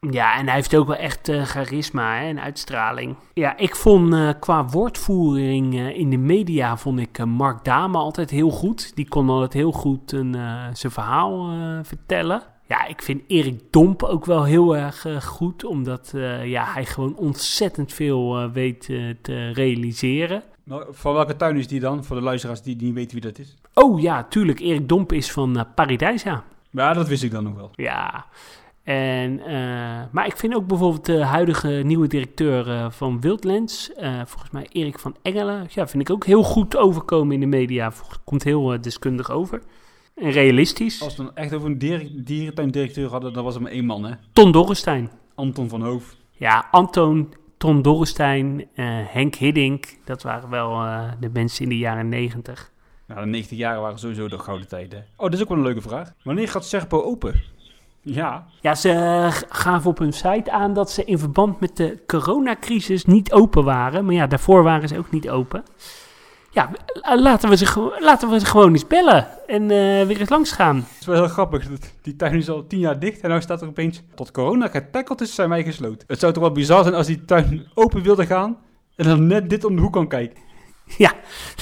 Ja, 0.09 0.37
en 0.37 0.45
hij 0.45 0.55
heeft 0.55 0.75
ook 0.75 0.87
wel 0.87 0.95
echt 0.95 1.29
eh, 1.29 1.43
charisma 1.43 2.17
hè, 2.17 2.27
en 2.27 2.41
uitstraling. 2.41 3.15
Ja, 3.33 3.57
ik 3.57 3.75
vond 3.75 4.13
eh, 4.13 4.29
qua 4.39 4.65
woordvoering 4.65 5.75
eh, 5.75 5.97
in 5.97 6.09
de 6.09 6.17
media 6.17 6.77
vond 6.77 6.99
ik 6.99 7.25
Mark 7.25 7.63
Dame 7.63 7.97
altijd 7.97 8.29
heel 8.29 8.49
goed. 8.49 8.95
Die 8.95 9.07
kon 9.07 9.29
altijd 9.29 9.53
heel 9.53 9.71
goed 9.71 10.11
een, 10.11 10.33
zijn 10.73 10.91
verhaal 10.91 11.53
vertellen. 11.83 12.41
Ja, 12.71 12.85
ik 12.85 13.01
vind 13.01 13.21
Erik 13.27 13.59
Domp 13.69 14.03
ook 14.03 14.25
wel 14.25 14.43
heel 14.43 14.77
erg 14.77 15.05
eh, 15.05 15.21
goed, 15.21 15.65
omdat 15.65 16.11
eh, 16.15 16.45
ja, 16.45 16.65
hij 16.65 16.85
gewoon 16.85 17.15
ontzettend 17.15 17.93
veel 17.93 18.37
eh, 18.37 18.51
weet 18.51 18.81
te 19.21 19.51
realiseren. 19.53 20.43
Nou, 20.63 20.85
van 20.89 21.13
welke 21.13 21.35
tuin 21.35 21.57
is 21.57 21.67
die 21.67 21.79
dan? 21.79 22.03
Voor 22.03 22.15
de 22.15 22.21
luisteraars 22.21 22.61
die 22.61 22.75
niet 22.75 22.93
weten 22.93 23.11
wie 23.11 23.21
dat 23.21 23.39
is. 23.39 23.55
Oh 23.73 24.01
ja, 24.01 24.23
tuurlijk, 24.23 24.59
Erik 24.59 24.89
Domp 24.89 25.11
is 25.11 25.31
van 25.31 25.65
Paradijsa. 25.75 26.43
Ja, 26.69 26.93
dat 26.93 27.07
wist 27.07 27.23
ik 27.23 27.31
dan 27.31 27.43
nog 27.43 27.55
wel. 27.55 27.71
Ja, 27.75 28.25
en, 28.83 29.41
maar 30.11 30.25
ik 30.25 30.37
vind 30.37 30.55
ook 30.55 30.67
bijvoorbeeld 30.67 31.05
de 31.05 31.23
huidige 31.23 31.69
nieuwe 31.69 32.07
directeur 32.07 32.91
van 32.91 33.21
Wildlands, 33.21 33.91
volgens 34.25 34.51
mij 34.51 34.67
Erik 34.71 34.99
van 34.99 35.15
Engelen, 35.21 35.67
ja, 35.69 35.87
vind 35.87 36.09
ik 36.09 36.15
ook 36.15 36.25
heel 36.25 36.43
goed 36.43 36.77
overkomen 36.77 37.33
in 37.33 37.39
de 37.39 37.45
media. 37.45 37.91
Komt 38.23 38.43
heel 38.43 38.81
deskundig 38.81 39.31
over. 39.31 39.61
En 40.15 40.31
realistisch. 40.31 41.01
Als 41.01 41.15
we 41.15 41.23
het 41.23 41.31
echt 41.33 41.53
over 41.53 41.67
een 41.69 41.77
dier, 41.77 42.09
dierentuindirecteur 42.23 43.09
hadden, 43.09 43.33
dan 43.33 43.43
was 43.43 43.55
er 43.55 43.61
maar 43.61 43.71
één 43.71 43.85
man, 43.85 44.03
hè? 44.03 44.13
Ton 44.33 44.51
Dorrestein. 44.51 45.11
Anton 45.35 45.69
van 45.69 45.81
Hoof. 45.81 46.15
Ja, 46.31 46.67
Anton, 46.71 47.33
Ton 47.57 47.81
Dorrestein, 47.81 48.67
eh, 48.75 48.85
Henk 48.87 49.35
Hiddink, 49.35 49.85
dat 50.05 50.21
waren 50.23 50.49
wel 50.49 50.71
eh, 50.83 51.11
de 51.19 51.29
mensen 51.33 51.63
in 51.63 51.69
de 51.69 51.77
jaren 51.77 52.09
negentig. 52.09 52.71
Nou, 53.07 53.21
de 53.21 53.27
90 53.27 53.57
jaren 53.57 53.81
waren 53.81 53.99
sowieso 53.99 54.27
de 54.27 54.39
gouden 54.39 54.67
tijden. 54.67 54.99
hè? 54.99 55.05
Oh, 55.15 55.23
dat 55.25 55.33
is 55.33 55.41
ook 55.41 55.47
wel 55.49 55.57
een 55.57 55.63
leuke 55.63 55.81
vraag. 55.81 56.13
Wanneer 56.23 56.47
gaat 56.47 56.65
Serpo 56.65 57.01
open? 57.01 57.41
Ja, 58.03 58.47
Ja, 58.61 58.75
ze 58.75 58.89
eh, 58.91 59.31
gaven 59.49 59.89
op 59.89 59.97
hun 59.97 60.13
site 60.13 60.51
aan 60.51 60.73
dat 60.73 60.91
ze 60.91 61.03
in 61.05 61.19
verband 61.19 61.59
met 61.59 61.77
de 61.77 62.03
coronacrisis 62.07 63.05
niet 63.05 63.31
open 63.31 63.63
waren. 63.63 64.05
Maar 64.05 64.13
ja, 64.13 64.27
daarvoor 64.27 64.63
waren 64.63 64.87
ze 64.87 64.97
ook 64.97 65.11
niet 65.11 65.29
open. 65.29 65.63
Ja, 66.53 66.71
eh, 67.01 67.21
laten 67.21 67.49
we 67.49 67.57
ze, 67.57 67.97
laten 67.99 68.29
we 68.29 68.39
ze 68.39 68.45
gewoon 68.45 68.71
eens 68.71 68.87
bellen 68.87 69.27
en 69.47 69.61
eh, 69.61 70.07
weer 70.07 70.19
eens 70.19 70.29
langs 70.29 70.51
gaan. 70.51 70.75
het 70.75 70.99
is 70.99 71.05
wel 71.05 71.15
heel 71.15 71.27
grappig. 71.27 71.67
Die 72.01 72.15
tuin 72.15 72.33
is 72.33 72.49
al 72.49 72.67
tien 72.67 72.79
jaar 72.79 72.99
dicht 72.99 73.19
en 73.19 73.31
nu 73.31 73.41
staat 73.41 73.61
er 73.61 73.67
opeens... 73.67 74.01
Tot 74.15 74.31
corona 74.31 74.67
getackeld 74.67 75.21
is, 75.21 75.35
zijn 75.35 75.49
wij 75.49 75.63
gesloten. 75.63 76.07
Het 76.07 76.19
zou 76.19 76.33
toch 76.33 76.43
wel 76.43 76.51
bizar 76.51 76.83
zijn 76.83 76.95
als 76.95 77.07
die 77.07 77.25
tuin 77.25 77.67
open 77.73 78.01
wilde 78.01 78.25
gaan... 78.25 78.57
en 78.95 79.05
dan 79.05 79.27
net 79.27 79.49
dit 79.49 79.65
om 79.65 79.75
de 79.75 79.81
hoek 79.81 79.93
kan 79.93 80.07
kijken. 80.07 80.39
Ja, 80.97 81.13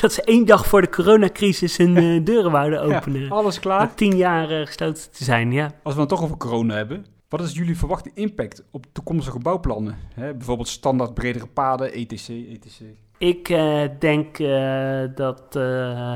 dat 0.01 0.13
ze 0.13 0.23
één 0.23 0.45
dag 0.45 0.65
voor 0.65 0.81
de 0.81 0.89
coronacrisis 0.89 1.77
hun 1.77 1.97
eh, 1.97 2.25
deuren 2.25 2.51
wouden 2.51 2.81
openen. 2.81 3.21
Ja, 3.21 3.27
alles 3.27 3.59
klaar. 3.59 3.79
Na 3.79 3.91
tien 3.95 4.17
jaar 4.17 4.67
gesloten 4.67 5.11
te 5.11 5.23
zijn, 5.23 5.51
ja. 5.51 5.71
Als 5.83 5.93
we 5.93 5.99
dan 5.99 6.09
toch 6.09 6.23
over 6.23 6.37
corona 6.37 6.75
hebben, 6.75 7.05
wat 7.29 7.41
is 7.41 7.53
jullie 7.53 7.77
verwachte 7.77 8.11
impact 8.13 8.63
op 8.71 8.85
toekomstige 8.91 9.39
bouwplannen? 9.39 9.97
Hè, 10.13 10.33
bijvoorbeeld 10.33 10.67
standaard 10.67 11.13
bredere 11.13 11.47
paden, 11.47 11.93
etc. 11.93 12.29
etc. 12.29 12.81
Ik 13.19 13.49
eh, 13.49 13.83
denk 13.99 14.39
eh, 14.39 15.01
dat 15.15 15.55
eh, 15.55 16.11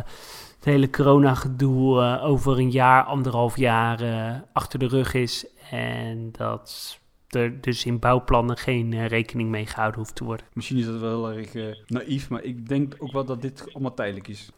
het 0.56 0.66
hele 0.66 0.90
corona-gedoe 0.90 2.20
over 2.22 2.60
een 2.60 2.72
jaar, 2.72 3.04
anderhalf 3.04 3.58
jaar 3.58 4.00
achter 4.54 4.80
de 4.80 4.88
rug 4.88 5.14
is. 5.14 5.46
En 5.72 6.30
dat 6.32 7.00
er 7.30 7.62
dus 7.62 7.86
in 7.86 8.00
bouwplannen 8.00 8.58
geen 8.58 9.08
rekening 9.08 9.50
mee 9.50 9.66
gehouden 9.66 10.00
hoeft 10.00 10.16
te 10.16 10.24
worden. 10.24 10.46
Misschien 10.54 10.78
is 10.78 10.86
dat 10.86 11.00
wel 11.00 11.30
heel 11.30 11.38
erg 11.38 11.78
naïef, 11.88 12.30
maar 12.30 12.44
ik 12.44 12.68
denk 12.68 12.96
ook 13.00 13.12
wel 13.12 13.26
dat 13.26 13.42
dit 13.42 13.66
allemaal 13.74 13.94
tijdelijk 13.94 14.28
is. 14.28 14.52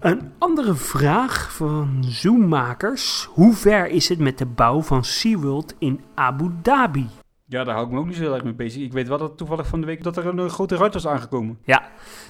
Een 0.00 0.32
andere 0.38 0.74
vraag 0.74 1.52
van 1.52 2.04
Zoommakers. 2.06 3.28
Hoe 3.30 3.54
ver 3.54 3.86
is 3.86 4.08
het 4.08 4.18
met 4.18 4.38
de 4.38 4.46
bouw 4.46 4.82
van 4.82 5.04
SeaWorld 5.04 5.74
in 5.78 6.00
Abu 6.14 6.50
Dhabi? 6.62 7.06
Ja, 7.46 7.64
daar 7.64 7.74
hou 7.74 7.86
ik 7.86 7.92
me 7.92 7.98
ook 7.98 8.06
niet 8.06 8.16
zo 8.16 8.22
heel 8.22 8.34
erg 8.34 8.44
mee 8.44 8.54
bezig. 8.54 8.82
Ik 8.82 8.92
weet 8.92 9.08
wel 9.08 9.18
dat 9.18 9.36
toevallig 9.36 9.66
van 9.66 9.80
de 9.80 9.86
week 9.86 10.02
dat 10.02 10.16
er 10.16 10.26
een, 10.26 10.38
eh, 10.38 10.48
grote 10.48 10.76
ruit 10.76 10.94
was 10.94 11.06
aangekomen. 11.06 11.58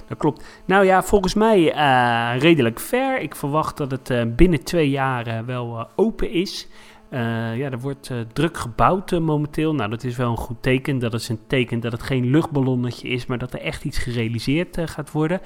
Dat 0.07 0.17
klopt. 0.17 0.45
Nou 0.65 0.85
ja, 0.85 1.03
volgens 1.03 1.33
mij 1.33 1.73
eh, 1.73 2.41
redelijk 2.41 2.79
ver. 2.79 3.19
Ik 3.19 3.35
verwacht 3.35 3.77
dat 3.77 3.91
het 3.91 4.09
eh, 4.09 4.23
binnen 4.35 4.63
twee 4.63 4.89
jaar 4.89 5.45
wel 5.45 5.87
open 5.95 6.31
is. 6.31 6.67
Ja, 7.09 7.71
er 7.71 7.79
wordt 7.79 8.11
druk 8.33 8.57
gebouwd 8.57 9.11
momenteel. 9.11 9.75
Nou, 9.75 9.89
dat 9.89 10.03
is 10.03 10.15
wel 10.15 10.29
een 10.29 10.37
goed 10.37 10.61
teken. 10.61 10.99
Dat 10.99 11.13
is 11.13 11.29
een 11.29 11.39
teken 11.47 11.79
dat 11.79 11.91
het 11.91 12.03
geen 12.03 12.29
luchtballonnetje 12.29 13.07
is, 13.07 13.25
maar 13.25 13.37
dat 13.37 13.53
er 13.53 13.61
echt 13.61 13.83
iets 13.83 13.97
gerealiseerd 13.97 14.77
gaat 14.85 15.11
worden. 15.11 15.41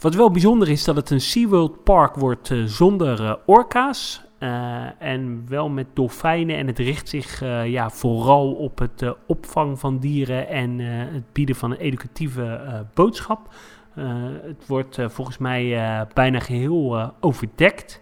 Wat 0.00 0.14
wel 0.14 0.30
bijzonder 0.30 0.68
is, 0.68 0.84
dat 0.84 0.96
het 0.96 1.10
een 1.10 1.20
SeaWorld 1.20 1.84
Park 1.84 2.14
wordt 2.14 2.52
zonder 2.64 3.38
orka's. 3.46 4.29
Eh, 4.40 4.86
en 4.98 5.44
wel 5.48 5.68
met 5.68 5.86
dolfijnen. 5.94 6.56
En 6.56 6.66
het 6.66 6.78
richt 6.78 7.08
zich 7.08 7.42
eh, 7.42 7.66
ja, 7.66 7.90
vooral 7.90 8.52
op 8.52 8.78
het 8.78 9.02
eh, 9.02 9.10
opvang 9.26 9.78
van 9.78 9.98
dieren 9.98 10.48
en 10.48 10.78
het 11.14 11.32
bieden 11.32 11.56
van 11.56 11.70
een 11.70 11.76
educatieve 11.76 12.60
boodschap. 12.94 13.54
Het 14.42 14.66
wordt 14.66 14.98
volgens 15.08 15.38
mij 15.38 15.76
bijna 16.14 16.40
geheel 16.40 16.98
eh, 16.98 17.08
overdekt. 17.20 18.00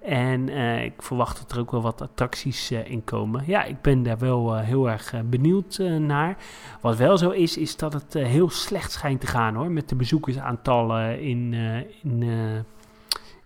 En 0.00 0.48
ik 0.84 1.02
verwacht 1.02 1.38
dat 1.38 1.52
er 1.52 1.58
ook 1.58 1.70
wel 1.70 1.82
wat 1.82 2.00
attracties 2.00 2.70
eh, 2.70 2.90
in 2.90 3.04
komen. 3.04 3.42
Ja, 3.46 3.64
ik 3.64 3.80
ben 3.80 4.02
daar 4.02 4.18
wel 4.18 4.56
heel 4.56 4.90
erg 4.90 5.14
benieuwd 5.24 5.78
naar. 5.98 6.36
Wat 6.80 6.96
wel 6.96 7.18
zo 7.18 7.30
is, 7.30 7.56
is 7.56 7.76
dat 7.76 7.92
het 7.92 8.12
heel 8.12 8.50
slecht 8.50 8.92
schijnt 8.92 9.20
te 9.20 9.26
gaan 9.26 9.54
hoor. 9.54 9.70
Met 9.70 9.88
de 9.88 9.94
bezoekersaantallen 9.94 11.20
in, 11.20 11.54
in, 12.02 12.24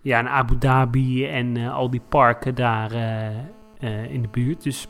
ja, 0.05 0.19
in 0.19 0.27
Abu 0.27 0.57
Dhabi 0.57 1.27
en 1.27 1.57
eh, 1.57 1.75
al 1.75 1.89
die 1.89 2.01
parken 2.09 2.55
daar 2.55 2.91
eh, 2.91 3.27
eh, 3.79 4.11
in 4.11 4.21
de 4.21 4.27
buurt. 4.27 4.63
Dus 4.63 4.87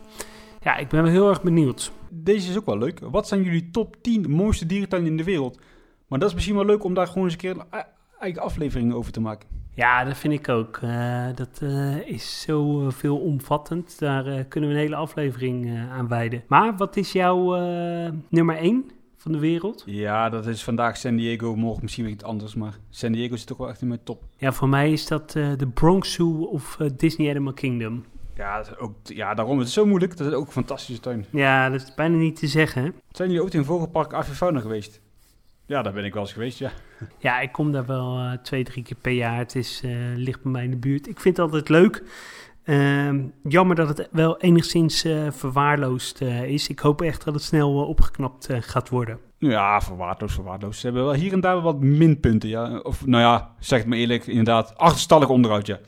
ja, 0.61 0.77
ik 0.77 0.87
ben 0.87 1.03
wel 1.03 1.11
heel 1.11 1.29
erg 1.29 1.41
benieuwd. 1.41 1.91
Deze 2.09 2.49
is 2.49 2.57
ook 2.57 2.65
wel 2.65 2.77
leuk. 2.77 2.99
Wat 2.99 3.27
zijn 3.27 3.43
jullie 3.43 3.69
top 3.69 3.95
10 4.01 4.31
mooiste 4.31 4.65
dierentuinen 4.65 5.11
in 5.11 5.17
de 5.17 5.23
wereld? 5.23 5.59
Maar 6.07 6.19
dat 6.19 6.27
is 6.27 6.33
misschien 6.33 6.55
wel 6.55 6.65
leuk 6.65 6.83
om 6.83 6.93
daar 6.93 7.07
gewoon 7.07 7.23
eens 7.23 7.33
een 7.33 7.39
keer 7.39 7.51
een 7.51 7.79
e- 7.79 7.83
eigen 8.19 8.41
aflevering 8.41 8.93
over 8.93 9.11
te 9.11 9.21
maken. 9.21 9.49
Ja, 9.73 10.03
dat 10.03 10.17
vind 10.17 10.33
ik 10.33 10.49
ook. 10.49 10.79
Dat 11.35 11.61
is 12.05 12.41
zo 12.41 12.85
eh, 12.85 12.91
veelomvattend. 12.91 13.99
Daar 13.99 14.43
kunnen 14.43 14.69
we 14.69 14.75
een 14.75 14.81
hele 14.81 14.95
aflevering 14.95 15.79
aan 15.91 16.07
wijden. 16.07 16.43
Maar 16.47 16.77
wat 16.77 16.95
is 16.95 17.11
jouw 17.11 17.55
nummer 18.29 18.57
1 18.57 18.85
van 19.25 19.33
de 19.33 19.39
wereld? 19.39 19.83
Ja, 19.85 20.29
dat 20.29 20.47
is 20.47 20.63
vandaag 20.63 20.97
San 20.97 21.15
Diego, 21.15 21.55
morgen 21.55 21.81
misschien 21.81 22.03
weer 22.03 22.13
iets 22.13 22.23
anders. 22.23 22.55
Maar 22.55 22.77
San 22.89 23.11
Diego 23.11 23.35
zit 23.35 23.47
toch 23.47 23.57
wel 23.57 23.69
echt 23.69 23.81
in 23.81 23.87
mijn 23.87 24.03
top. 24.03 24.23
Ja, 24.37 24.51
voor 24.51 24.69
mij 24.69 24.91
is 24.91 25.07
dat 25.07 25.35
eh, 25.35 25.47
de 25.57 25.67
Bronx 25.67 26.13
Zoo 26.13 26.43
of 26.43 26.79
eh, 26.79 26.89
Disney 26.97 27.29
Animal 27.29 27.53
Kingdom. 27.53 28.05
Ja, 28.35 28.57
dat 28.57 28.67
is 28.67 28.77
ook, 28.77 28.95
ja, 29.03 29.33
daarom 29.33 29.57
is 29.57 29.63
het 29.63 29.73
zo 29.73 29.85
moeilijk. 29.85 30.17
Dat 30.17 30.27
is 30.27 30.33
ook 30.33 30.45
een 30.45 30.51
fantastische 30.51 31.01
tuin. 31.01 31.25
Ja, 31.29 31.69
dat 31.69 31.81
is 31.81 31.93
bijna 31.95 32.17
niet 32.17 32.35
te 32.35 32.47
zeggen. 32.47 32.83
hè? 32.83 32.89
Zijn 33.11 33.29
jullie 33.29 33.43
ook 33.43 33.53
in 33.53 33.65
Vogelpark 33.65 34.13
Avifauna 34.13 34.59
geweest? 34.59 35.01
Ja, 35.65 35.81
daar 35.81 35.93
ben 35.93 36.05
ik 36.05 36.13
wel 36.13 36.21
eens 36.23 36.33
geweest, 36.33 36.59
ja. 36.59 36.71
Ja, 37.17 37.39
ik 37.39 37.51
kom 37.51 37.71
daar 37.71 37.85
wel 37.85 38.17
eh, 38.17 38.31
twee, 38.43 38.63
drie 38.63 38.83
keer 38.83 38.97
per 39.01 39.11
jaar. 39.11 39.37
Het 39.37 39.55
is, 39.55 39.81
ligt 40.15 40.41
bij 40.41 40.51
mij 40.51 40.63
in 40.63 40.71
de 40.71 40.77
buurt. 40.77 41.07
Ik 41.07 41.19
vind 41.19 41.37
het 41.37 41.45
altijd 41.45 41.69
leuk. 41.69 42.03
Ehm, 42.65 43.23
jammer 43.43 43.75
dat 43.75 43.87
het 43.87 44.07
wel 44.11 44.39
enigszins 44.39 45.03
eh, 45.03 45.31
verwaarloosd 45.31 46.21
eh, 46.21 46.43
is. 46.43 46.67
Ik 46.67 46.79
hoop 46.79 47.01
echt 47.01 47.23
dat 47.23 47.33
het 47.33 47.43
snel 47.43 47.81
eh, 47.81 47.89
opgeknapt 47.89 48.47
gaat 48.59 48.89
worden. 48.89 49.19
Ja, 49.37 49.81
verwaarloos, 49.81 50.33
verwaarloos. 50.33 50.79
Ze 50.79 50.85
hebben 50.85 51.05
wel 51.05 51.13
hier 51.13 51.33
en 51.33 51.39
daar 51.39 51.61
wat 51.61 51.79
minpunten, 51.79 52.49
ja. 52.49 52.77
Of, 52.77 53.05
nou 53.05 53.23
ja, 53.23 53.55
zeg 53.59 53.79
het 53.79 53.87
me 53.87 53.95
eerlijk, 53.95 54.27
inderdaad, 54.27 54.77
achterstallig 54.77 55.29
onderhoud, 55.29 55.65
ja. 55.65 55.79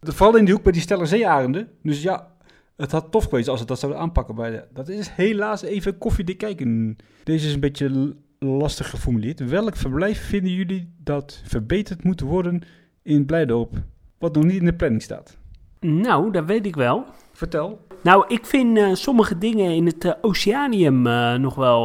Vooral 0.00 0.36
in 0.36 0.44
die 0.44 0.54
hoek 0.54 0.62
bij 0.62 0.72
die 0.72 0.80
Steller 0.80 1.06
Zeearenden. 1.06 1.68
Dus 1.82 2.02
ja, 2.02 2.32
het 2.76 2.92
had 2.92 3.10
tof 3.10 3.24
geweest 3.24 3.48
als 3.48 3.60
ze 3.60 3.66
dat 3.66 3.78
zouden 3.78 4.00
aanpakken 4.00 4.34
de... 4.34 4.64
Dat 4.72 4.88
is 4.88 5.08
helaas 5.08 5.62
even 5.62 5.98
koffiedik 5.98 6.38
kijken. 6.38 6.96
Deze 7.22 7.46
is 7.46 7.54
een 7.54 7.60
beetje 7.60 8.16
lastig 8.38 8.90
geformuleerd. 8.90 9.48
Welk 9.48 9.76
verblijf 9.76 10.26
vinden 10.26 10.52
jullie 10.52 10.94
dat 10.98 11.42
verbeterd 11.44 12.04
moet 12.04 12.20
worden 12.20 12.62
in 13.02 13.26
Blijdorp? 13.26 13.72
Wat 14.18 14.34
nog 14.34 14.44
niet 14.44 14.58
in 14.58 14.64
de 14.64 14.74
planning 14.74 15.02
staat. 15.02 15.38
Nou, 15.86 16.30
dat 16.30 16.44
weet 16.44 16.66
ik 16.66 16.76
wel. 16.76 17.04
Vertel. 17.32 17.86
Nou, 18.02 18.24
ik 18.28 18.46
vind 18.46 18.78
eh, 18.78 18.88
sommige 18.92 19.38
dingen 19.38 19.70
in 19.70 19.86
het 19.86 20.04
eh, 20.04 20.12
Oceanium 20.20 21.06
eh, 21.06 21.34
nog 21.34 21.54
wel 21.54 21.82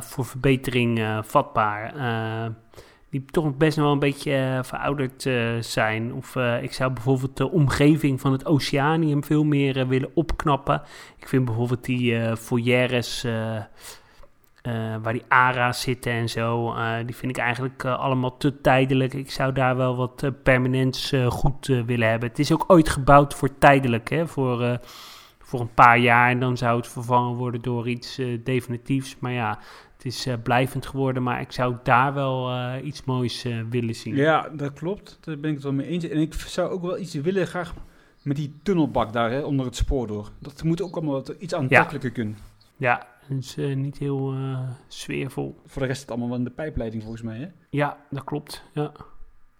voor 0.00 0.24
verbetering 0.24 1.20
vatbaar. 1.22 1.94
Die 3.10 3.24
toch 3.24 3.56
best 3.56 3.76
nog 3.76 3.84
wel 3.84 3.94
een 3.94 4.00
beetje 4.00 4.60
verouderd 4.62 5.28
zijn. 5.60 6.14
Of 6.14 6.36
ik 6.62 6.72
zou 6.72 6.92
bijvoorbeeld 6.92 7.36
de 7.36 7.50
omgeving 7.50 8.20
van 8.20 8.32
het 8.32 8.46
Oceanium 8.46 9.24
veel 9.24 9.44
meer 9.44 9.88
willen 9.88 10.10
opknappen. 10.14 10.82
Ik 11.18 11.28
vind 11.28 11.44
bijvoorbeeld 11.44 11.84
die 11.84 12.36
foyeres 12.36 13.26
waar 15.02 15.12
die 15.12 15.24
ara's 15.28 15.80
zitten 15.80 16.12
en 16.12 16.28
zo, 16.28 16.72
eh, 16.74 16.96
die 17.06 17.16
vind 17.16 17.36
ik 17.36 17.42
eigenlijk 17.42 17.84
eh, 17.84 17.98
allemaal 17.98 18.36
te 18.36 18.60
tijdelijk. 18.60 19.14
Ik 19.14 19.30
zou 19.30 19.52
daar 19.52 19.76
wel 19.76 19.96
wat 19.96 20.22
eh, 20.22 20.30
permanents 20.42 21.12
eh, 21.12 21.26
goed 21.26 21.68
eh, 21.68 21.82
willen 21.82 22.08
hebben. 22.08 22.28
Het 22.28 22.38
is 22.38 22.52
ook 22.52 22.64
ooit 22.66 22.88
gebouwd 22.88 23.34
voor 23.34 23.58
tijdelijk, 23.58 24.10
hè, 24.10 24.26
voor, 24.26 24.62
eh, 24.62 24.76
voor 25.38 25.60
een 25.60 25.74
paar 25.74 25.98
jaar. 25.98 26.30
En 26.30 26.40
dan 26.40 26.56
zou 26.56 26.76
het 26.76 26.88
vervangen 26.88 27.36
worden 27.36 27.62
door 27.62 27.88
iets 27.88 28.18
eh, 28.18 28.38
definitiefs. 28.44 29.16
Maar 29.18 29.32
ja, 29.32 29.58
het 29.96 30.04
is 30.04 30.26
eh, 30.26 30.34
blijvend 30.42 30.86
geworden. 30.86 31.22
Maar 31.22 31.40
ik 31.40 31.52
zou 31.52 31.76
daar 31.82 32.14
wel 32.14 32.50
eh, 32.50 32.86
iets 32.86 33.04
moois 33.04 33.44
eh, 33.44 33.56
willen 33.70 33.94
zien. 33.94 34.16
Ja, 34.16 34.48
dat 34.52 34.72
klopt. 34.72 35.18
Daar 35.20 35.38
ben 35.38 35.48
ik 35.50 35.54
het 35.56 35.64
wel 35.64 35.72
mee 35.72 35.86
eens. 35.86 36.08
En 36.08 36.18
ik 36.20 36.34
zou 36.34 36.70
ook 36.70 36.82
wel 36.82 36.98
iets 36.98 37.14
willen 37.14 37.46
graag 37.46 37.74
met 38.22 38.36
die 38.36 38.54
tunnelbak 38.62 39.12
daar 39.12 39.30
hè, 39.30 39.40
onder 39.40 39.66
het 39.66 39.76
spoor 39.76 40.06
door. 40.06 40.30
Dat 40.38 40.62
moet 40.62 40.82
ook 40.82 40.94
allemaal 40.94 41.14
wat, 41.14 41.28
iets 41.38 41.54
aantrekkelijker 41.54 42.10
kunnen. 42.10 42.36
Ja, 42.76 43.06
het 43.28 43.56
is 43.56 43.56
niet 43.76 43.98
heel 43.98 44.32
eh, 44.32 44.58
sfeervol. 44.88 45.60
Voor 45.66 45.82
de 45.82 45.86
rest 45.86 45.96
is 45.96 46.00
het 46.00 46.10
allemaal 46.10 46.28
wel 46.28 46.38
in 46.38 46.44
de 46.44 46.50
pijpleiding 46.50 47.02
volgens 47.02 47.22
mij. 47.22 47.38
Hè? 47.38 47.46
Ja, 47.70 47.96
dat 48.10 48.24
klopt. 48.24 48.64
Ja. 48.72 48.92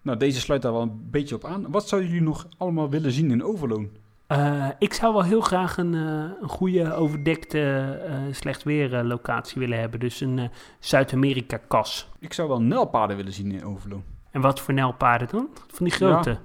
Nou, 0.01 0.17
deze 0.17 0.39
sluit 0.39 0.61
daar 0.61 0.71
wel 0.71 0.81
een 0.81 1.09
beetje 1.11 1.35
op 1.35 1.45
aan. 1.45 1.71
Wat 1.71 1.87
zouden 1.87 2.09
jullie 2.09 2.25
nog 2.25 2.47
allemaal 2.57 2.89
willen 2.89 3.11
zien 3.11 3.31
in 3.31 3.43
Overloon? 3.43 3.89
Eh, 4.27 4.69
ik 4.79 4.93
zou 4.93 5.13
wel 5.13 5.23
heel 5.23 5.41
graag 5.41 5.77
een, 5.77 5.93
eh, 5.93 6.41
een 6.41 6.49
goede 6.49 6.93
overdekte 6.93 8.29
slecht 8.31 8.63
weer 8.63 9.03
locatie 9.03 9.59
willen 9.59 9.79
hebben. 9.79 9.99
Dus 9.99 10.21
een 10.21 10.49
Zuid-Amerika-kas. 10.79 12.09
Ik 12.19 12.33
zou 12.33 12.47
wel 12.47 12.61
nelpaarden 12.61 13.17
willen 13.17 13.33
zien 13.33 13.51
in 13.51 13.65
Overloon. 13.65 14.03
En 14.31 14.41
wat 14.41 14.59
voor 14.59 14.73
nelpaarden 14.73 15.27
dan? 15.31 15.47
Van 15.67 15.85
die 15.85 15.95
grote? 15.95 16.39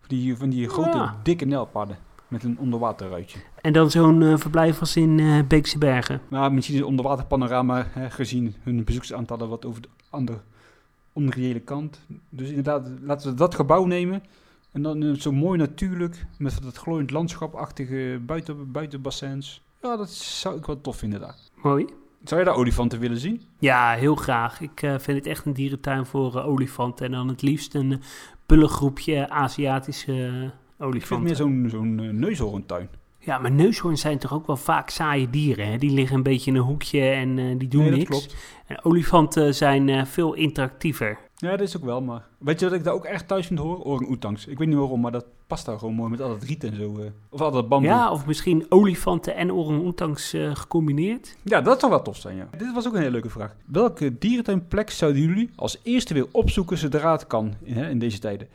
Van 0.00 0.08
die, 0.08 0.36
van 0.36 0.50
die 0.50 0.68
grote, 0.68 1.10
dikke 1.22 1.44
nelpaarden. 1.44 1.96
Met 2.34 2.44
een 2.44 2.58
onderwaterruitje. 2.58 3.38
En 3.60 3.72
dan 3.72 3.90
zo'n 3.90 4.22
eh, 4.22 4.36
verblijf 4.36 4.80
als 4.80 4.96
in 4.96 5.20
eh, 5.20 5.38
Beekse 5.48 5.78
Bergen. 5.78 6.20
Maar 6.28 6.52
misschien 6.52 6.74
is 6.74 6.80
het 6.80 6.90
onderwaterpanorama 6.90 7.86
hè, 7.90 8.10
gezien 8.10 8.54
hun 8.62 8.84
bezoeksaantallen 8.84 9.48
wat 9.48 9.64
over 9.64 9.82
de 9.82 9.88
andere 10.10 10.38
onreële 11.12 11.60
kant. 11.60 12.00
Dus 12.28 12.48
inderdaad, 12.48 12.90
laten 13.02 13.30
we 13.30 13.36
dat 13.36 13.54
gebouw 13.54 13.84
nemen. 13.84 14.22
En 14.72 14.82
dan 14.82 15.02
eh, 15.02 15.12
zo 15.12 15.32
mooi 15.32 15.58
natuurlijk, 15.58 16.26
met 16.38 16.62
dat 16.62 16.76
glooiend 16.76 17.10
landschapachtige 17.10 18.20
buiten, 18.26 18.72
buitenbassins. 18.72 19.62
Ja, 19.82 19.96
dat 19.96 20.10
zou 20.10 20.56
ik 20.56 20.66
wel 20.66 20.80
tof 20.80 20.96
vinden 20.96 21.20
daar. 21.20 21.36
Mooi. 21.62 21.86
Zou 22.24 22.40
je 22.40 22.46
daar 22.46 22.56
olifanten 22.56 22.98
willen 22.98 23.18
zien? 23.18 23.42
Ja, 23.58 23.92
heel 23.92 24.14
graag. 24.14 24.60
Ik 24.60 24.78
vind 24.78 25.18
het 25.18 25.26
echt 25.26 25.44
een 25.46 25.52
dierentuin 25.52 26.06
voor 26.06 26.36
eh, 26.36 26.46
olifanten. 26.46 27.06
En 27.06 27.12
dan 27.12 27.28
het 27.28 27.42
liefst 27.42 27.74
een 27.74 27.90
uh, 27.90 27.98
bullengroepje 28.46 29.28
Aziatische 29.28 30.12
uh, 30.12 30.48
olifanten. 30.78 31.00
Ik 31.00 31.06
vind 31.06 31.20
meer 31.20 31.36
zo'n 31.36 31.66
zo'n 31.70 31.98
uh, 32.02 32.12
neushoorntuin. 32.12 32.88
Ja, 33.18 33.38
maar 33.38 33.52
neushoorns 33.52 34.00
zijn 34.00 34.18
toch 34.18 34.32
ook 34.32 34.46
wel 34.46 34.56
vaak 34.56 34.90
saaie 34.90 35.30
dieren. 35.30 35.66
Hè? 35.66 35.78
Die 35.78 35.90
liggen 35.90 36.16
een 36.16 36.22
beetje 36.22 36.50
in 36.50 36.56
een 36.56 36.62
hoekje 36.62 37.00
en 37.00 37.38
uh, 37.38 37.58
die 37.58 37.68
doen 37.68 37.82
nee, 37.82 37.90
niks. 37.90 38.10
Dat 38.10 38.18
klopt. 38.18 38.36
En 38.66 38.84
olifanten 38.84 39.54
zijn 39.54 39.88
uh, 39.88 40.04
veel 40.04 40.34
interactiever. 40.34 41.18
Ja, 41.36 41.50
dat 41.50 41.60
is 41.60 41.76
ook 41.76 41.84
wel, 41.84 42.02
maar... 42.02 42.26
Weet 42.38 42.60
je 42.60 42.66
wat 42.68 42.74
ik 42.74 42.84
daar 42.84 42.94
ook 42.94 43.04
echt 43.04 43.28
thuis 43.28 43.46
vind 43.46 43.58
horen? 43.58 43.84
Orang-oetangs. 43.84 44.46
Ik 44.46 44.58
weet 44.58 44.68
niet 44.68 44.76
waarom, 44.76 45.00
maar 45.00 45.12
dat 45.12 45.26
past 45.46 45.66
daar 45.66 45.78
gewoon 45.78 45.94
mooi 45.94 46.10
met 46.10 46.20
al 46.20 46.28
dat 46.28 46.42
riet 46.42 46.64
en 46.64 46.76
zo. 46.76 46.98
Uh, 46.98 47.04
of 47.28 47.40
al 47.40 47.50
dat 47.50 47.68
bamboe. 47.68 47.90
Ja, 47.90 48.10
of 48.10 48.26
misschien 48.26 48.66
olifanten 48.68 49.36
en 49.36 49.52
orang-oetangs 49.52 50.34
uh, 50.34 50.54
gecombineerd. 50.54 51.36
Ja, 51.42 51.60
dat 51.60 51.80
zou 51.80 51.92
wel 51.92 52.02
tof 52.02 52.16
zijn, 52.16 52.36
ja. 52.36 52.48
Dit 52.56 52.74
was 52.74 52.86
ook 52.86 52.92
een 52.92 52.98
hele 52.98 53.10
leuke 53.10 53.30
vraag. 53.30 53.56
Welke 53.64 54.18
dierentuinplek 54.18 54.90
zouden 54.90 55.22
jullie 55.22 55.50
als 55.56 55.78
eerste 55.82 56.14
weer 56.14 56.26
opzoeken 56.30 56.78
zodra 56.78 57.12
het 57.12 57.26
kan 57.26 57.54
in, 57.62 57.74
hè, 57.74 57.90
in 57.90 57.98
deze 57.98 58.18
tijden? 58.18 58.48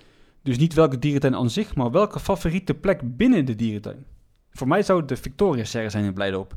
Dus 0.50 0.58
niet 0.58 0.74
welke 0.74 1.00
dierentuin 1.00 1.36
aan 1.36 1.50
zich, 1.50 1.76
maar 1.76 1.92
welke 1.92 2.20
favoriete 2.20 2.74
plek 2.74 3.00
binnen 3.04 3.46
de 3.46 3.56
dierentuin? 3.56 4.06
Voor 4.52 4.68
mij 4.68 4.84
zou 4.84 5.00
het 5.00 5.08
de 5.08 5.16
Victoria 5.16 5.64
Serre 5.64 5.90
zijn 5.90 6.04
in 6.04 6.14
Blijdorp. 6.14 6.56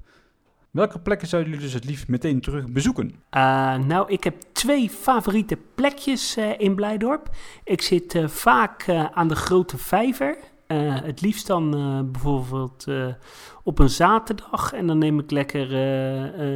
Welke 0.70 0.99
plekken 0.99 1.28
zouden 1.28 1.53
jullie 1.53 1.66
dus 1.66 1.74
het 1.74 1.84
liefst 1.84 2.09
meteen 2.09 2.40
terug 2.40 2.68
bezoeken? 2.68 3.11
Uh, 3.11 3.76
nou, 3.76 4.11
ik 4.11 4.24
heb 4.24 4.43
twee 4.53 4.90
favoriete 4.90 5.59
plekjes 5.74 6.36
uh, 6.36 6.61
in 6.61 6.74
Blijdorp. 6.74 7.28
Ik 7.64 7.82
zit 7.82 8.14
uh, 8.14 8.28
vaak 8.28 8.88
aan 8.88 9.28
de 9.28 9.36
Grote 9.36 9.78
Vijver. 9.78 10.36
Het 11.04 11.20
liefst 11.20 11.46
dan 11.46 11.70
bijvoorbeeld 12.12 12.86
op 13.64 13.78
een 13.78 13.88
zaterdag. 13.88 14.72
En 14.72 14.86
dan 14.86 14.98
neem 14.98 15.18
ik 15.18 15.30
lekker 15.30 15.68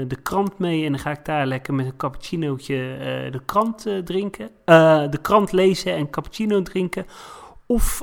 de 0.09 0.17
krant 0.23 0.59
mee. 0.59 0.85
En 0.85 0.91
dan 0.91 1.01
ga 1.01 1.11
ik 1.11 1.25
daar 1.25 1.47
lekker 1.47 1.75
met 1.75 1.87
een 1.87 1.97
cappuccinootje 1.97 2.77
de 3.31 3.41
krant 3.45 3.87
drinken. 4.05 4.51
de 5.11 5.19
krant 5.23 5.53
lezen 5.53 5.95
en 5.95 6.11
cappuccino 6.11 6.63
drinken. 6.63 7.07
Of 7.67 8.03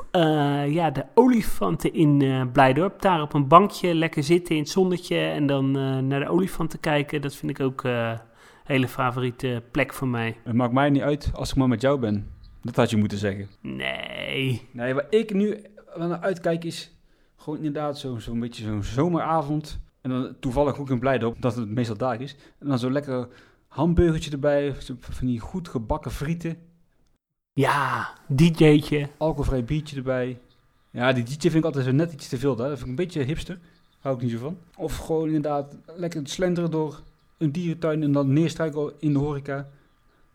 ja, 0.68 0.92
de 0.92 1.06
olifanten 1.14 1.94
in 1.94 2.50
Blijdorp. 2.52 3.02
Daar 3.02 3.22
op 3.22 3.34
een 3.34 3.48
bankje 3.48 3.96
lekker 3.96 4.24
zitten 4.24 4.56
in 4.56 4.62
het 4.62 4.70
zonnetje 4.70 5.18
en 5.18 5.46
dan 5.46 5.72
naar 6.08 6.20
de 6.20 6.30
olifanten 6.30 6.80
kijken. 6.80 7.22
Dat 7.22 7.36
vind 7.36 7.52
ik 7.52 7.60
ook 7.60 7.84
een 7.84 8.20
hele 8.64 8.88
favoriete 8.88 9.64
plek 9.72 9.94
voor 9.94 10.08
mij. 10.08 10.38
Het 10.44 10.54
maakt 10.54 10.74
mij 10.74 10.90
niet 10.90 11.02
uit 11.02 11.32
als 11.34 11.50
ik 11.50 11.56
maar 11.56 11.68
met 11.68 11.82
jou 11.82 12.00
ben. 12.00 12.32
Dat 12.62 12.76
had 12.76 12.90
je 12.90 12.98
moeten 12.98 13.18
zeggen. 13.18 13.48
Nee. 13.62 14.68
Nee, 14.72 14.94
waar 14.94 15.06
ik 15.10 15.34
nu 15.34 15.66
naar 15.98 16.20
uitkijk 16.20 16.64
is 16.64 16.92
gewoon 17.36 17.58
inderdaad 17.58 17.98
zo'n 17.98 18.22
zo 18.22 18.34
beetje 18.36 18.64
zo'n 18.64 18.84
zomeravond. 18.84 19.80
En 20.02 20.10
dan 20.10 20.36
toevallig 20.40 20.80
ook 20.80 20.90
in 20.90 21.00
Blijdorp, 21.00 21.42
dat 21.42 21.56
het 21.56 21.70
meestal 21.70 21.98
daar 21.98 22.22
is. 22.22 22.36
En 22.60 22.68
dan 22.68 22.80
zo'n 22.80 22.92
lekker 22.92 23.28
hamburgertje 23.68 24.32
erbij, 24.32 24.76
van 25.00 25.28
die 25.28 25.40
goed 25.40 25.68
gebakken 25.68 26.12
frieten. 26.12 26.58
Ja, 27.54 28.14
DJ'tje. 28.28 29.10
Alcoholvrij 29.18 29.64
biertje 29.64 29.96
erbij. 29.96 30.40
Ja, 30.92 31.14
die 31.14 31.24
DJ 31.24 31.40
vind 31.40 31.56
ik 31.56 31.66
altijd 31.66 31.86
zo 31.86 31.92
net 31.92 32.14
iets 32.14 32.28
te 32.28 32.38
veel. 32.38 32.56
Daar. 32.56 32.70
Dat 32.70 32.78
vind 32.78 32.92
ik 32.92 33.00
een 33.00 33.06
beetje 33.06 33.24
hipster. 33.24 33.60
Hou 34.00 34.16
ik 34.16 34.22
niet 34.22 34.32
zo 34.32 34.38
van. 34.38 34.58
Of 34.78 34.98
gewoon 34.98 35.26
inderdaad 35.26 35.78
lekker 35.96 36.28
slenderen 36.28 36.72
door 36.72 37.02
een 37.38 37.52
dierentuin 37.52 38.04
en 38.04 38.12
dan 38.12 38.34
neerstrijken 38.34 38.94
in 39.00 39.14
de 39.14 39.20
horeca. 39.20 39.70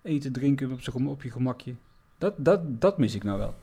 Eten, 0.02 0.32
drinken 0.32 0.72
op, 0.72 1.06
op 1.06 1.22
je 1.22 1.30
gemakje. 1.30 1.74
Dat, 2.18 2.34
dat, 2.36 2.80
dat 2.80 2.98
mis 2.98 3.14
ik 3.14 3.24
nou 3.24 3.38
wel. 3.38 3.54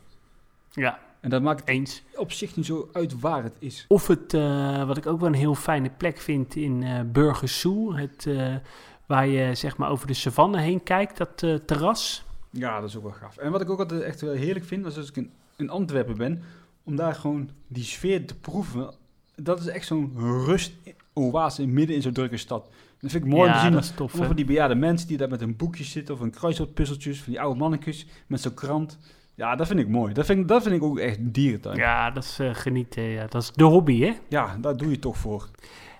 Ja. 0.72 1.00
En 1.26 1.32
dat 1.32 1.42
maakt 1.42 1.68
eens 1.68 2.04
op 2.16 2.32
zich 2.32 2.56
niet 2.56 2.66
zo 2.66 2.90
uit 2.94 3.20
waar 3.20 3.44
het 3.44 3.56
is. 3.60 3.86
Of 3.88 4.08
het, 4.08 4.34
uh, 4.34 4.88
wat 4.88 4.98
ik 4.98 5.06
ook 5.06 5.20
wel 5.20 5.30
een 5.30 5.36
heel 5.36 5.56
fijne 5.56 5.90
plek 5.98 6.18
vind 6.18 6.56
in 6.56 6.82
uh, 6.82 7.00
Burgers 7.06 7.60
Zoo. 7.60 7.96
Het, 7.96 8.26
uh, 8.28 8.56
waar 9.06 9.28
je 9.28 9.56
zeg 9.56 9.78
maar 9.78 9.90
over 9.90 10.08
de 10.08 10.14
savanne 10.14 10.60
heen 10.60 10.84
kijkt, 10.84 11.18
dat 11.18 11.38
terras. 11.68 12.26
Ja, 12.50 12.80
dat 12.80 12.90
is 12.90 12.98
ook 12.98 13.04
wel 13.04 13.12
gaaf. 13.12 13.38
En 13.38 13.52
wat 13.52 13.62
ik 13.62 13.70
ook 13.70 13.80
altijd 13.80 14.02
echt 14.02 14.22
wel 14.22 14.34
heerlijk 14.34 14.66
vind, 14.66 14.86
als 14.86 15.10
ik 15.10 15.18
in, 15.18 15.32
in 15.56 15.70
Antwerpen 15.70 16.18
ben, 16.18 16.42
om 16.84 16.96
daar 16.96 17.16
gewoon 17.16 17.50
die 17.68 17.84
sfeer 17.84 18.26
te 18.28 18.36
proeven. 18.36 18.94
Dat 19.36 19.60
is 19.60 19.68
echt 19.68 19.88
zo'n 19.88 20.14
rust 20.46 20.74
oase 21.14 21.66
midden 21.66 21.96
in 21.96 22.02
zo'n 22.02 22.14
drukke 22.14 22.38
stad. 22.38 22.70
Dat 23.00 23.12
vind 23.12 23.26
ik 23.26 23.32
mooi 23.32 23.50
ja, 23.50 23.54
om 23.54 23.54
te 23.54 23.66
zien. 23.66 23.74
Dat 23.74 23.84
is 23.84 23.92
tof, 23.96 24.12
van 24.12 24.36
die 24.36 24.46
bejaarde 24.46 24.76
mensen 24.76 25.08
die 25.08 25.18
daar 25.18 25.30
met 25.30 25.42
een 25.42 25.56
boekje 25.56 25.84
zitten 25.84 26.14
of 26.14 26.20
een 26.20 26.32
kruiswoordpuzzeltjes, 26.32 27.22
van 27.22 27.34
die 27.34 27.42
oude 27.42 27.60
mannetjes 27.60 28.06
met 28.28 28.42
zo'n 28.42 28.54
krant. 28.54 28.98
Ja, 29.36 29.56
dat 29.56 29.68
vind 29.68 29.80
ik 29.80 29.88
mooi. 29.88 30.14
Dat 30.14 30.26
vind, 30.26 30.48
dat 30.48 30.64
vind 30.64 30.76
ik 30.76 30.84
ook 30.84 31.00
echt 31.00 31.18
een 31.18 31.32
dierentuin. 31.32 31.78
Ja, 31.78 32.12
dat 32.12 32.24
is 32.24 32.40
uh, 32.40 32.50
genieten. 32.54 33.04
Ja. 33.04 33.26
Dat 33.28 33.42
is 33.42 33.52
de 33.52 33.64
hobby, 33.64 34.02
hè? 34.02 34.14
Ja, 34.30 34.58
daar 34.62 34.78
doe 34.78 34.90
je 34.90 35.00
toch 35.00 35.18
voor. 35.18 35.50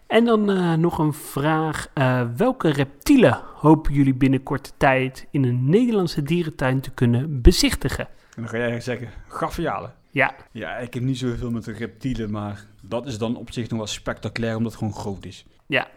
En 0.08 0.26
dan 0.26 0.50
uh, 0.50 0.74
nog 0.74 0.98
een 0.98 1.14
vraag. 1.14 1.88
Uh, 1.96 2.22
welke 2.38 2.70
reptielen 2.70 3.42
hopen 3.56 3.94
jullie 3.94 4.14
binnen 4.14 4.44
korte 4.44 4.72
tijd 4.78 5.28
in 5.32 5.44
een 5.44 5.70
Nederlandse 5.70 6.24
dierentuin 6.24 6.82
te 6.82 6.92
kunnen 6.92 7.42
bezichtigen? 7.42 8.08
En 8.08 8.42
dan 8.42 8.50
ga 8.50 8.58
jij 8.58 8.82
zeggen, 8.82 9.10
gavialen. 9.28 9.94
Ja. 10.10 10.36
Ja, 10.52 10.76
ik 10.76 10.94
heb 10.94 11.04
niet 11.04 11.18
zoveel 11.18 11.52
met 11.52 11.64
de 11.64 11.72
reptielen, 11.72 12.32
maar 12.32 12.66
dat 12.82 13.06
is 13.06 13.18
dan 13.18 13.38
op 13.38 13.52
zich 13.52 13.70
nog 13.70 13.78
wel 13.78 13.88
spectaculair 13.88 14.56
omdat 14.56 14.72
het 14.72 14.82
gewoon 14.82 14.96
groot 14.96 15.26
is. 15.26 15.46
Ja, 15.66 15.88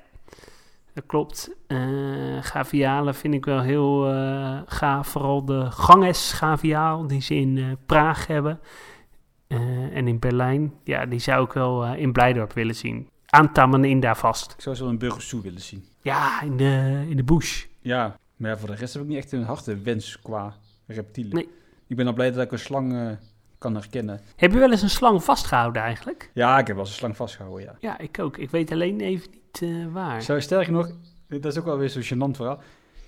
dat 0.99 1.07
klopt. 1.07 1.51
Uh, 1.69 2.43
gavialen 2.43 3.15
vind 3.15 3.35
ik 3.35 3.45
wel 3.45 3.61
heel 3.61 4.15
uh, 4.15 4.61
gaaf. 4.67 5.09
Vooral 5.09 5.45
de 5.45 5.71
Ganges-gaviaal 5.71 7.07
die 7.07 7.21
ze 7.21 7.35
in 7.35 7.57
uh, 7.57 7.73
Praag 7.87 8.27
hebben. 8.27 8.61
en 9.93 10.09
in 10.09 10.19
Berlijn. 10.19 10.73
Ja, 10.85 11.07
die 11.07 11.19
zou 11.19 11.45
ik 11.45 11.53
wel 11.53 11.87
in 11.87 12.13
Blijdorp 12.13 12.53
willen 12.53 12.75
zien 12.75 13.09
aantammen 13.27 13.85
in 13.85 14.01
daar 14.01 14.17
vast. 14.17 14.53
Ik 14.53 14.61
zou 14.61 14.77
zo 14.77 14.89
een 14.89 14.99
burgersoe 14.99 15.43
willen 15.43 15.61
zien. 15.61 15.85
Ja, 16.03 16.43
in 16.43 16.57
de, 16.57 17.05
in 17.09 17.17
de 17.17 17.25
bush. 17.25 17.65
Ja, 17.81 18.17
maar 18.37 18.51
ja, 18.51 18.59
voor 18.59 18.69
de 18.69 18.75
rest 18.75 18.93
heb 18.93 19.03
ik 19.03 19.09
niet 19.09 19.19
echt 19.19 19.33
een 19.33 19.43
harte 19.43 19.79
wens 19.79 20.21
qua 20.23 20.57
reptielen. 20.87 21.35
Nee. 21.35 21.49
Ik 21.87 21.97
ben 21.97 22.07
al 22.07 22.13
blij 22.13 22.31
dat 22.31 22.45
ik 22.45 22.53
een 22.53 22.59
slang 22.59 23.19
kan 23.59 23.75
herkennen. 23.75 24.21
Heb 24.37 24.53
je 24.53 24.59
wel 24.59 24.71
eens 24.71 24.83
een 24.83 24.91
slang 24.91 25.25
vastgehouden 25.25 25.83
eigenlijk? 25.83 26.31
Ja, 26.35 26.59
ik 26.59 26.67
heb 26.67 26.77
wel 26.77 26.85
eens 26.85 26.93
een 26.93 26.99
slang 26.99 27.17
vastgehouden, 27.17 27.65
ja. 27.65 27.77
Ja, 27.81 27.99
ik 27.99 28.19
ook. 28.19 28.37
Ik 28.37 28.51
weet 28.51 28.73
alleen 28.73 29.01
even 29.01 29.31
niet 29.53 29.71
uh, 29.71 29.93
waar. 29.93 30.23
Zo, 30.23 30.41
sterker 30.41 30.73
nog, 30.73 30.91
dat 31.29 31.45
is 31.45 31.59
ook 31.59 31.65
wel 31.65 31.79
weer 31.79 31.91
zo'n 31.91 32.03
gênant 32.03 32.37
verhaal. 32.37 32.61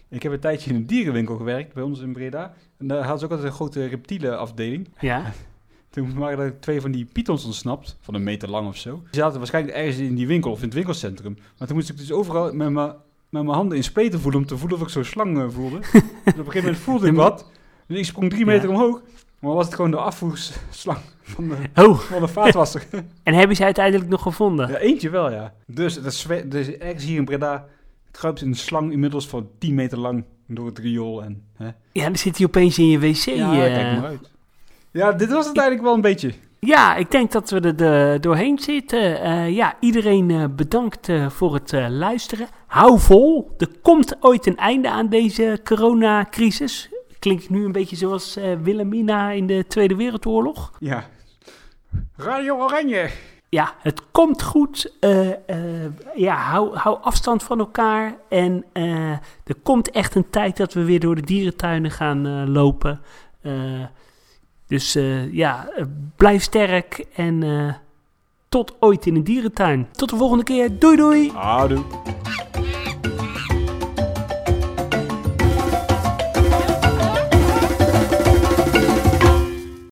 Ik 0.08 0.22
heb 0.22 0.32
een 0.32 0.40
tijdje 0.40 0.70
in 0.70 0.76
een 0.76 0.86
dierenwinkel 0.86 1.36
gewerkt 1.36 1.74
bij 1.74 1.82
ons 1.82 2.00
in 2.00 2.12
Breda. 2.12 2.54
En 2.78 2.86
daar 2.86 2.98
hadden 2.98 3.18
ze 3.18 3.24
ook 3.24 3.30
altijd 3.30 3.48
een 3.48 3.54
grote 3.54 3.86
reptielenafdeling. 3.86 4.88
Ja. 5.00 5.32
Toen 5.90 6.14
waren 6.14 6.44
er 6.44 6.60
twee 6.60 6.80
van 6.80 6.90
die 6.90 7.04
pythons 7.04 7.44
ontsnapt, 7.44 7.96
van 8.00 8.14
een 8.14 8.22
meter 8.22 8.50
lang 8.50 8.68
of 8.68 8.76
zo. 8.76 9.02
Die 9.10 9.20
zaten 9.20 9.38
waarschijnlijk 9.38 9.76
ergens 9.76 9.96
in 9.96 10.14
die 10.14 10.26
winkel 10.26 10.50
of 10.50 10.58
in 10.58 10.64
het 10.64 10.74
winkelcentrum. 10.74 11.36
Maar 11.58 11.68
toen 11.68 11.76
moest 11.76 11.88
ik 11.88 11.96
dus 11.96 12.12
overal 12.12 12.44
met 12.44 12.70
mijn, 12.70 12.86
met 13.28 13.42
mijn 13.42 13.48
handen 13.48 13.76
in 13.76 13.84
spleten 13.84 14.20
voelen 14.20 14.40
om 14.40 14.46
te 14.46 14.56
voelen 14.56 14.78
of 14.78 14.84
ik 14.84 14.90
zo'n 14.90 15.04
slang 15.04 15.38
uh, 15.38 15.48
voelde. 15.48 15.76
en 15.94 16.00
op 16.02 16.02
een 16.24 16.34
gegeven 16.34 16.60
moment 16.60 16.76
voelde 16.76 17.06
ik 17.06 17.14
wat. 17.14 17.50
En 17.86 17.96
ik 17.96 18.04
sprong 18.04 18.30
drie 18.30 18.44
meter 18.44 18.68
ja. 18.68 18.74
omhoog. 18.74 19.02
Maar 19.40 19.52
was 19.52 19.64
het 19.64 19.74
gewoon 19.74 19.90
de 19.90 19.96
afvoerslang 19.96 20.98
van 21.22 21.48
de, 21.48 21.82
oh. 21.82 21.98
van 21.98 22.20
de 22.20 22.28
vaatwasser. 22.28 22.86
en 23.22 23.34
hebben 23.34 23.56
ze 23.56 23.64
uiteindelijk 23.64 24.10
nog 24.10 24.22
gevonden? 24.22 24.68
Ja, 24.68 24.76
eentje 24.76 25.10
wel, 25.10 25.30
ja. 25.30 25.52
Dus, 25.66 25.94
dat 25.94 26.12
is, 26.12 26.26
dus 26.46 26.70
ergens 26.70 27.04
hier 27.04 27.16
in 27.16 27.24
Breda 27.24 27.66
kruipt 28.10 28.40
een 28.40 28.54
slang 28.54 28.92
inmiddels 28.92 29.28
van 29.28 29.48
10 29.58 29.74
meter 29.74 29.98
lang 29.98 30.24
door 30.46 30.66
het 30.66 30.78
riool. 30.78 31.22
En, 31.22 31.42
hè. 31.56 31.70
Ja, 31.92 32.04
dan 32.04 32.16
zit 32.16 32.36
hij 32.36 32.46
opeens 32.46 32.78
in 32.78 32.88
je 32.88 32.98
wc. 32.98 33.24
Ja, 33.24 33.52
uh, 33.52 33.74
kijk 33.74 34.00
maar 34.00 34.10
uit. 34.10 34.30
Ja, 34.90 35.12
dit 35.12 35.30
was 35.30 35.46
het 35.46 35.56
eigenlijk 35.56 35.86
wel 35.86 35.94
een 35.94 36.00
beetje. 36.00 36.32
Ja, 36.58 36.96
ik 36.96 37.10
denk 37.10 37.32
dat 37.32 37.50
we 37.50 37.60
er 37.60 37.76
de, 37.76 38.18
doorheen 38.20 38.58
zitten. 38.58 39.26
Uh, 39.26 39.50
ja, 39.50 39.74
iedereen 39.80 40.28
uh, 40.28 40.44
bedankt 40.56 41.08
uh, 41.08 41.30
voor 41.30 41.54
het 41.54 41.72
luisteren. 41.88 42.48
Hou 42.66 42.98
vol. 42.98 43.54
Er 43.58 43.68
komt 43.82 44.16
ooit 44.20 44.46
een 44.46 44.56
einde 44.56 44.90
aan 44.90 45.08
deze 45.08 45.60
coronacrisis. 45.64 46.90
Klinkt 47.20 47.50
nu 47.50 47.64
een 47.64 47.72
beetje 47.72 47.96
zoals 47.96 48.38
Wilhelmina 48.62 49.30
in 49.30 49.46
de 49.46 49.64
Tweede 49.68 49.96
Wereldoorlog. 49.96 50.72
Ja. 50.78 51.04
Radio 52.16 52.56
Oranje. 52.56 53.10
Ja, 53.48 53.74
het 53.78 54.02
komt 54.10 54.42
goed. 54.42 54.94
ja, 56.14 56.34
hou, 56.34 56.76
hou 56.76 56.98
afstand 57.02 57.42
van 57.42 57.58
elkaar. 57.58 58.16
En 58.28 58.64
er 59.44 59.54
komt 59.62 59.90
echt 59.90 60.14
een 60.14 60.30
tijd 60.30 60.56
dat 60.56 60.72
we 60.72 60.84
weer 60.84 61.00
door 61.00 61.14
de 61.14 61.22
dierentuinen 61.22 61.90
gaan 61.90 62.50
lopen. 62.50 63.00
Dus 64.70 64.96
uh, 64.96 65.32
ja, 65.32 65.68
uh, 65.76 65.84
blijf 66.16 66.42
sterk 66.42 67.04
en 67.14 67.42
uh, 67.42 67.72
tot 68.48 68.76
ooit 68.80 69.06
in 69.06 69.14
een 69.14 69.24
dierentuin. 69.24 69.88
Tot 69.92 70.10
de 70.10 70.16
volgende 70.16 70.44
keer. 70.44 70.78
Doei 70.78 70.96
doei. 70.96 71.30
Houdoe. 71.30 71.84